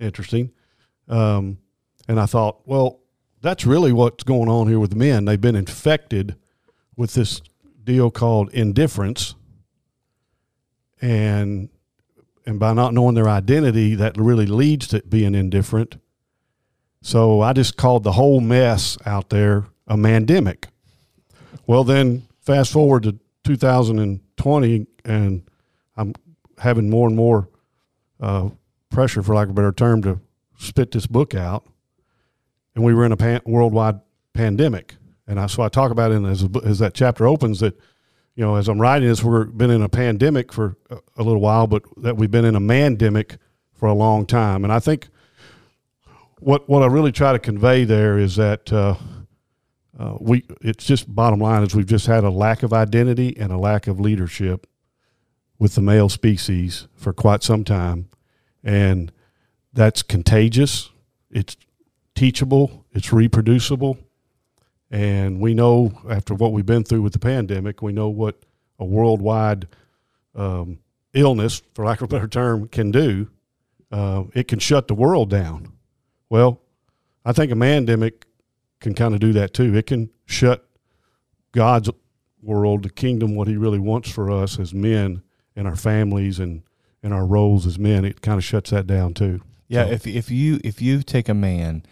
Interesting, 0.00 0.50
um, 1.08 1.58
and 2.08 2.18
I 2.18 2.26
thought, 2.26 2.66
well, 2.66 3.00
that's 3.40 3.64
really 3.64 3.92
what's 3.92 4.24
going 4.24 4.48
on 4.48 4.66
here 4.66 4.80
with 4.80 4.96
men. 4.96 5.26
They've 5.26 5.40
been 5.40 5.54
infected 5.56 6.36
with 6.96 7.14
this 7.14 7.40
deal 7.84 8.10
called 8.10 8.50
indifference, 8.52 9.36
and 11.00 11.68
and 12.46 12.58
by 12.58 12.72
not 12.72 12.94
knowing 12.94 13.14
their 13.14 13.28
identity, 13.28 13.94
that 13.94 14.16
really 14.16 14.46
leads 14.46 14.88
to 14.88 15.02
being 15.02 15.34
indifferent. 15.34 15.96
So 17.00 17.40
I 17.40 17.52
just 17.52 17.76
called 17.76 18.04
the 18.04 18.12
whole 18.12 18.40
mess 18.40 18.96
out 19.04 19.30
there 19.30 19.66
a 19.86 19.96
mandemic. 19.96 20.66
Well, 21.66 21.84
then 21.84 22.26
fast 22.40 22.72
forward 22.72 23.04
to 23.04 23.18
2020, 23.44 24.86
and 25.04 25.42
I'm 25.96 26.14
having 26.58 26.90
more 26.90 27.08
and 27.08 27.16
more 27.16 27.48
uh, 28.20 28.50
pressure, 28.90 29.22
for 29.22 29.34
lack 29.34 29.46
of 29.46 29.50
a 29.50 29.54
better 29.54 29.72
term, 29.72 30.02
to 30.02 30.20
spit 30.58 30.92
this 30.92 31.06
book 31.06 31.34
out. 31.34 31.66
And 32.74 32.84
we 32.84 32.94
were 32.94 33.04
in 33.04 33.12
a 33.12 33.16
pan- 33.16 33.42
worldwide 33.44 34.00
pandemic, 34.32 34.94
and 35.26 35.38
I, 35.38 35.46
so 35.46 35.62
I 35.62 35.68
talk 35.68 35.90
about 35.90 36.12
it 36.12 36.24
as, 36.24 36.46
as 36.64 36.78
that 36.78 36.94
chapter 36.94 37.26
opens 37.26 37.60
that 37.60 37.78
you 38.34 38.44
know, 38.44 38.56
as 38.56 38.68
I'm 38.68 38.80
writing 38.80 39.08
this, 39.08 39.22
we've 39.22 39.56
been 39.56 39.70
in 39.70 39.82
a 39.82 39.88
pandemic 39.88 40.52
for 40.52 40.76
a, 40.90 41.22
little 41.22 41.40
while, 41.40 41.66
but 41.66 41.82
that 41.98 42.16
we've 42.16 42.30
been 42.30 42.44
in 42.44 42.56
a 42.56 42.60
mandemic 42.60 43.36
for 43.74 43.88
a 43.88 43.94
long 43.94 44.24
time. 44.26 44.64
And 44.64 44.72
I 44.72 44.78
think 44.78 45.08
what 46.38 46.68
what 46.68 46.82
I 46.82 46.86
really 46.86 47.12
try 47.12 47.32
to 47.32 47.38
convey 47.38 47.84
there 47.84 48.18
is 48.18 48.36
that 48.36 48.72
uh, 48.72 48.94
uh, 49.98 50.16
we 50.18 50.44
it's 50.62 50.84
just 50.84 51.14
bottom 51.14 51.40
line 51.40 51.62
is 51.62 51.74
we've 51.74 51.86
just 51.86 52.06
had 52.06 52.24
a 52.24 52.30
lack 52.30 52.62
of 52.62 52.72
identity 52.72 53.36
and 53.36 53.52
a 53.52 53.58
lack 53.58 53.86
of 53.86 54.00
leadership 54.00 54.66
with 55.58 55.74
the 55.74 55.82
male 55.82 56.08
species 56.08 56.88
for 56.96 57.12
quite 57.12 57.42
some 57.42 57.64
time, 57.64 58.08
and 58.64 59.12
that's 59.72 60.02
contagious. 60.02 60.90
It's 61.30 61.56
teachable. 62.14 62.86
It's 62.92 63.12
reproducible. 63.12 63.98
And 64.92 65.40
we 65.40 65.54
know 65.54 65.90
after 66.08 66.34
what 66.34 66.52
we've 66.52 66.66
been 66.66 66.84
through 66.84 67.00
with 67.00 67.14
the 67.14 67.18
mandemic, 67.18 67.80
we 67.82 67.92
know 67.92 68.10
what 68.10 68.44
a 68.78 68.84
worldwide 68.84 69.66
um, 70.34 70.78
illness, 71.14 71.62
for 71.74 71.84
lack 71.86 72.02
of 72.02 72.04
a 72.04 72.08
better 72.08 72.28
term, 72.28 72.68
can 72.68 72.90
do. 72.90 73.28
Uh, 73.90 74.24
it 74.34 74.48
can 74.48 74.58
shut 74.58 74.88
the 74.88 74.94
world 74.94 75.30
down. 75.30 75.72
Well, 76.28 76.60
I 77.24 77.32
think 77.32 77.50
a 77.50 77.56
pandemic 77.56 78.26
can 78.80 78.94
kind 78.94 79.14
of 79.14 79.20
do 79.20 79.32
that 79.32 79.54
too. 79.54 79.74
It 79.74 79.86
can 79.86 80.10
shut 80.26 80.68
God's 81.52 81.88
world, 82.42 82.82
the 82.82 82.90
kingdom, 82.90 83.34
what 83.34 83.48
He 83.48 83.56
really 83.56 83.78
wants 83.78 84.10
for 84.10 84.30
us 84.30 84.58
as 84.58 84.74
men 84.74 85.22
and 85.56 85.66
our 85.66 85.76
families 85.76 86.38
and, 86.38 86.62
and 87.02 87.14
our 87.14 87.24
roles 87.24 87.66
as 87.66 87.78
men. 87.78 88.04
It 88.04 88.20
kind 88.20 88.36
of 88.36 88.44
shuts 88.44 88.70
that 88.70 88.86
down 88.86 89.14
too. 89.14 89.40
Yeah, 89.68 89.86
So- 89.86 89.92
if 89.92 90.06
if 90.06 90.30
you 90.30 90.60
if 90.62 90.82
you 90.82 91.02
take 91.02 91.30
a 91.30 91.34
man 91.34 91.84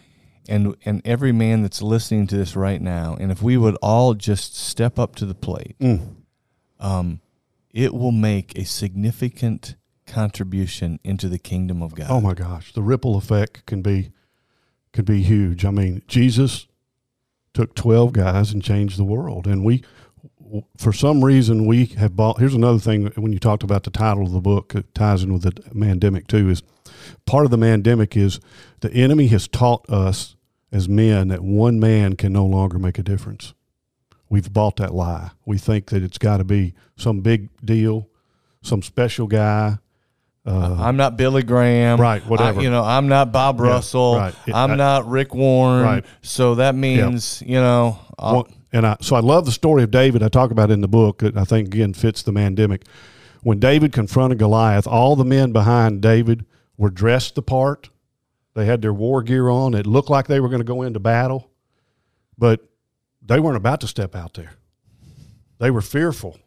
and 0.49 0.75
and 0.85 1.03
every 1.05 1.33
man 1.33 1.63
that's 1.63 1.83
listening 1.83 2.27
to 2.29 2.37
this 2.37 2.57
right 2.57 2.81
now, 2.81 3.17
and 3.21 3.31
if 3.31 3.43
we 3.43 3.57
would 3.57 3.77
all 3.83 4.15
just 4.15 4.57
step 4.57 4.99
up 4.99 5.15
to 5.17 5.27
the 5.27 5.35
plate, 5.35 5.77
Mm. 5.81 6.15
um, 6.79 7.21
it 7.73 7.95
will 7.95 8.13
make 8.13 8.57
a 8.59 8.65
significant 8.65 9.77
contribution 10.07 10.99
into 11.05 11.29
the 11.29 11.39
kingdom 11.39 11.83
of 11.83 11.95
God. 11.95 12.09
Oh 12.11 12.21
my 12.21 12.35
gosh, 12.35 12.73
the 12.73 12.83
ripple 12.83 13.17
effect 13.17 13.65
can 13.67 13.81
be 13.83 14.11
can 14.93 15.05
be 15.05 15.23
huge. 15.23 15.65
I 15.65 15.71
mean, 15.71 16.03
Jesus 16.09 16.67
took 17.55 17.75
12 17.75 18.13
guys 18.13 18.53
and 18.53 18.63
changed 18.63 18.97
the 18.99 19.05
world 19.05 19.47
and 19.47 19.65
we 19.65 19.83
for 20.77 20.93
some 20.93 21.25
reason 21.25 21.67
we 21.67 21.87
have 21.87 22.15
bought 22.15 22.39
here's 22.39 22.55
another 22.55 22.79
thing 22.79 23.07
when 23.17 23.33
you 23.33 23.39
talked 23.41 23.63
about 23.65 23.83
the 23.85 23.91
title 23.91 24.23
of 24.25 24.31
the 24.33 24.41
book 24.41 24.73
it 24.75 24.95
ties 24.95 25.23
in 25.25 25.33
with 25.33 25.43
the 25.43 25.51
mandemic 25.75 26.27
too 26.29 26.49
is 26.49 26.63
part 27.27 27.45
of 27.45 27.51
the 27.51 27.57
mandemic 27.59 28.17
is 28.17 28.41
the 28.81 28.93
enemy 28.93 29.27
has 29.29 29.47
taught 29.49 29.89
us 29.91 30.37
as 30.73 30.89
men 30.89 31.29
that 31.29 31.43
one 31.43 31.79
man 31.81 32.15
can 32.17 32.33
no 32.33 32.45
longer 32.47 32.79
make 32.79 32.99
a 32.99 33.03
difference 33.03 33.55
we've 34.29 34.53
bought 34.53 34.77
that 34.77 34.95
lie 34.95 35.31
we 35.45 35.59
think 35.59 35.87
that 35.87 36.03
it's 36.03 36.19
got 36.19 36.37
to 36.39 36.45
be 36.45 36.75
some 36.97 37.21
big 37.21 37.49
deal 37.65 38.09
some 38.63 38.83
special 38.83 39.27
guy 39.27 39.79
uh, 40.47 40.75
I'm 40.81 40.97
not 40.97 41.19
Billy 41.19 41.43
Graham, 41.43 42.01
Right, 42.01 42.27
whatever. 42.27 42.61
I- 42.61 42.63
you 42.63 42.71
know, 42.71 42.83
I'm 42.83 43.09
not 43.09 43.31
Bob 43.31 43.59
Yeah, 43.61 43.67
Russell. 43.67 44.17
right. 44.17 44.35
It- 44.47 44.55
I'm 44.55 44.71
I- 44.71 44.77
not 44.77 45.07
Rick 45.07 45.35
Warren. 45.35 45.85
Right. 45.85 46.05
So 46.23 46.55
that 46.55 46.75
means 46.75 47.43
you 47.45 47.57
know, 47.57 47.99
I'll, 48.19 48.49
and 48.73 48.87
I 48.87 48.97
so 49.03 49.17
I 49.17 49.21
love 49.21 49.45
the 49.45 49.53
story 49.53 49.83
of 49.83 49.91
David. 49.91 50.23
I 50.23 50.29
talk 50.29 50.51
about 50.51 50.71
in 50.71 50.81
the 50.81 50.89
book 50.89 51.19
that 51.19 51.37
I 51.37 51.45
think 51.45 51.69
again 51.69 51.93
fits 51.93 52.23
the 52.23 52.33
mandemic. 52.33 52.85
When 53.43 53.59
David 53.59 53.93
confronted 53.93 54.39
Goliath, 54.39 54.87
all 54.87 55.15
the 55.15 55.27
men 55.27 55.53
behind 55.53 56.01
David 56.01 56.47
were 56.81 56.89
dressed 56.89 57.35
the 57.35 57.43
part. 57.43 57.91
They 58.55 58.65
had 58.65 58.81
their 58.81 58.95
war 58.95 59.23
gear 59.23 59.51
on. 59.51 59.75
It 59.75 59.87
looked 59.87 60.09
like 60.09 60.27
they 60.27 60.41
were 60.41 60.49
going 60.49 60.63
to 60.63 60.65
go 60.65 60.81
into 60.81 60.99
battle, 60.99 61.51
but 62.39 62.71
they 63.21 63.39
weren't 63.39 63.59
about 63.59 63.83
to 63.83 63.87
step 63.87 64.17
out 64.17 64.33
there. 64.33 64.55
They 65.59 65.71
were 65.71 65.83
fearful. 65.83 66.41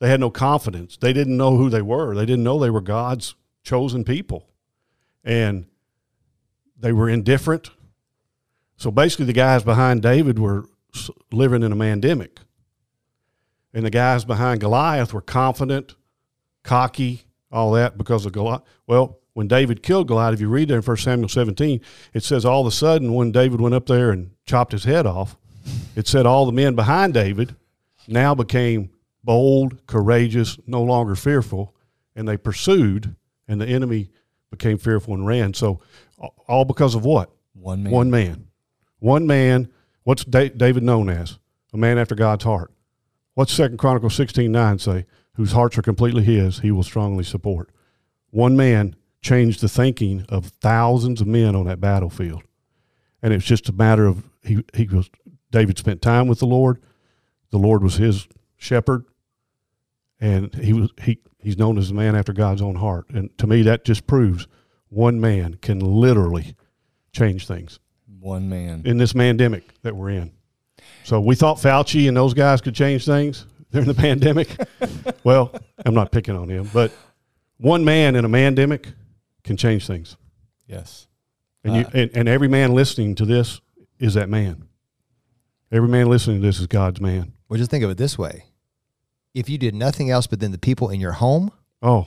They 0.00 0.08
had 0.08 0.18
no 0.18 0.30
confidence. 0.30 0.96
They 0.96 1.12
didn't 1.12 1.36
know 1.36 1.56
who 1.56 1.70
they 1.70 1.80
were. 1.80 2.12
They 2.16 2.26
didn't 2.26 2.42
know 2.42 2.58
they 2.58 2.70
were 2.70 2.80
God's 2.80 3.36
chosen 3.62 4.02
people. 4.02 4.48
And 5.22 5.66
they 6.76 6.92
were 6.92 7.08
indifferent. 7.08 7.70
So 8.76 8.90
basically, 8.90 9.26
the 9.26 9.32
guys 9.32 9.62
behind 9.62 10.02
David 10.02 10.40
were 10.40 10.64
living 11.30 11.62
in 11.62 11.70
a 11.70 11.76
mandemic. 11.76 12.38
And 13.72 13.86
the 13.86 13.90
guys 13.90 14.24
behind 14.24 14.60
Goliath 14.60 15.14
were 15.14 15.22
confident, 15.22 15.94
cocky, 16.64 17.26
all 17.52 17.70
that 17.72 17.96
because 17.96 18.26
of 18.26 18.32
Goliath. 18.32 18.62
Well, 18.88 19.20
when 19.36 19.48
David 19.48 19.82
killed 19.82 20.08
Goliath, 20.08 20.32
if 20.32 20.40
you 20.40 20.48
read 20.48 20.68
there 20.68 20.78
in 20.78 20.82
1 20.82 20.96
Samuel 20.96 21.28
17, 21.28 21.82
it 22.14 22.24
says 22.24 22.46
all 22.46 22.62
of 22.62 22.66
a 22.66 22.70
sudden 22.70 23.12
when 23.12 23.32
David 23.32 23.60
went 23.60 23.74
up 23.74 23.84
there 23.84 24.10
and 24.10 24.30
chopped 24.46 24.72
his 24.72 24.84
head 24.84 25.04
off, 25.04 25.36
it 25.94 26.08
said 26.08 26.24
all 26.24 26.46
the 26.46 26.52
men 26.52 26.74
behind 26.74 27.12
David 27.12 27.54
now 28.08 28.34
became 28.34 28.88
bold, 29.22 29.86
courageous, 29.86 30.58
no 30.66 30.82
longer 30.82 31.14
fearful, 31.14 31.76
and 32.14 32.26
they 32.26 32.38
pursued, 32.38 33.14
and 33.46 33.60
the 33.60 33.66
enemy 33.66 34.08
became 34.50 34.78
fearful 34.78 35.12
and 35.12 35.26
ran. 35.26 35.52
So, 35.52 35.82
all 36.48 36.64
because 36.64 36.94
of 36.94 37.04
what? 37.04 37.30
one 37.52 37.82
man. 37.82 37.92
One 37.92 38.10
man. 38.10 38.48
One 39.00 39.26
man. 39.26 39.68
What's 40.04 40.24
David 40.24 40.82
known 40.82 41.10
as? 41.10 41.38
A 41.74 41.76
man 41.76 41.98
after 41.98 42.14
God's 42.14 42.44
heart. 42.44 42.72
What's 43.34 43.52
Second 43.52 43.76
Chronicles 43.76 44.14
sixteen 44.14 44.50
nine 44.50 44.78
say? 44.78 45.04
Whose 45.34 45.52
hearts 45.52 45.76
are 45.76 45.82
completely 45.82 46.24
his, 46.24 46.60
he 46.60 46.70
will 46.70 46.82
strongly 46.82 47.22
support. 47.22 47.68
One 48.30 48.56
man 48.56 48.96
changed 49.26 49.60
the 49.60 49.68
thinking 49.68 50.24
of 50.28 50.46
thousands 50.60 51.20
of 51.20 51.26
men 51.26 51.56
on 51.56 51.66
that 51.66 51.80
battlefield. 51.80 52.44
And 53.22 53.32
it's 53.32 53.44
just 53.44 53.68
a 53.68 53.72
matter 53.72 54.06
of 54.06 54.22
he, 54.44 54.62
he 54.72 54.86
was 54.86 55.10
David 55.50 55.78
spent 55.78 56.00
time 56.00 56.28
with 56.28 56.38
the 56.38 56.46
Lord. 56.46 56.80
The 57.50 57.58
Lord 57.58 57.82
was 57.82 57.96
his 57.96 58.28
shepherd. 58.56 59.04
And 60.20 60.54
he 60.54 60.72
was 60.72 60.90
he 61.02 61.18
he's 61.42 61.58
known 61.58 61.76
as 61.76 61.90
a 61.90 61.94
man 61.94 62.14
after 62.14 62.32
God's 62.32 62.62
own 62.62 62.76
heart. 62.76 63.10
And 63.10 63.36
to 63.38 63.48
me 63.48 63.62
that 63.62 63.84
just 63.84 64.06
proves 64.06 64.46
one 64.90 65.20
man 65.20 65.54
can 65.54 65.80
literally 65.80 66.54
change 67.12 67.48
things 67.48 67.80
One 68.20 68.48
man. 68.48 68.82
in 68.84 68.96
this 68.98 69.12
pandemic 69.12 69.64
that 69.82 69.96
we're 69.96 70.10
in. 70.10 70.30
So 71.02 71.20
we 71.20 71.34
thought 71.34 71.56
Fauci 71.56 72.06
and 72.06 72.16
those 72.16 72.32
guys 72.32 72.60
could 72.60 72.76
change 72.76 73.04
things 73.04 73.44
during 73.72 73.88
the 73.88 73.94
pandemic. 74.06 74.48
well, 75.24 75.52
I'm 75.84 75.94
not 75.94 76.12
picking 76.12 76.36
on 76.36 76.48
him, 76.48 76.70
but 76.72 76.92
one 77.56 77.84
man 77.84 78.14
in 78.14 78.24
a 78.24 78.28
pandemic 78.28 78.86
can 79.46 79.56
change 79.56 79.86
things. 79.86 80.16
yes. 80.66 81.06
And 81.64 81.74
you 81.76 81.82
Uh, 81.82 81.90
and, 81.94 82.10
and 82.14 82.28
every 82.28 82.48
man 82.48 82.74
listening 82.74 83.14
to 83.16 83.24
this 83.24 83.60
is 83.98 84.14
that 84.14 84.28
man. 84.28 84.68
Every 85.72 85.88
man 85.88 86.08
listening 86.08 86.40
to 86.40 86.46
this 86.46 86.60
is 86.60 86.66
God's 86.66 87.00
man. 87.00 87.32
Well, 87.48 87.58
just 87.58 87.70
think 87.70 87.82
of 87.82 87.90
it 87.90 87.96
this 87.98 88.16
way: 88.18 88.44
if 89.34 89.48
you 89.48 89.58
did 89.58 89.74
nothing 89.74 90.10
else 90.10 90.26
but 90.28 90.38
then 90.40 90.52
the 90.52 90.58
people 90.58 90.90
in 90.90 91.00
your 91.00 91.12
home, 91.12 91.50
Oh, 91.82 92.06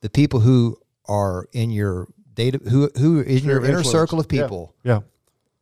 the 0.00 0.10
people 0.10 0.40
who 0.40 0.76
are 1.06 1.48
in 1.52 1.70
your 1.70 2.08
data, 2.34 2.58
who 2.68 2.90
who 2.98 3.20
is 3.20 3.26
in 3.26 3.38
Sphere 3.38 3.50
your 3.52 3.58
inner 3.64 3.78
influence. 3.78 3.90
circle 3.90 4.20
of 4.20 4.28
people, 4.28 4.74
yeah, 4.82 5.00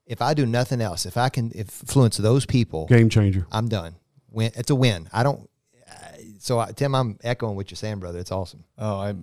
if 0.07 0.21
I 0.21 0.35
do 0.35 0.45
nothing 0.47 0.81
else, 0.81 1.07
if 1.07 1.17
I 1.17 1.29
can 1.29 1.51
influence 1.53 2.17
those 2.17 2.45
people, 2.47 2.87
game 2.87 3.09
changer. 3.09 3.47
I'm 3.53 3.69
done. 3.69 3.95
Win. 4.31 4.51
It's 4.57 4.71
a 4.71 4.75
win. 4.75 5.09
I 5.13 5.23
don't. 5.23 5.49
uh, 5.89 5.93
So 6.41 6.59
I, 6.59 6.73
Tim, 6.73 6.95
I'm 6.95 7.19
echoing 7.23 7.55
what 7.55 7.71
you're 7.71 7.77
saying, 7.77 8.01
brother. 8.01 8.19
It's 8.19 8.33
awesome. 8.33 8.65
Oh, 8.79 8.99
I, 8.99 9.15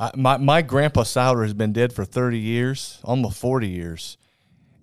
I 0.00 0.10
my 0.16 0.38
my 0.38 0.62
grandpa 0.62 1.02
Souter 1.02 1.42
has 1.42 1.54
been 1.54 1.72
dead 1.72 1.92
for 1.92 2.04
thirty 2.04 2.38
years, 2.38 2.98
almost 3.04 3.38
forty 3.38 3.68
years, 3.68 4.16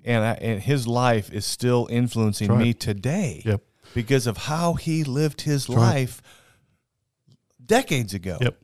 and 0.05 0.23
I, 0.23 0.33
and 0.33 0.61
his 0.61 0.87
life 0.87 1.33
is 1.33 1.45
still 1.45 1.87
influencing 1.89 2.49
right. 2.49 2.59
me 2.59 2.73
today. 2.73 3.41
Yep. 3.43 3.63
Because 3.95 4.27
of 4.27 4.37
how 4.37 4.73
he 4.75 5.03
lived 5.03 5.41
his 5.41 5.67
right. 5.67 5.77
life 5.77 6.21
decades 7.65 8.13
ago. 8.13 8.37
Yep. 8.39 8.57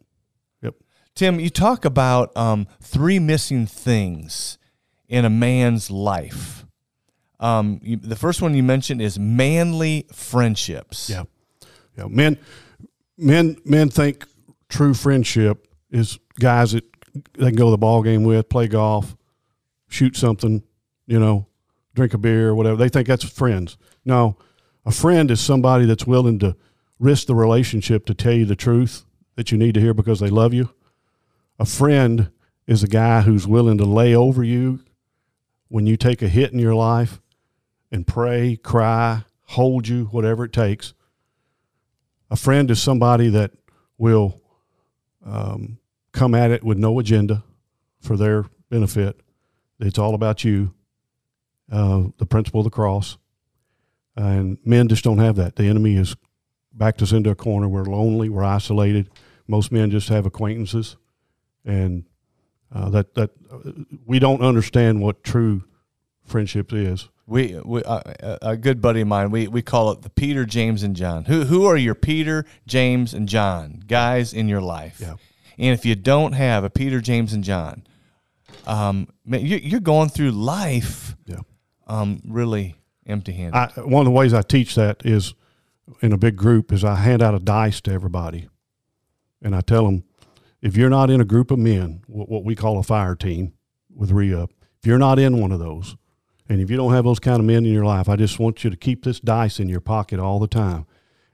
Yep. 0.62 0.76
Tim, 1.16 1.40
you 1.40 1.50
talk 1.50 1.86
about 1.86 2.36
um, 2.38 2.68
three 2.82 3.20
missing 3.20 3.66
things 3.66 4.60
in 5.08 5.26
a 5.26 5.30
man's 5.30 5.90
life. 5.90 6.66
Um, 7.40 7.80
you, 7.82 7.98
the 7.98 8.16
first 8.16 8.42
one 8.42 8.54
you 8.54 8.64
mentioned 8.64 9.02
is 9.02 9.18
manly 9.18 10.08
friendships. 10.14 11.10
Yeah. 11.10 11.24
Yeah. 11.98 12.06
Men 12.10 12.38
men 13.18 13.58
men 13.66 13.90
think 13.90 14.26
true 14.70 14.94
friendship 14.94 15.68
is 15.90 16.20
guys 16.40 16.72
that 16.72 16.84
they 17.34 17.48
can 17.48 17.56
go 17.56 17.66
to 17.66 17.72
the 17.72 17.78
ball 17.78 18.02
game 18.02 18.24
with, 18.24 18.50
play 18.50 18.68
golf, 18.68 19.16
shoot 19.88 20.16
something, 20.16 20.64
you 21.06 21.20
know, 21.20 21.48
drink 21.94 22.14
a 22.14 22.18
beer 22.18 22.50
or 22.50 22.56
whatever. 22.56 22.76
They 22.76 22.90
think 22.90 23.08
that's 23.08 23.24
friends. 23.24 23.78
No. 24.04 24.38
A 24.86 24.92
friend 24.92 25.32
is 25.32 25.40
somebody 25.40 25.86
that's 25.86 26.08
willing 26.08 26.40
to 26.40 26.56
risk 27.00 27.28
the 27.28 27.36
relationship 27.36 28.06
to 28.06 28.14
tell 28.14 28.34
you 28.34 28.46
the 28.46 28.56
truth 28.56 29.06
that 29.36 29.52
you 29.52 29.58
need 29.58 29.74
to 29.76 29.82
hear 29.82 29.94
because 29.94 30.20
they 30.20 30.30
love 30.30 30.54
you. 30.54 30.70
A 31.60 31.66
friend 31.66 32.32
is 32.68 32.84
a 32.84 32.88
guy 32.88 33.22
who's 33.22 33.48
willing 33.48 33.78
to 33.78 33.86
lay 33.86 34.16
over 34.16 34.44
you 34.44 34.80
when 35.68 35.86
you 35.86 35.98
take 35.98 36.22
a 36.22 36.28
hit 36.28 36.52
in 36.52 36.60
your 36.60 36.76
life 36.76 37.22
and 37.92 38.08
pray, 38.08 38.56
cry, 38.56 39.24
hold 39.46 39.88
you, 39.88 40.06
whatever 40.06 40.46
it 40.46 40.54
takes. 40.54 40.94
A 42.30 42.36
friend 42.36 42.72
is 42.72 42.82
somebody 42.82 43.30
that 43.30 43.52
will 43.98 44.42
um, 45.26 45.78
come 46.14 46.34
at 46.34 46.52
it 46.52 46.64
with 46.64 46.78
no 46.78 46.98
agenda 47.00 47.44
for 48.00 48.16
their 48.16 48.46
benefit. 48.70 49.20
It's 49.80 50.00
all 50.00 50.16
about 50.16 50.44
you, 50.44 50.74
uh, 51.72 52.04
the 52.18 52.26
principle 52.26 52.62
of 52.62 52.66
the 52.66 52.70
cross. 52.70 53.18
And 54.16 54.60
men 54.64 54.88
just 54.88 55.04
don't 55.04 55.18
have 55.18 55.36
that. 55.38 55.56
The 55.56 55.66
enemy 55.66 55.96
has 55.96 56.16
backed 56.72 57.02
us 57.02 57.12
into 57.12 57.32
a 57.32 57.36
corner. 57.36 57.68
We're 57.68 57.84
lonely. 57.84 58.30
We're 58.30 58.44
isolated. 58.44 59.10
Most 59.48 59.72
men 59.72 59.92
just 59.92 60.10
have 60.10 60.26
acquaintances, 60.26 60.96
and 61.66 62.06
uh, 62.74 62.90
that 62.92 63.16
that 63.16 63.32
uh, 63.52 63.72
we 64.06 64.20
don't 64.20 64.42
understand 64.42 65.02
what 65.02 65.24
true 65.24 65.64
friendship 66.26 66.72
is. 66.72 67.10
We, 67.26 67.60
we 67.66 67.84
uh, 67.84 68.38
a 68.42 68.56
good 68.56 68.82
buddy 68.82 69.02
of 69.02 69.08
mine. 69.08 69.32
We 69.32 69.48
we 69.48 69.62
call 69.62 69.92
it 69.92 70.02
the 70.02 70.10
Peter, 70.10 70.46
James, 70.46 70.84
and 70.84 70.96
John. 70.96 71.26
Who 71.26 71.44
who 71.44 71.66
are 71.66 71.76
your 71.76 71.96
Peter, 71.96 72.46
James, 72.66 73.14
and 73.14 73.28
John 73.28 73.84
guys 73.86 74.34
in 74.34 74.48
your 74.48 74.62
life? 74.62 75.00
Yeah. 75.02 75.16
And 75.58 75.74
if 75.74 75.86
you 75.86 75.96
don't 75.96 76.34
have 76.34 76.64
a 76.64 76.70
Peter, 76.70 77.00
James, 77.02 77.34
and 77.34 77.44
John, 77.44 77.84
um, 78.66 79.08
you're 79.26 79.80
going 79.80 80.10
through 80.10 80.32
life, 80.32 81.16
Yeah. 81.26 81.40
um, 81.88 82.22
really 82.28 82.76
empty-handed. 83.06 83.84
One 83.86 84.02
of 84.02 84.06
the 84.06 84.12
ways 84.12 84.34
I 84.34 84.42
teach 84.42 84.76
that 84.76 85.02
is 85.06 85.34
in 86.02 86.14
a 86.14 86.18
big 86.18 86.36
group 86.36 86.72
is 86.72 86.84
I 86.84 86.96
hand 86.96 87.22
out 87.22 87.36
a 87.36 87.40
dice 87.40 87.82
to 87.82 87.92
everybody, 87.92 88.48
and 89.42 89.56
I 89.56 89.62
tell 89.62 89.86
them 89.86 90.04
if 90.62 90.78
you're 90.78 90.90
not 90.90 91.10
in 91.10 91.20
a 91.20 91.26
group 91.26 91.52
of 91.52 91.60
men, 91.60 92.02
what, 92.08 92.30
what 92.30 92.46
we 92.46 92.56
call 92.56 92.80
a 92.80 92.84
fire 92.84 93.16
team 93.16 93.54
with 93.94 94.12
re-up, 94.12 94.50
if 94.80 94.88
you're 94.88 94.98
not 94.98 95.20
in 95.20 95.40
one 95.40 95.52
of 95.52 95.60
those, 95.60 95.96
and 96.50 96.62
if 96.62 96.70
you 96.72 96.78
don't 96.78 96.94
have 96.94 97.04
those 97.04 97.20
kind 97.20 97.40
of 97.40 97.46
men 97.46 97.66
in 97.66 97.74
your 97.74 97.86
life, 97.86 98.08
I 98.10 98.16
just 98.16 98.40
want 98.40 98.64
you 98.64 98.70
to 98.70 98.78
keep 98.78 99.04
this 99.04 99.20
dice 99.20 99.60
in 99.60 99.68
your 99.70 99.82
pocket 99.82 100.20
all 100.20 100.40
the 100.40 100.48
time, 100.48 100.86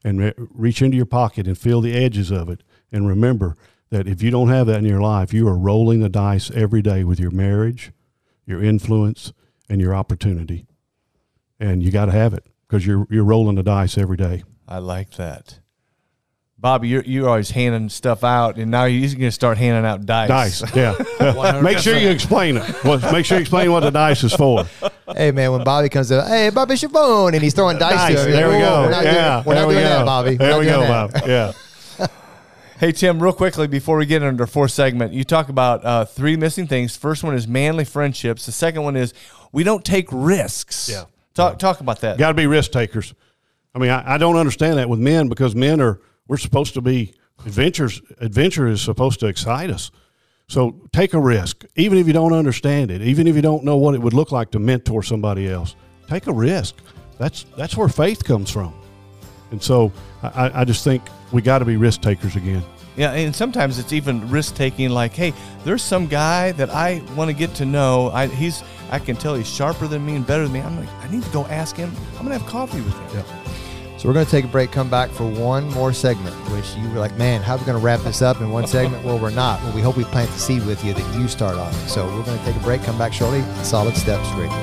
and 0.03 0.19
re- 0.19 0.33
reach 0.37 0.81
into 0.81 0.97
your 0.97 1.05
pocket 1.05 1.45
and 1.45 1.57
feel 1.57 1.79
the 1.81 1.93
edges 1.93 2.31
of 2.31 2.49
it, 2.49 2.63
and 2.91 3.07
remember 3.07 3.55
that 3.89 4.07
if 4.07 4.21
you 4.21 4.31
don't 4.31 4.49
have 4.49 4.67
that 4.67 4.79
in 4.79 4.85
your 4.85 5.01
life, 5.01 5.33
you 5.33 5.47
are 5.47 5.57
rolling 5.57 5.99
the 5.99 6.09
dice 6.09 6.51
every 6.51 6.81
day 6.81 7.03
with 7.03 7.19
your 7.19 7.31
marriage, 7.31 7.91
your 8.45 8.63
influence, 8.63 9.33
and 9.69 9.79
your 9.81 9.95
opportunity 9.95 10.65
and 11.59 11.83
you 11.83 11.91
got 11.91 12.05
to 12.05 12.11
have 12.11 12.33
it 12.33 12.45
because 12.67 12.85
you're 12.85 13.05
you're 13.09 13.23
rolling 13.23 13.55
the 13.55 13.63
dice 13.63 13.97
every 13.97 14.17
day. 14.17 14.43
I 14.67 14.77
like 14.79 15.11
that. 15.11 15.59
Bobby, 16.57 16.89
you're 16.89 17.03
you're 17.03 17.27
always 17.29 17.51
handing 17.51 17.89
stuff 17.89 18.23
out, 18.23 18.57
and 18.57 18.69
now 18.69 18.85
you're 18.85 19.07
going 19.09 19.21
to 19.21 19.31
start 19.31 19.57
handing 19.57 19.85
out 19.85 20.05
dice. 20.05 20.59
Dice, 20.59 20.75
yeah. 20.75 21.61
make 21.63 21.77
sure 21.77 21.97
you 21.97 22.09
explain 22.09 22.57
it. 22.57 22.83
Well, 22.83 22.99
make 23.11 23.25
sure 23.25 23.37
you 23.37 23.41
explain 23.41 23.71
what 23.71 23.81
the 23.81 23.91
dice 23.91 24.23
is 24.23 24.33
for. 24.33 24.65
Hey 25.15 25.31
man, 25.31 25.51
when 25.53 25.63
Bobby 25.63 25.89
comes 25.89 26.09
to, 26.09 26.23
hey 26.25 26.49
Bobby 26.49 26.75
Shabone, 26.75 27.33
and 27.33 27.41
he's 27.41 27.53
throwing 27.53 27.77
dice, 27.77 27.93
Dice. 27.93 28.15
to 28.15 28.25
him. 28.25 28.31
There 28.31 28.47
we 28.49 28.59
go. 28.59 28.83
We're 28.83 28.91
not 28.91 29.03
yeah, 29.05 29.35
doing, 29.35 29.45
we're 29.45 29.55
not 29.55 29.67
we 29.67 29.73
doing 29.73 29.85
go. 29.85 29.89
that, 29.89 30.05
Bobby. 30.05 30.29
We're 30.31 30.37
There 30.37 30.49
not 30.49 30.59
we 30.59 30.65
doing 30.65 30.79
go, 30.79 30.87
that. 30.87 31.13
Bob. 31.13 31.27
Yeah. 31.27 31.51
Hey 32.79 32.93
Tim, 32.93 33.21
real 33.21 33.33
quickly 33.33 33.67
before 33.67 33.97
we 33.97 34.05
get 34.05 34.23
into 34.23 34.41
our 34.41 34.47
fourth 34.47 34.71
segment, 34.71 35.11
you 35.11 35.25
talk 35.25 35.49
about 35.49 35.83
uh, 35.83 36.05
three 36.05 36.37
missing 36.37 36.65
things. 36.65 36.95
First 36.95 37.25
one 37.25 37.35
is 37.35 37.45
manly 37.45 37.83
friendships. 37.83 38.45
The 38.45 38.53
second 38.53 38.83
one 38.83 38.95
is 38.95 39.13
we 39.51 39.65
don't 39.65 39.83
take 39.83 40.07
risks. 40.13 40.87
Yeah. 40.89 41.03
Talk 41.33 41.59
talk 41.59 41.81
about 41.81 41.99
that. 41.99 42.17
Got 42.17 42.29
to 42.29 42.35
be 42.35 42.47
risk 42.47 42.71
takers. 42.71 43.13
I 43.75 43.79
mean, 43.79 43.89
I, 43.89 44.13
I 44.13 44.17
don't 44.17 44.37
understand 44.37 44.77
that 44.77 44.87
with 44.87 44.97
men 44.97 45.27
because 45.27 45.55
men 45.55 45.81
are 45.81 45.99
we're 46.29 46.37
supposed 46.37 46.73
to 46.75 46.81
be 46.81 47.15
adventures. 47.45 48.01
Adventure 48.21 48.67
is 48.67 48.81
supposed 48.81 49.19
to 49.19 49.25
excite 49.25 49.71
us. 49.71 49.91
So 50.47 50.87
take 50.93 51.13
a 51.13 51.19
risk, 51.19 51.65
even 51.75 51.97
if 51.97 52.07
you 52.07 52.13
don't 52.13 52.31
understand 52.31 52.91
it, 52.91 53.01
even 53.01 53.27
if 53.27 53.35
you 53.35 53.41
don't 53.41 53.65
know 53.65 53.75
what 53.75 53.93
it 53.93 53.99
would 53.99 54.13
look 54.13 54.31
like 54.31 54.51
to 54.51 54.59
mentor 54.59 55.03
somebody 55.03 55.49
else. 55.49 55.75
Take 56.07 56.27
a 56.27 56.33
risk. 56.33 56.75
That's 57.17 57.43
that's 57.57 57.75
where 57.75 57.89
faith 57.89 58.23
comes 58.23 58.49
from. 58.49 58.73
And 59.51 59.61
so 59.61 59.91
I, 60.21 60.61
I 60.61 60.65
just 60.65 60.83
think 60.83 61.03
we 61.31 61.41
got 61.41 61.59
to 61.59 61.65
be 61.65 61.77
risk 61.77 62.01
takers 62.01 62.35
again. 62.35 62.63
Yeah, 62.95 63.13
and 63.13 63.33
sometimes 63.33 63.79
it's 63.79 63.93
even 63.93 64.29
risk 64.29 64.55
taking. 64.55 64.89
Like, 64.89 65.13
hey, 65.13 65.33
there's 65.63 65.81
some 65.81 66.07
guy 66.07 66.51
that 66.53 66.69
I 66.69 67.01
want 67.15 67.29
to 67.29 67.35
get 67.35 67.53
to 67.55 67.65
know. 67.65 68.09
I 68.13 68.27
he's 68.27 68.63
I 68.91 68.99
can 68.99 69.15
tell 69.15 69.35
he's 69.35 69.47
sharper 69.47 69.87
than 69.87 70.05
me 70.05 70.15
and 70.15 70.27
better 70.27 70.43
than 70.43 70.51
me. 70.51 70.59
I'm 70.59 70.77
like, 70.77 70.89
I 71.01 71.09
need 71.09 71.23
to 71.23 71.29
go 71.29 71.45
ask 71.45 71.75
him. 71.75 71.91
I'm 72.17 72.23
gonna 72.23 72.37
have 72.37 72.47
coffee 72.47 72.81
with 72.81 72.93
him. 73.13 73.25
So 73.99 74.07
we're 74.07 74.13
going 74.13 74.25
to 74.25 74.31
take 74.31 74.45
a 74.45 74.47
break, 74.47 74.71
come 74.71 74.89
back 74.89 75.09
for 75.09 75.29
one 75.29 75.69
more 75.73 75.91
segment, 75.91 76.33
which 76.51 76.73
you 76.75 76.89
were 76.89 76.99
like, 77.01 77.17
man, 77.17 77.41
how 77.41 77.55
are 77.55 77.57
we 77.57 77.65
going 77.65 77.77
to 77.77 77.83
wrap 77.83 77.99
this 77.99 78.21
up 78.21 78.39
in 78.39 78.49
one 78.49 78.65
segment? 78.75 79.03
Well, 79.03 79.19
we're 79.19 79.29
not. 79.29 79.61
Well, 79.61 79.75
we 79.75 79.81
hope 79.81 79.97
we 79.97 80.05
plant 80.05 80.31
the 80.31 80.39
seed 80.39 80.65
with 80.65 80.85
you 80.85 80.93
that 80.93 81.19
you 81.19 81.27
start 81.27 81.57
on. 81.57 81.73
So 81.89 82.05
we're 82.05 82.23
going 82.23 82.39
to 82.39 82.45
take 82.45 82.55
a 82.55 82.59
break, 82.59 82.81
come 82.81 82.97
back 82.97 83.11
shortly. 83.11 83.41
Solid 83.61 83.97
Steps 83.97 84.29
Radio. 84.37 84.53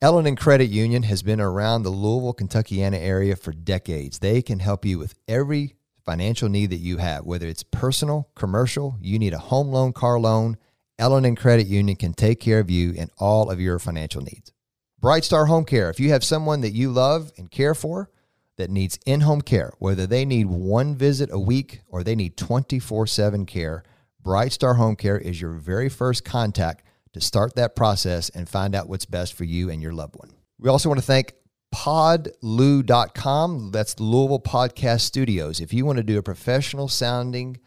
L&N 0.00 0.36
Credit 0.36 0.70
Union 0.70 1.02
has 1.02 1.24
been 1.24 1.40
around 1.40 1.82
the 1.82 1.90
Louisville, 1.90 2.32
Kentuckiana 2.32 2.98
area 2.98 3.34
for 3.34 3.50
decades. 3.50 4.20
They 4.20 4.42
can 4.42 4.60
help 4.60 4.84
you 4.84 4.96
with 4.96 5.16
every 5.26 5.74
financial 6.04 6.48
need 6.48 6.70
that 6.70 6.76
you 6.76 6.98
have, 6.98 7.26
whether 7.26 7.48
it's 7.48 7.64
personal, 7.64 8.28
commercial, 8.36 8.96
you 9.00 9.18
need 9.18 9.34
a 9.34 9.38
home 9.38 9.70
loan, 9.72 9.92
car 9.92 10.20
loan, 10.20 10.56
L&N 11.00 11.34
Credit 11.34 11.66
Union 11.66 11.96
can 11.96 12.14
take 12.14 12.38
care 12.38 12.60
of 12.60 12.70
you 12.70 12.94
and 12.96 13.10
all 13.18 13.50
of 13.50 13.60
your 13.60 13.80
financial 13.80 14.22
needs. 14.22 14.52
Bright 15.00 15.24
Star 15.24 15.46
Home 15.46 15.64
Care, 15.64 15.90
if 15.90 15.98
you 15.98 16.10
have 16.10 16.22
someone 16.22 16.60
that 16.60 16.74
you 16.74 16.92
love 16.92 17.32
and 17.36 17.50
care 17.50 17.74
for 17.74 18.08
that 18.56 18.70
needs 18.70 19.00
in-home 19.04 19.40
care, 19.40 19.72
whether 19.80 20.06
they 20.06 20.24
need 20.24 20.46
one 20.46 20.94
visit 20.94 21.28
a 21.32 21.40
week 21.40 21.80
or 21.88 22.04
they 22.04 22.14
need 22.14 22.36
24/7 22.36 23.46
care, 23.46 23.82
Bright 24.22 24.52
Star 24.52 24.74
Home 24.74 24.94
Care 24.94 25.18
is 25.18 25.40
your 25.40 25.54
very 25.54 25.88
first 25.88 26.24
contact 26.24 26.84
to 27.18 27.26
start 27.26 27.56
that 27.56 27.74
process 27.74 28.28
and 28.30 28.48
find 28.48 28.74
out 28.74 28.88
what's 28.88 29.04
best 29.04 29.34
for 29.34 29.44
you 29.44 29.70
and 29.70 29.82
your 29.82 29.92
loved 29.92 30.16
one. 30.16 30.30
We 30.58 30.68
also 30.68 30.88
want 30.88 31.00
to 31.00 31.06
thank 31.06 31.34
podloo.com. 31.74 33.70
That's 33.72 34.00
Louisville 34.00 34.40
Podcast 34.40 35.00
Studios. 35.02 35.60
If 35.60 35.72
you 35.72 35.84
want 35.84 35.98
to 35.98 36.02
do 36.02 36.18
a 36.18 36.22
professional 36.22 36.88
sounding 36.88 37.58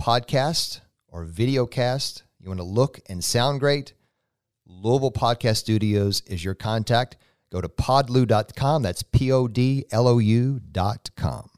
podcast 0.00 0.80
or 1.08 1.24
video 1.24 1.66
cast, 1.66 2.22
you 2.38 2.48
want 2.48 2.60
to 2.60 2.64
look 2.64 3.00
and 3.08 3.22
sound 3.24 3.60
great, 3.60 3.94
Louisville 4.66 5.12
Podcast 5.12 5.56
Studios 5.56 6.22
is 6.26 6.44
your 6.44 6.54
contact. 6.54 7.16
Go 7.50 7.60
to 7.60 7.68
podloo.com. 7.68 8.82
That's 8.82 9.02
P 9.02 9.32
O 9.32 9.48
D 9.48 9.84
L 9.90 10.06
O 10.06 10.18
U.com. 10.18 11.50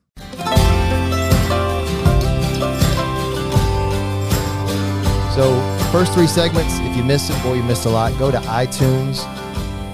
So, 5.34 5.79
first 5.92 6.12
three 6.12 6.26
segments, 6.26 6.78
if 6.80 6.96
you 6.96 7.02
missed 7.04 7.30
it, 7.30 7.42
boy, 7.42 7.54
you 7.54 7.62
missed 7.64 7.84
a 7.86 7.88
lot. 7.90 8.16
Go 8.18 8.30
to 8.30 8.38
iTunes, 8.38 9.24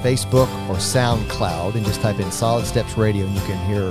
Facebook, 0.03 0.49
or 0.69 0.77
SoundCloud 0.77 1.75
and 1.75 1.85
just 1.85 2.01
type 2.01 2.21
in 2.21 2.31
Solid 2.31 2.67
Steps 2.67 2.97
Radio 2.99 3.25
and 3.27 3.35
you 3.35 3.41
can 3.43 3.67
hear 3.67 3.89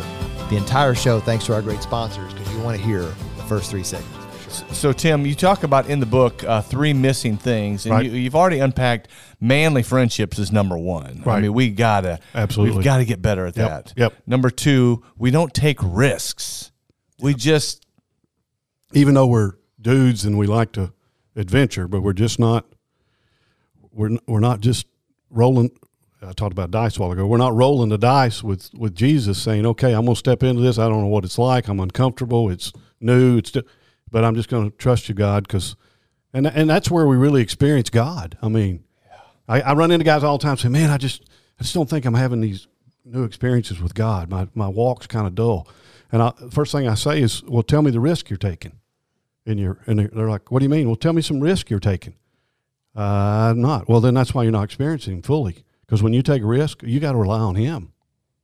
the 0.49 0.55
entire 0.57 0.93
show 0.93 1.19
thanks 1.19 1.45
to 1.47 1.53
our 1.53 1.61
great 1.61 1.81
sponsors 1.81 2.31
because 2.33 2.51
you 2.53 2.59
want 2.61 2.77
to 2.77 2.83
hear 2.83 3.01
the 3.01 3.43
first 3.47 3.71
three 3.71 3.83
segments. 3.83 4.13
So 4.77 4.93
Tim, 4.93 5.25
you 5.25 5.35
talk 5.35 5.63
about 5.63 5.89
in 5.89 5.99
the 5.99 6.05
book 6.05 6.43
uh, 6.43 6.61
three 6.61 6.93
missing 6.93 7.35
things, 7.35 7.85
and 7.85 7.93
Right. 7.93 8.05
you, 8.05 8.11
you've 8.11 8.35
already 8.35 8.59
unpacked 8.59 9.09
manly 9.41 9.83
friendships 9.83 10.39
is 10.39 10.51
number 10.51 10.77
one. 10.77 11.23
Right. 11.25 11.37
I 11.37 11.41
mean, 11.41 11.53
we 11.53 11.71
gotta 11.71 12.19
Absolutely. 12.33 12.77
we've 12.77 12.85
got 12.85 12.97
to 12.97 13.05
get 13.05 13.21
better 13.21 13.45
at 13.47 13.57
Yep. 13.57 13.69
that. 13.69 13.93
Yep. 13.97 14.13
Number 14.27 14.49
two, 14.49 15.03
we 15.17 15.31
don't 15.31 15.53
take 15.53 15.79
risks. 15.81 16.71
We 17.19 17.33
just 17.33 17.85
even 18.93 19.15
though 19.15 19.27
we're 19.27 19.53
dudes 19.81 20.23
and 20.23 20.37
we 20.37 20.47
like 20.47 20.71
to 20.73 20.93
adventure, 21.35 21.87
but 21.87 22.01
we're 22.01 22.13
just 22.13 22.39
not 22.39 22.65
we're 23.91 24.17
we're 24.27 24.39
not 24.39 24.59
just 24.59 24.85
rolling. 25.29 25.71
I 26.21 26.33
talked 26.33 26.53
about 26.53 26.71
dice 26.71 26.97
a 26.97 27.01
while 27.01 27.11
ago. 27.11 27.27
We're 27.27 27.37
not 27.37 27.53
rolling 27.53 27.89
the 27.89 27.97
dice 27.97 28.43
with 28.43 28.69
with 28.73 28.95
Jesus, 28.95 29.41
saying, 29.41 29.65
"Okay, 29.65 29.93
I'm 29.93 30.05
going 30.05 30.15
to 30.15 30.19
step 30.19 30.43
into 30.43 30.61
this. 30.61 30.77
I 30.77 30.87
don't 30.87 31.01
know 31.01 31.07
what 31.07 31.23
it's 31.23 31.37
like. 31.37 31.67
I'm 31.67 31.79
uncomfortable. 31.79 32.49
It's 32.49 32.73
new. 32.99 33.37
It's, 33.37 33.51
but 34.11 34.23
I'm 34.23 34.35
just 34.35 34.49
going 34.49 34.69
to 34.69 34.77
trust 34.77 35.09
you, 35.09 35.15
God, 35.15 35.47
because." 35.47 35.75
And, 36.33 36.47
and 36.47 36.69
that's 36.69 36.91
where 36.91 37.07
we 37.07 37.15
really 37.15 37.41
experience 37.41 37.89
God. 37.89 38.37
I 38.41 38.49
mean, 38.49 38.83
I, 39.47 39.61
I 39.61 39.73
run 39.73 39.91
into 39.91 40.03
guys 40.03 40.21
all 40.21 40.37
the 40.37 40.43
time 40.43 40.57
say, 40.57 40.67
"Man, 40.67 40.89
I 40.89 40.97
just 40.97 41.23
I 41.59 41.63
just 41.63 41.73
don't 41.73 41.89
think 41.89 42.05
I'm 42.05 42.13
having 42.13 42.41
these 42.41 42.67
new 43.05 43.23
experiences 43.23 43.79
with 43.79 43.93
God. 43.93 44.29
My 44.29 44.47
my 44.53 44.67
walk's 44.67 45.07
kind 45.07 45.27
of 45.27 45.35
dull." 45.35 45.67
And 46.11 46.21
I, 46.21 46.33
first 46.51 46.71
thing 46.71 46.87
I 46.87 46.95
say 46.95 47.21
is, 47.21 47.43
"Well, 47.43 47.63
tell 47.63 47.81
me 47.81 47.91
the 47.91 47.99
risk 47.99 48.29
you're 48.29 48.37
taking." 48.37 48.79
And 49.45 49.59
you're 49.59 49.77
and 49.85 49.99
they're- 49.99 50.29
like, 50.29 50.51
"What 50.51 50.59
do 50.59 50.65
you 50.65 50.69
mean?" 50.69 50.87
Well, 50.87 50.95
tell 50.95 51.13
me 51.13 51.21
some 51.21 51.39
risk 51.39 51.69
you're 51.69 51.79
taking. 51.79 52.15
Uh, 52.95 53.01
I'm 53.51 53.61
not. 53.61 53.87
Well, 53.89 53.99
then 54.01 54.13
that's 54.13 54.33
why 54.33 54.43
you're 54.43 54.51
not 54.51 54.63
experiencing 54.63 55.15
him 55.15 55.21
fully. 55.21 55.63
Because 55.85 56.01
when 56.01 56.13
you 56.13 56.21
take 56.23 56.41
a 56.41 56.45
risk, 56.47 56.81
you 56.83 56.99
got 56.99 57.11
to 57.11 57.17
rely 57.17 57.39
on 57.39 57.55
him, 57.55 57.91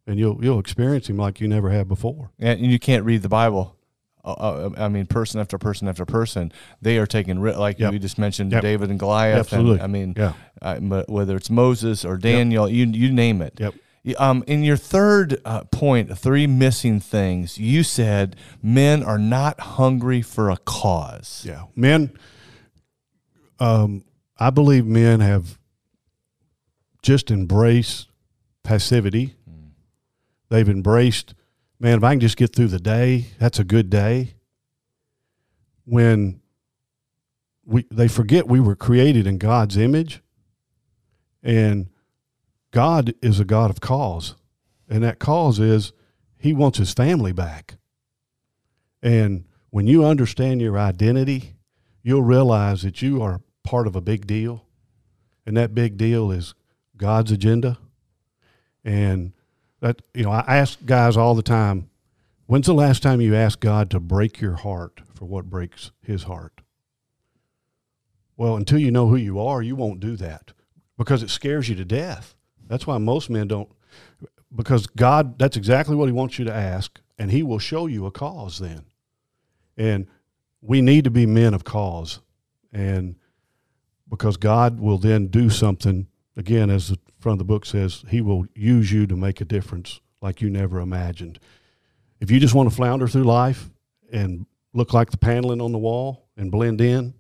and 0.06 0.20
you'll 0.20 0.44
you'll 0.44 0.60
experience 0.60 1.10
him 1.10 1.18
like 1.18 1.40
you 1.42 1.48
never 1.48 1.70
have 1.72 1.88
before. 1.88 2.32
and 2.40 2.60
you 2.60 2.78
can't 2.78 3.04
read 3.06 3.22
the 3.24 3.30
Bible 3.30 3.76
uh, 4.24 4.30
uh, 4.34 4.70
I 4.78 4.88
mean, 4.88 5.08
person 5.08 5.40
after 5.42 5.58
person 5.58 5.88
after 5.88 6.06
person, 6.06 6.52
they 6.80 7.00
are 7.00 7.08
taking 7.08 7.40
risk. 7.40 7.58
like 7.58 7.80
Yep. 7.80 7.94
you 7.94 7.98
just 8.00 8.20
mentioned 8.20 8.52
Yep. 8.52 8.62
David 8.62 8.90
and 8.92 9.00
Goliath. 9.00 9.34
and, 9.34 9.40
Absolutely. 9.62 9.82
I 9.82 9.88
mean, 9.88 10.14
Yeah. 10.16 10.34
but 10.82 11.10
whether 11.10 11.36
it's 11.36 11.50
Moses 11.50 12.06
or 12.06 12.18
Daniel, 12.18 12.70
you 12.70 12.86
you 12.86 13.12
name 13.12 13.42
it. 13.42 13.56
Yep. 13.60 13.74
Um, 14.18 14.44
in 14.48 14.64
your 14.64 14.78
third 14.78 15.40
uh, 15.46 15.66
point, 15.66 16.18
three 16.18 16.48
missing 16.48 17.00
things, 17.00 17.60
you 17.60 17.84
said 17.84 18.36
men 18.64 19.04
are 19.04 19.20
not 19.20 19.60
hungry 19.60 20.24
for 20.24 20.50
a 20.50 20.58
cause. 20.58 21.44
Yeah, 21.46 21.66
men. 21.76 22.12
Um, 23.60 24.04
I 24.40 24.50
believe 24.50 24.88
men 24.88 25.20
have 25.20 25.60
just 27.04 27.30
embraced 27.30 28.08
passivity. 28.64 29.36
They've 30.50 30.68
embraced, 30.68 31.34
man. 31.80 31.98
If 31.98 32.04
I 32.04 32.12
can 32.12 32.20
just 32.20 32.36
get 32.36 32.54
through 32.54 32.68
the 32.68 32.80
day, 32.80 33.28
that's 33.40 33.58
a 33.58 33.64
good 33.64 33.90
day. 33.90 34.34
When 35.86 36.42
we 37.66 37.86
they 37.90 38.08
forget 38.08 38.48
we 38.48 38.60
were 38.60 38.76
created 38.76 39.28
in 39.28 39.38
God's 39.38 39.78
image, 39.78 40.22
and 41.42 41.88
God 42.72 43.14
is 43.22 43.40
a 43.40 43.46
God 43.46 43.70
of 43.70 43.82
cause, 43.82 44.36
and 44.90 45.04
that 45.04 45.20
cause 45.20 45.60
is 45.60 45.94
He 46.38 46.54
wants 46.54 46.78
His 46.78 46.94
family 46.94 47.32
back. 47.32 47.76
And 49.04 49.46
when 49.70 49.88
you 49.88 50.06
understand 50.06 50.62
your 50.62 50.78
identity, 50.78 51.56
you'll 52.04 52.24
realize 52.24 52.82
that 52.84 53.02
you 53.02 53.22
are 53.22 53.42
part 53.64 53.88
of 53.88 53.96
a 53.96 54.02
big 54.02 54.28
deal. 54.28 54.66
And 55.46 55.58
that 55.58 55.74
big 55.74 55.98
deal 55.98 56.32
is 56.32 56.54
God's 56.98 57.32
agenda. 57.32 57.78
And 58.84 59.34
that, 59.80 60.02
you 60.14 60.24
know, 60.24 60.32
I 60.32 60.58
ask 60.58 60.84
guys 60.86 61.18
all 61.18 61.36
the 61.36 61.42
time, 61.42 61.90
when's 62.46 62.68
the 62.68 62.74
last 62.74 63.02
time 63.02 63.22
you 63.22 63.36
asked 63.36 63.60
God 63.60 63.90
to 63.92 64.00
break 64.00 64.40
your 64.40 64.56
heart 64.56 65.02
for 65.14 65.26
what 65.26 65.50
breaks 65.50 65.92
his 66.02 66.24
heart? 66.24 66.62
Well, 68.38 68.56
until 68.56 68.80
you 68.80 68.92
know 68.92 69.08
who 69.08 69.16
you 69.16 69.40
are, 69.40 69.62
you 69.62 69.76
won't 69.76 70.00
do 70.00 70.16
that 70.18 70.54
because 70.98 71.24
it 71.24 71.30
scares 71.30 71.70
you 71.70 71.76
to 71.76 71.86
death. 71.86 72.36
That's 72.72 72.88
why 72.88 72.98
most 73.00 73.30
men 73.30 73.50
don't, 73.50 73.70
because 74.56 74.88
God, 74.88 75.38
that's 75.38 75.58
exactly 75.58 75.94
what 75.94 76.06
he 76.06 76.14
wants 76.14 76.40
you 76.40 76.46
to 76.46 76.54
ask, 76.54 77.02
and 77.20 77.30
he 77.30 77.44
will 77.44 77.60
show 77.60 77.86
you 77.86 78.06
a 78.06 78.12
cause 78.12 78.60
then. 78.60 78.86
And 79.76 80.08
we 80.62 80.80
need 80.80 81.04
to 81.04 81.10
be 81.10 81.26
men 81.26 81.54
of 81.54 81.66
cause. 81.66 82.22
And 82.72 83.18
because 84.10 84.38
God 84.38 84.80
will 84.80 84.98
then 84.98 85.28
do 85.28 85.50
something, 85.50 86.08
again, 86.38 86.70
as 86.70 86.88
the 86.88 86.98
front 87.20 87.34
of 87.34 87.40
the 87.40 87.54
book 87.54 87.66
says, 87.66 88.06
He 88.08 88.22
will 88.22 88.46
use 88.56 88.90
you 88.90 89.06
to 89.06 89.18
make 89.18 89.42
a 89.42 89.46
difference 89.46 90.00
like 90.22 90.42
you 90.42 90.50
never 90.50 90.80
imagined. 90.80 91.40
If 92.22 92.32
you 92.32 92.40
just 92.40 92.56
want 92.56 92.70
to 92.70 92.76
flounder 92.76 93.10
through 93.10 93.26
life 93.26 93.70
and 94.14 94.46
look 94.74 94.94
like 94.94 95.12
the 95.12 95.18
paneling 95.18 95.60
on 95.60 95.74
the 95.74 95.78
wall 95.78 96.30
and 96.38 96.50
blend 96.50 96.80
in, 96.80 97.16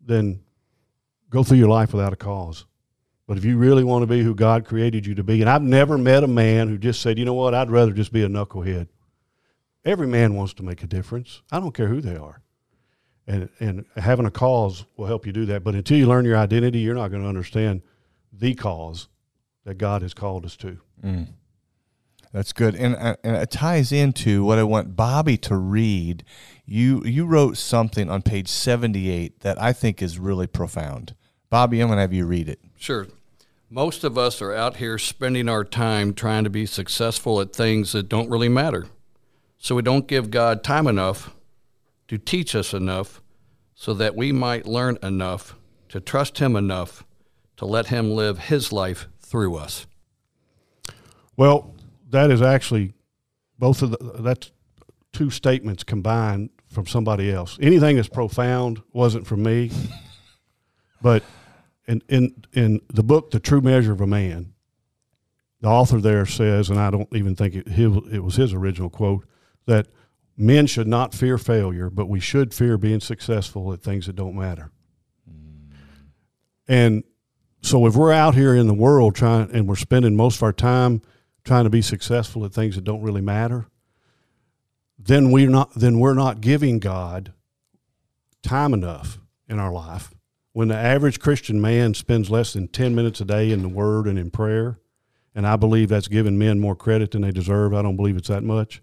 then 0.00 0.44
go 1.28 1.42
through 1.42 1.58
your 1.58 1.70
life 1.70 1.92
without 1.92 2.12
a 2.12 2.16
cause. 2.16 2.66
But 3.26 3.36
if 3.38 3.44
you 3.44 3.58
really 3.58 3.82
want 3.82 4.02
to 4.02 4.06
be 4.06 4.22
who 4.22 4.34
God 4.34 4.64
created 4.64 5.04
you 5.04 5.14
to 5.16 5.24
be, 5.24 5.40
and 5.40 5.50
I've 5.50 5.62
never 5.62 5.98
met 5.98 6.22
a 6.22 6.28
man 6.28 6.68
who 6.68 6.78
just 6.78 7.02
said, 7.02 7.18
you 7.18 7.24
know 7.24 7.34
what, 7.34 7.54
I'd 7.54 7.70
rather 7.70 7.92
just 7.92 8.12
be 8.12 8.22
a 8.22 8.28
knucklehead. 8.28 8.88
Every 9.84 10.06
man 10.06 10.34
wants 10.34 10.54
to 10.54 10.62
make 10.62 10.82
a 10.82 10.86
difference. 10.86 11.42
I 11.50 11.58
don't 11.58 11.74
care 11.74 11.88
who 11.88 12.00
they 12.00 12.16
are. 12.16 12.40
And, 13.26 13.48
and 13.58 13.84
having 13.96 14.26
a 14.26 14.30
cause 14.30 14.84
will 14.96 15.06
help 15.06 15.26
you 15.26 15.32
do 15.32 15.46
that. 15.46 15.64
But 15.64 15.74
until 15.74 15.98
you 15.98 16.06
learn 16.06 16.24
your 16.24 16.36
identity, 16.36 16.78
you're 16.78 16.94
not 16.94 17.08
going 17.08 17.22
to 17.22 17.28
understand 17.28 17.82
the 18.32 18.54
cause 18.54 19.08
that 19.64 19.74
God 19.74 20.02
has 20.02 20.14
called 20.14 20.44
us 20.44 20.56
to. 20.58 20.78
That's 22.32 22.52
good, 22.52 22.74
and 22.74 22.94
uh, 22.96 23.16
and 23.24 23.36
it 23.36 23.50
ties 23.50 23.92
into 23.92 24.44
what 24.44 24.58
I 24.58 24.62
want 24.64 24.94
Bobby 24.94 25.38
to 25.38 25.56
read. 25.56 26.22
You 26.66 27.02
you 27.04 27.24
wrote 27.24 27.56
something 27.56 28.10
on 28.10 28.20
page 28.20 28.48
seventy 28.48 29.08
eight 29.08 29.40
that 29.40 29.60
I 29.62 29.72
think 29.72 30.02
is 30.02 30.18
really 30.18 30.46
profound. 30.46 31.14
Bobby, 31.50 31.80
I'm 31.80 31.88
going 31.88 31.96
to 31.96 32.02
have 32.02 32.12
you 32.12 32.26
read 32.26 32.48
it. 32.48 32.60
Sure. 32.76 33.06
Most 33.70 34.04
of 34.04 34.16
us 34.16 34.40
are 34.40 34.52
out 34.52 34.76
here 34.76 34.98
spending 34.98 35.48
our 35.48 35.64
time 35.64 36.14
trying 36.14 36.44
to 36.44 36.50
be 36.50 36.66
successful 36.66 37.40
at 37.40 37.52
things 37.52 37.92
that 37.92 38.08
don't 38.08 38.30
really 38.30 38.48
matter. 38.48 38.86
So 39.58 39.74
we 39.74 39.82
don't 39.82 40.06
give 40.06 40.30
God 40.30 40.62
time 40.62 40.86
enough 40.86 41.34
to 42.08 42.18
teach 42.18 42.54
us 42.54 42.72
enough 42.72 43.20
so 43.74 43.92
that 43.94 44.14
we 44.14 44.32
might 44.32 44.66
learn 44.66 44.98
enough 45.02 45.56
to 45.88 46.00
trust 46.00 46.38
Him 46.38 46.56
enough 46.56 47.04
to 47.56 47.66
let 47.66 47.88
Him 47.88 48.10
live 48.10 48.38
His 48.38 48.72
life 48.72 49.08
through 49.20 49.56
us. 49.56 49.86
Well, 51.36 51.74
that 52.10 52.30
is 52.30 52.42
actually 52.42 52.92
both 53.58 53.82
of 53.82 53.90
the, 53.90 53.98
that's 54.20 54.52
two 55.12 55.30
statements 55.30 55.82
combined 55.82 56.50
from 56.68 56.86
somebody 56.86 57.32
else. 57.32 57.58
Anything 57.60 57.96
that's 57.96 58.08
profound 58.08 58.82
wasn't 58.92 59.26
from 59.26 59.42
me, 59.42 59.70
but 61.02 61.22
in 61.86 62.02
in 62.08 62.44
in 62.52 62.80
the 62.92 63.02
book, 63.02 63.30
The 63.30 63.40
True 63.40 63.60
Measure 63.60 63.92
of 63.92 64.00
a 64.00 64.06
Man, 64.06 64.52
the 65.60 65.68
author 65.68 66.00
there 66.00 66.26
says, 66.26 66.70
and 66.70 66.78
I 66.78 66.90
don't 66.90 67.08
even 67.14 67.34
think 67.34 67.54
it, 67.54 67.66
it 67.68 68.24
was 68.24 68.36
his 68.36 68.52
original 68.52 68.90
quote, 68.90 69.26
that 69.66 69.88
men 70.36 70.66
should 70.66 70.86
not 70.86 71.14
fear 71.14 71.38
failure, 71.38 71.90
but 71.90 72.08
we 72.08 72.20
should 72.20 72.52
fear 72.52 72.76
being 72.76 73.00
successful 73.00 73.72
at 73.72 73.82
things 73.82 74.06
that 74.06 74.16
don't 74.16 74.36
matter. 74.36 74.70
And 76.68 77.04
so 77.62 77.86
if 77.86 77.94
we're 77.94 78.12
out 78.12 78.34
here 78.34 78.54
in 78.54 78.66
the 78.66 78.74
world 78.74 79.14
trying 79.14 79.50
and 79.52 79.68
we're 79.68 79.76
spending 79.76 80.16
most 80.16 80.36
of 80.36 80.42
our 80.42 80.52
time 80.52 81.02
trying 81.44 81.64
to 81.64 81.70
be 81.70 81.82
successful 81.82 82.44
at 82.44 82.52
things 82.52 82.74
that 82.74 82.84
don't 82.84 83.02
really 83.02 83.20
matter, 83.20 83.66
then 84.98 85.30
we're 85.30 85.48
not 85.48 85.74
then 85.74 86.00
we're 86.00 86.14
not 86.14 86.40
giving 86.40 86.78
God 86.78 87.32
time 88.42 88.74
enough 88.74 89.18
in 89.48 89.58
our 89.58 89.72
life. 89.72 90.12
When 90.56 90.68
the 90.68 90.74
average 90.74 91.20
Christian 91.20 91.60
man 91.60 91.92
spends 91.92 92.30
less 92.30 92.54
than 92.54 92.68
10 92.68 92.94
minutes 92.94 93.20
a 93.20 93.26
day 93.26 93.50
in 93.50 93.60
the 93.60 93.68
word 93.68 94.06
and 94.06 94.18
in 94.18 94.30
prayer, 94.30 94.78
and 95.34 95.46
I 95.46 95.56
believe 95.56 95.90
that's 95.90 96.08
giving 96.08 96.38
men 96.38 96.60
more 96.60 96.74
credit 96.74 97.10
than 97.10 97.20
they 97.20 97.30
deserve. 97.30 97.74
I 97.74 97.82
don't 97.82 97.96
believe 97.96 98.16
it's 98.16 98.28
that 98.28 98.42
much. 98.42 98.80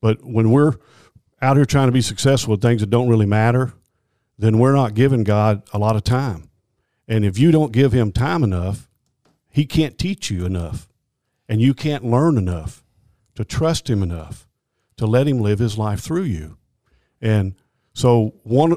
But 0.00 0.22
when 0.22 0.52
we're 0.52 0.74
out 1.42 1.56
here 1.56 1.66
trying 1.66 1.88
to 1.88 1.92
be 1.92 2.00
successful 2.00 2.54
at 2.54 2.60
things 2.60 2.80
that 2.80 2.90
don't 2.90 3.08
really 3.08 3.26
matter, 3.26 3.72
then 4.38 4.60
we're 4.60 4.72
not 4.72 4.94
giving 4.94 5.24
God 5.24 5.64
a 5.72 5.80
lot 5.80 5.96
of 5.96 6.04
time. 6.04 6.48
And 7.08 7.24
if 7.24 7.40
you 7.40 7.50
don't 7.50 7.72
give 7.72 7.90
him 7.90 8.12
time 8.12 8.44
enough, 8.44 8.88
he 9.50 9.66
can't 9.66 9.98
teach 9.98 10.30
you 10.30 10.46
enough. 10.46 10.88
And 11.48 11.60
you 11.60 11.74
can't 11.74 12.04
learn 12.04 12.38
enough 12.38 12.84
to 13.34 13.44
trust 13.44 13.90
him 13.90 14.00
enough 14.00 14.46
to 14.96 15.08
let 15.08 15.26
him 15.26 15.40
live 15.40 15.58
his 15.58 15.76
life 15.76 15.98
through 15.98 16.22
you. 16.22 16.56
And 17.20 17.56
so 17.94 18.34
one 18.44 18.76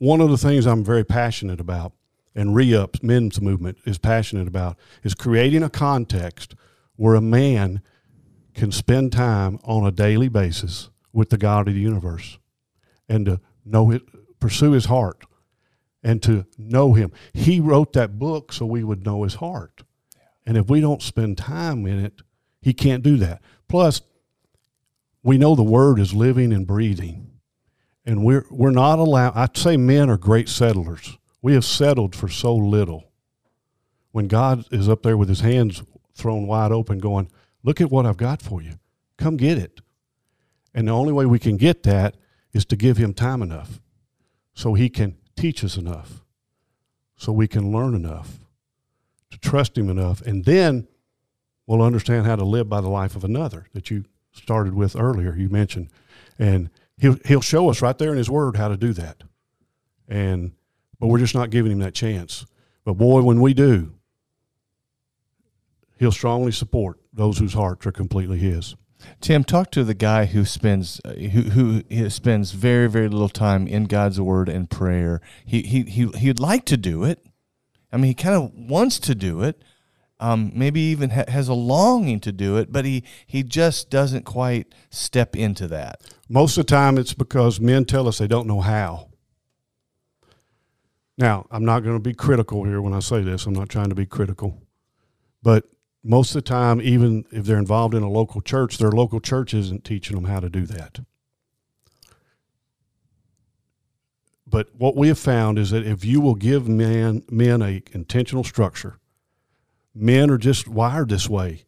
one 0.00 0.22
of 0.22 0.30
the 0.30 0.38
things 0.38 0.66
I'm 0.66 0.82
very 0.82 1.04
passionate 1.04 1.60
about 1.60 1.92
and 2.34 2.54
re-ups 2.54 3.02
men's 3.02 3.38
movement 3.38 3.76
is 3.84 3.98
passionate 3.98 4.48
about 4.48 4.78
is 5.02 5.14
creating 5.14 5.62
a 5.62 5.68
context 5.68 6.54
where 6.96 7.14
a 7.14 7.20
man 7.20 7.82
can 8.54 8.72
spend 8.72 9.12
time 9.12 9.58
on 9.62 9.86
a 9.86 9.90
daily 9.90 10.28
basis 10.28 10.88
with 11.12 11.28
the 11.28 11.36
God 11.36 11.68
of 11.68 11.74
the 11.74 11.80
universe 11.80 12.38
and 13.10 13.26
to 13.26 13.40
know 13.66 13.90
it 13.90 14.02
pursue 14.40 14.72
his 14.72 14.86
heart 14.86 15.22
and 16.02 16.22
to 16.22 16.46
know 16.56 16.94
him. 16.94 17.12
He 17.34 17.60
wrote 17.60 17.92
that 17.92 18.18
book 18.18 18.54
so 18.54 18.64
we 18.64 18.82
would 18.82 19.04
know 19.04 19.22
his 19.24 19.34
heart. 19.34 19.82
And 20.46 20.56
if 20.56 20.70
we 20.70 20.80
don't 20.80 21.02
spend 21.02 21.36
time 21.36 21.86
in 21.86 22.02
it, 22.02 22.22
he 22.62 22.72
can't 22.72 23.02
do 23.02 23.18
that. 23.18 23.42
Plus, 23.68 24.00
we 25.22 25.36
know 25.36 25.54
the 25.54 25.62
word 25.62 26.00
is 26.00 26.14
living 26.14 26.54
and 26.54 26.66
breathing. 26.66 27.29
And 28.10 28.24
we're 28.24 28.44
we're 28.50 28.72
not 28.72 28.98
allowed 28.98 29.36
I'd 29.36 29.56
say 29.56 29.76
men 29.76 30.10
are 30.10 30.16
great 30.16 30.48
settlers. 30.48 31.16
We 31.42 31.54
have 31.54 31.64
settled 31.64 32.16
for 32.16 32.28
so 32.28 32.56
little. 32.56 33.04
When 34.10 34.26
God 34.26 34.64
is 34.72 34.88
up 34.88 35.04
there 35.04 35.16
with 35.16 35.28
his 35.28 35.42
hands 35.42 35.84
thrown 36.16 36.48
wide 36.48 36.72
open 36.72 36.98
going, 36.98 37.30
"Look 37.62 37.80
at 37.80 37.88
what 37.88 38.06
I've 38.06 38.16
got 38.16 38.42
for 38.42 38.60
you. 38.60 38.80
Come 39.16 39.36
get 39.36 39.58
it." 39.58 39.80
And 40.74 40.88
the 40.88 40.92
only 40.92 41.12
way 41.12 41.24
we 41.24 41.38
can 41.38 41.56
get 41.56 41.84
that 41.84 42.16
is 42.52 42.64
to 42.64 42.76
give 42.76 42.96
him 42.96 43.14
time 43.14 43.42
enough 43.42 43.80
so 44.54 44.74
he 44.74 44.88
can 44.88 45.16
teach 45.36 45.62
us 45.62 45.76
enough, 45.76 46.24
so 47.16 47.30
we 47.30 47.46
can 47.46 47.70
learn 47.70 47.94
enough, 47.94 48.40
to 49.30 49.38
trust 49.38 49.78
him 49.78 49.88
enough, 49.88 50.20
and 50.22 50.46
then 50.46 50.88
we'll 51.64 51.80
understand 51.80 52.26
how 52.26 52.34
to 52.34 52.44
live 52.44 52.68
by 52.68 52.80
the 52.80 52.90
life 52.90 53.14
of 53.14 53.22
another 53.22 53.68
that 53.72 53.88
you 53.88 54.04
started 54.32 54.74
with 54.74 54.96
earlier. 54.96 55.36
You 55.36 55.48
mentioned, 55.48 55.90
and 56.40 56.70
he'll 57.00 57.18
he'll 57.24 57.40
show 57.40 57.70
us 57.70 57.82
right 57.82 57.96
there 57.98 58.12
in 58.12 58.18
his 58.18 58.30
word 58.30 58.56
how 58.56 58.68
to 58.68 58.76
do 58.76 58.92
that, 58.92 59.22
and 60.08 60.52
but 60.98 61.08
we're 61.08 61.18
just 61.18 61.34
not 61.34 61.50
giving 61.50 61.72
him 61.72 61.78
that 61.80 61.94
chance. 61.94 62.46
But 62.84 62.94
boy, 62.94 63.22
when 63.22 63.40
we 63.40 63.54
do, 63.54 63.94
he'll 65.98 66.12
strongly 66.12 66.52
support 66.52 66.98
those 67.12 67.38
whose 67.38 67.54
hearts 67.54 67.86
are 67.86 67.92
completely 67.92 68.38
his. 68.38 68.76
Tim, 69.20 69.44
talk 69.44 69.70
to 69.72 69.82
the 69.82 69.94
guy 69.94 70.26
who 70.26 70.44
spends 70.44 71.00
uh, 71.04 71.12
who 71.14 71.82
who 71.90 72.10
spends 72.10 72.52
very 72.52 72.88
very 72.88 73.08
little 73.08 73.28
time 73.28 73.66
in 73.66 73.84
God's 73.84 74.20
word 74.20 74.48
and 74.48 74.68
prayer. 74.68 75.20
He 75.44 75.62
he 75.62 75.82
he 75.84 76.08
he'd 76.18 76.38
like 76.38 76.64
to 76.66 76.76
do 76.76 77.04
it. 77.04 77.24
I 77.92 77.96
mean, 77.96 78.06
he 78.06 78.14
kind 78.14 78.36
of 78.36 78.52
wants 78.54 78.98
to 79.00 79.14
do 79.14 79.42
it, 79.42 79.62
um, 80.20 80.52
maybe 80.54 80.80
even 80.80 81.10
ha- 81.10 81.24
has 81.28 81.48
a 81.48 81.54
longing 81.54 82.20
to 82.20 82.32
do 82.32 82.56
it, 82.58 82.70
but 82.70 82.84
he, 82.84 83.02
he 83.26 83.42
just 83.42 83.90
doesn't 83.90 84.24
quite 84.24 84.72
step 84.90 85.34
into 85.34 85.66
that. 85.68 86.02
Most 86.28 86.56
of 86.56 86.66
the 86.66 86.70
time, 86.70 86.98
it's 86.98 87.14
because 87.14 87.58
men 87.58 87.84
tell 87.84 88.06
us 88.06 88.18
they 88.18 88.28
don't 88.28 88.46
know 88.46 88.60
how. 88.60 89.08
Now, 91.18 91.46
I'm 91.50 91.64
not 91.64 91.80
going 91.80 91.96
to 91.96 92.02
be 92.02 92.14
critical 92.14 92.64
here 92.64 92.80
when 92.80 92.94
I 92.94 93.00
say 93.00 93.22
this. 93.22 93.46
I'm 93.46 93.54
not 93.54 93.68
trying 93.68 93.88
to 93.88 93.94
be 93.94 94.06
critical. 94.06 94.62
But 95.42 95.64
most 96.02 96.30
of 96.30 96.42
the 96.44 96.48
time, 96.48 96.80
even 96.80 97.24
if 97.30 97.44
they're 97.44 97.58
involved 97.58 97.94
in 97.94 98.02
a 98.02 98.10
local 98.10 98.40
church, 98.40 98.78
their 98.78 98.92
local 98.92 99.20
church 99.20 99.52
isn't 99.52 99.84
teaching 99.84 100.16
them 100.16 100.26
how 100.26 100.40
to 100.40 100.48
do 100.48 100.64
that. 100.66 101.00
But 104.46 104.68
what 104.76 104.96
we 104.96 105.08
have 105.08 105.18
found 105.18 105.58
is 105.58 105.70
that 105.70 105.86
if 105.86 106.04
you 106.04 106.20
will 106.20 106.34
give 106.34 106.68
men 106.68 107.22
men 107.30 107.62
a 107.62 107.82
intentional 107.92 108.42
structure, 108.42 108.99
men 109.94 110.30
are 110.30 110.38
just 110.38 110.68
wired 110.68 111.08
this 111.08 111.28
way. 111.28 111.64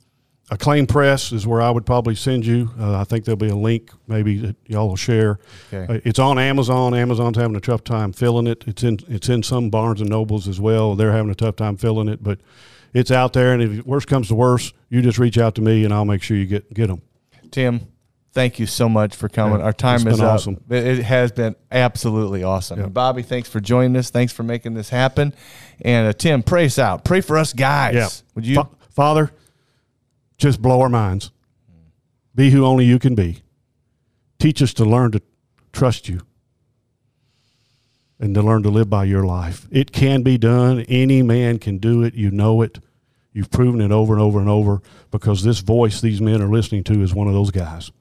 Acclaim 0.52 0.88
Press 0.88 1.32
is 1.32 1.46
where 1.46 1.62
I 1.62 1.70
would 1.70 1.86
probably 1.86 2.16
send 2.16 2.46
you. 2.46 2.72
Uh, 2.80 3.00
I 3.00 3.04
think 3.04 3.26
there'll 3.26 3.38
be 3.38 3.50
a 3.50 3.56
link 3.56 3.92
maybe 4.08 4.40
that 4.40 4.56
y'all 4.66 4.90
will 4.90 4.96
share. 4.96 5.40
Okay. 5.72 5.94
Uh, 5.94 6.00
it's 6.04 6.18
on 6.18 6.40
Amazon. 6.40 6.94
Amazon's 6.96 7.38
having 7.38 7.56
a 7.56 7.62
tough 7.62 7.84
time 7.84 8.14
filling 8.14 8.48
it. 8.48 8.64
It's 8.66 8.84
in 8.84 9.00
it's 9.08 9.30
in 9.30 9.44
some 9.44 9.70
Barnes 9.70 10.02
and 10.02 10.10
Nobles 10.10 10.48
as 10.48 10.60
well. 10.60 10.96
They're 10.96 11.12
having 11.12 11.32
a 11.32 11.36
tough 11.36 11.56
time 11.56 11.78
filling 11.78 12.08
it, 12.08 12.24
but 12.24 12.40
it's 12.94 13.12
out 13.12 13.34
there. 13.34 13.54
And 13.54 13.62
if 13.62 13.86
worst 13.86 14.08
comes 14.08 14.30
to 14.30 14.36
worst, 14.36 14.74
you 14.90 15.04
just 15.04 15.20
reach 15.20 15.38
out 15.38 15.54
to 15.56 15.62
me, 15.62 15.86
and 15.86 15.94
I'll 15.94 16.06
make 16.06 16.24
sure 16.24 16.36
you 16.36 16.48
get 16.48 16.74
get 16.74 16.88
them. 16.88 17.04
Tim, 17.52 17.88
thank 18.40 18.58
you 18.58 18.66
so 18.66 18.88
much 18.88 19.18
for 19.18 19.28
coming. 19.28 19.60
Yeah, 19.60 19.66
Our 19.66 19.74
time 19.74 19.98
is 19.98 20.04
been 20.06 20.22
up. 20.26 20.36
awesome. 20.36 20.64
It 20.70 21.04
has 21.04 21.34
been 21.34 21.58
absolutely 21.70 22.42
awesome. 22.42 22.80
Yeah. 22.80 22.86
And 22.86 22.94
Bobby, 22.94 23.22
thanks 23.22 23.50
for 23.50 23.60
joining 23.60 23.98
us. 23.98 24.12
Thanks 24.12 24.32
for 24.32 24.44
making 24.44 24.76
this 24.76 24.88
happen. 24.90 25.34
And 25.82 26.08
uh, 26.08 26.14
Tim, 26.14 26.42
pray 26.42 26.66
us 26.66 26.80
out. 26.80 27.04
Pray 27.04 27.20
for 27.20 27.38
us 27.38 27.52
guys. 27.52 27.96
Yeah. 27.96 28.08
Would 28.36 28.48
you? 28.48 28.56
Fa- 28.56 28.70
Father, 28.92 29.30
just 30.38 30.62
blow 30.62 30.80
our 30.80 30.88
minds. 30.88 31.32
Be 32.34 32.50
who 32.50 32.64
only 32.64 32.86
you 32.86 32.98
can 32.98 33.14
be. 33.14 33.42
Teach 34.40 34.62
us 34.62 34.74
to 34.76 34.86
learn 34.86 35.12
to 35.12 35.22
trust 35.74 36.08
you 36.08 36.22
and 38.22 38.34
to 38.36 38.42
learn 38.42 38.64
to 38.64 38.70
live 38.70 38.90
by 38.90 39.04
your 39.04 39.26
life. 39.26 39.68
It 39.70 39.92
can 39.92 40.24
be 40.24 40.38
done. 40.38 40.80
Any 40.88 41.22
man 41.24 41.60
can 41.60 41.78
do 41.78 42.04
it. 42.04 42.14
You 42.14 42.32
know 42.32 42.62
it. 42.62 42.80
You've 43.34 43.52
proven 43.52 43.82
it 43.82 43.92
over 43.92 44.14
and 44.14 44.22
over 44.22 44.40
and 44.40 44.48
over 44.48 44.82
because 45.12 45.44
this 45.44 45.60
voice 45.60 46.00
these 46.00 46.22
men 46.22 46.42
are 46.42 46.48
listening 46.48 46.86
to 46.86 47.02
is 47.04 47.14
one 47.14 47.28
of 47.28 47.34
those 47.34 47.52
guys. 47.52 47.92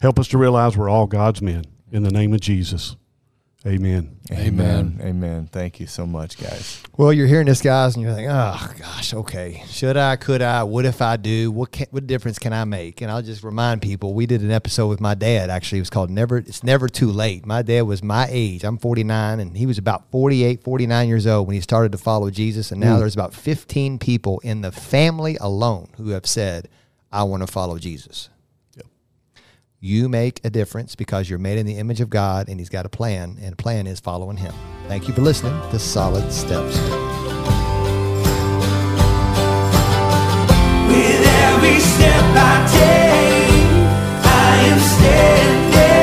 Help 0.00 0.18
us 0.18 0.28
to 0.28 0.38
realize 0.38 0.76
we're 0.76 0.90
all 0.90 1.06
God's 1.06 1.40
men. 1.40 1.64
In 1.90 2.02
the 2.02 2.10
name 2.10 2.34
of 2.34 2.40
Jesus. 2.40 2.96
Amen. 3.66 4.18
Amen. 4.30 5.00
Amen. 5.02 5.48
Thank 5.50 5.80
you 5.80 5.88
so 5.88 6.06
much, 6.06 6.38
guys. 6.38 6.80
Well, 6.96 7.12
you're 7.12 7.26
hearing 7.26 7.46
this, 7.46 7.60
guys, 7.60 7.96
and 7.96 8.04
you're 8.04 8.14
thinking, 8.14 8.30
oh, 8.30 8.72
gosh, 8.78 9.12
okay. 9.12 9.64
Should 9.66 9.96
I? 9.96 10.14
Could 10.14 10.40
I? 10.40 10.62
What 10.62 10.84
if 10.84 11.02
I 11.02 11.16
do? 11.16 11.50
What 11.50 11.72
can, 11.72 11.88
what 11.90 12.06
difference 12.06 12.38
can 12.38 12.52
I 12.52 12.64
make? 12.64 13.00
And 13.00 13.10
I'll 13.10 13.22
just 13.22 13.42
remind 13.42 13.82
people, 13.82 14.14
we 14.14 14.26
did 14.26 14.42
an 14.42 14.52
episode 14.52 14.86
with 14.86 15.00
my 15.00 15.14
dad, 15.14 15.50
actually. 15.50 15.78
It 15.78 15.82
was 15.82 15.90
called 15.90 16.10
Never, 16.10 16.38
It's 16.38 16.62
Never 16.62 16.88
Too 16.88 17.10
Late. 17.10 17.44
My 17.44 17.62
dad 17.62 17.82
was 17.82 18.04
my 18.04 18.28
age. 18.30 18.62
I'm 18.62 18.78
49, 18.78 19.40
and 19.40 19.56
he 19.56 19.66
was 19.66 19.78
about 19.78 20.12
48, 20.12 20.62
49 20.62 21.08
years 21.08 21.26
old 21.26 21.48
when 21.48 21.54
he 21.54 21.60
started 21.60 21.90
to 21.90 21.98
follow 21.98 22.30
Jesus. 22.30 22.70
And 22.70 22.80
now 22.80 22.96
mm. 22.96 22.98
there's 23.00 23.14
about 23.14 23.34
15 23.34 23.98
people 23.98 24.38
in 24.44 24.60
the 24.60 24.70
family 24.70 25.38
alone 25.40 25.88
who 25.96 26.10
have 26.10 26.26
said, 26.26 26.68
I 27.10 27.24
want 27.24 27.44
to 27.44 27.48
follow 27.48 27.78
Jesus. 27.78 28.28
You 29.80 30.08
make 30.08 30.42
a 30.42 30.48
difference 30.48 30.94
because 30.96 31.28
you're 31.28 31.38
made 31.38 31.58
in 31.58 31.66
the 31.66 31.76
image 31.76 32.00
of 32.00 32.08
God 32.08 32.48
and 32.48 32.58
He's 32.58 32.70
got 32.70 32.86
a 32.86 32.88
plan, 32.88 33.36
and 33.42 33.52
the 33.52 33.56
plan 33.56 33.86
is 33.86 34.00
following 34.00 34.38
Him. 34.38 34.54
Thank 34.88 35.06
you 35.06 35.12
for 35.12 35.20
listening 35.20 35.52
to 35.70 35.78
Solid 35.78 36.32
Steps. 36.32 36.78
With 40.88 41.26
every 41.26 41.78
step 41.80 42.24
I 42.34 42.66
take, 42.72 44.24
I 44.24 44.56
am 44.64 44.78
standing. 44.80 45.95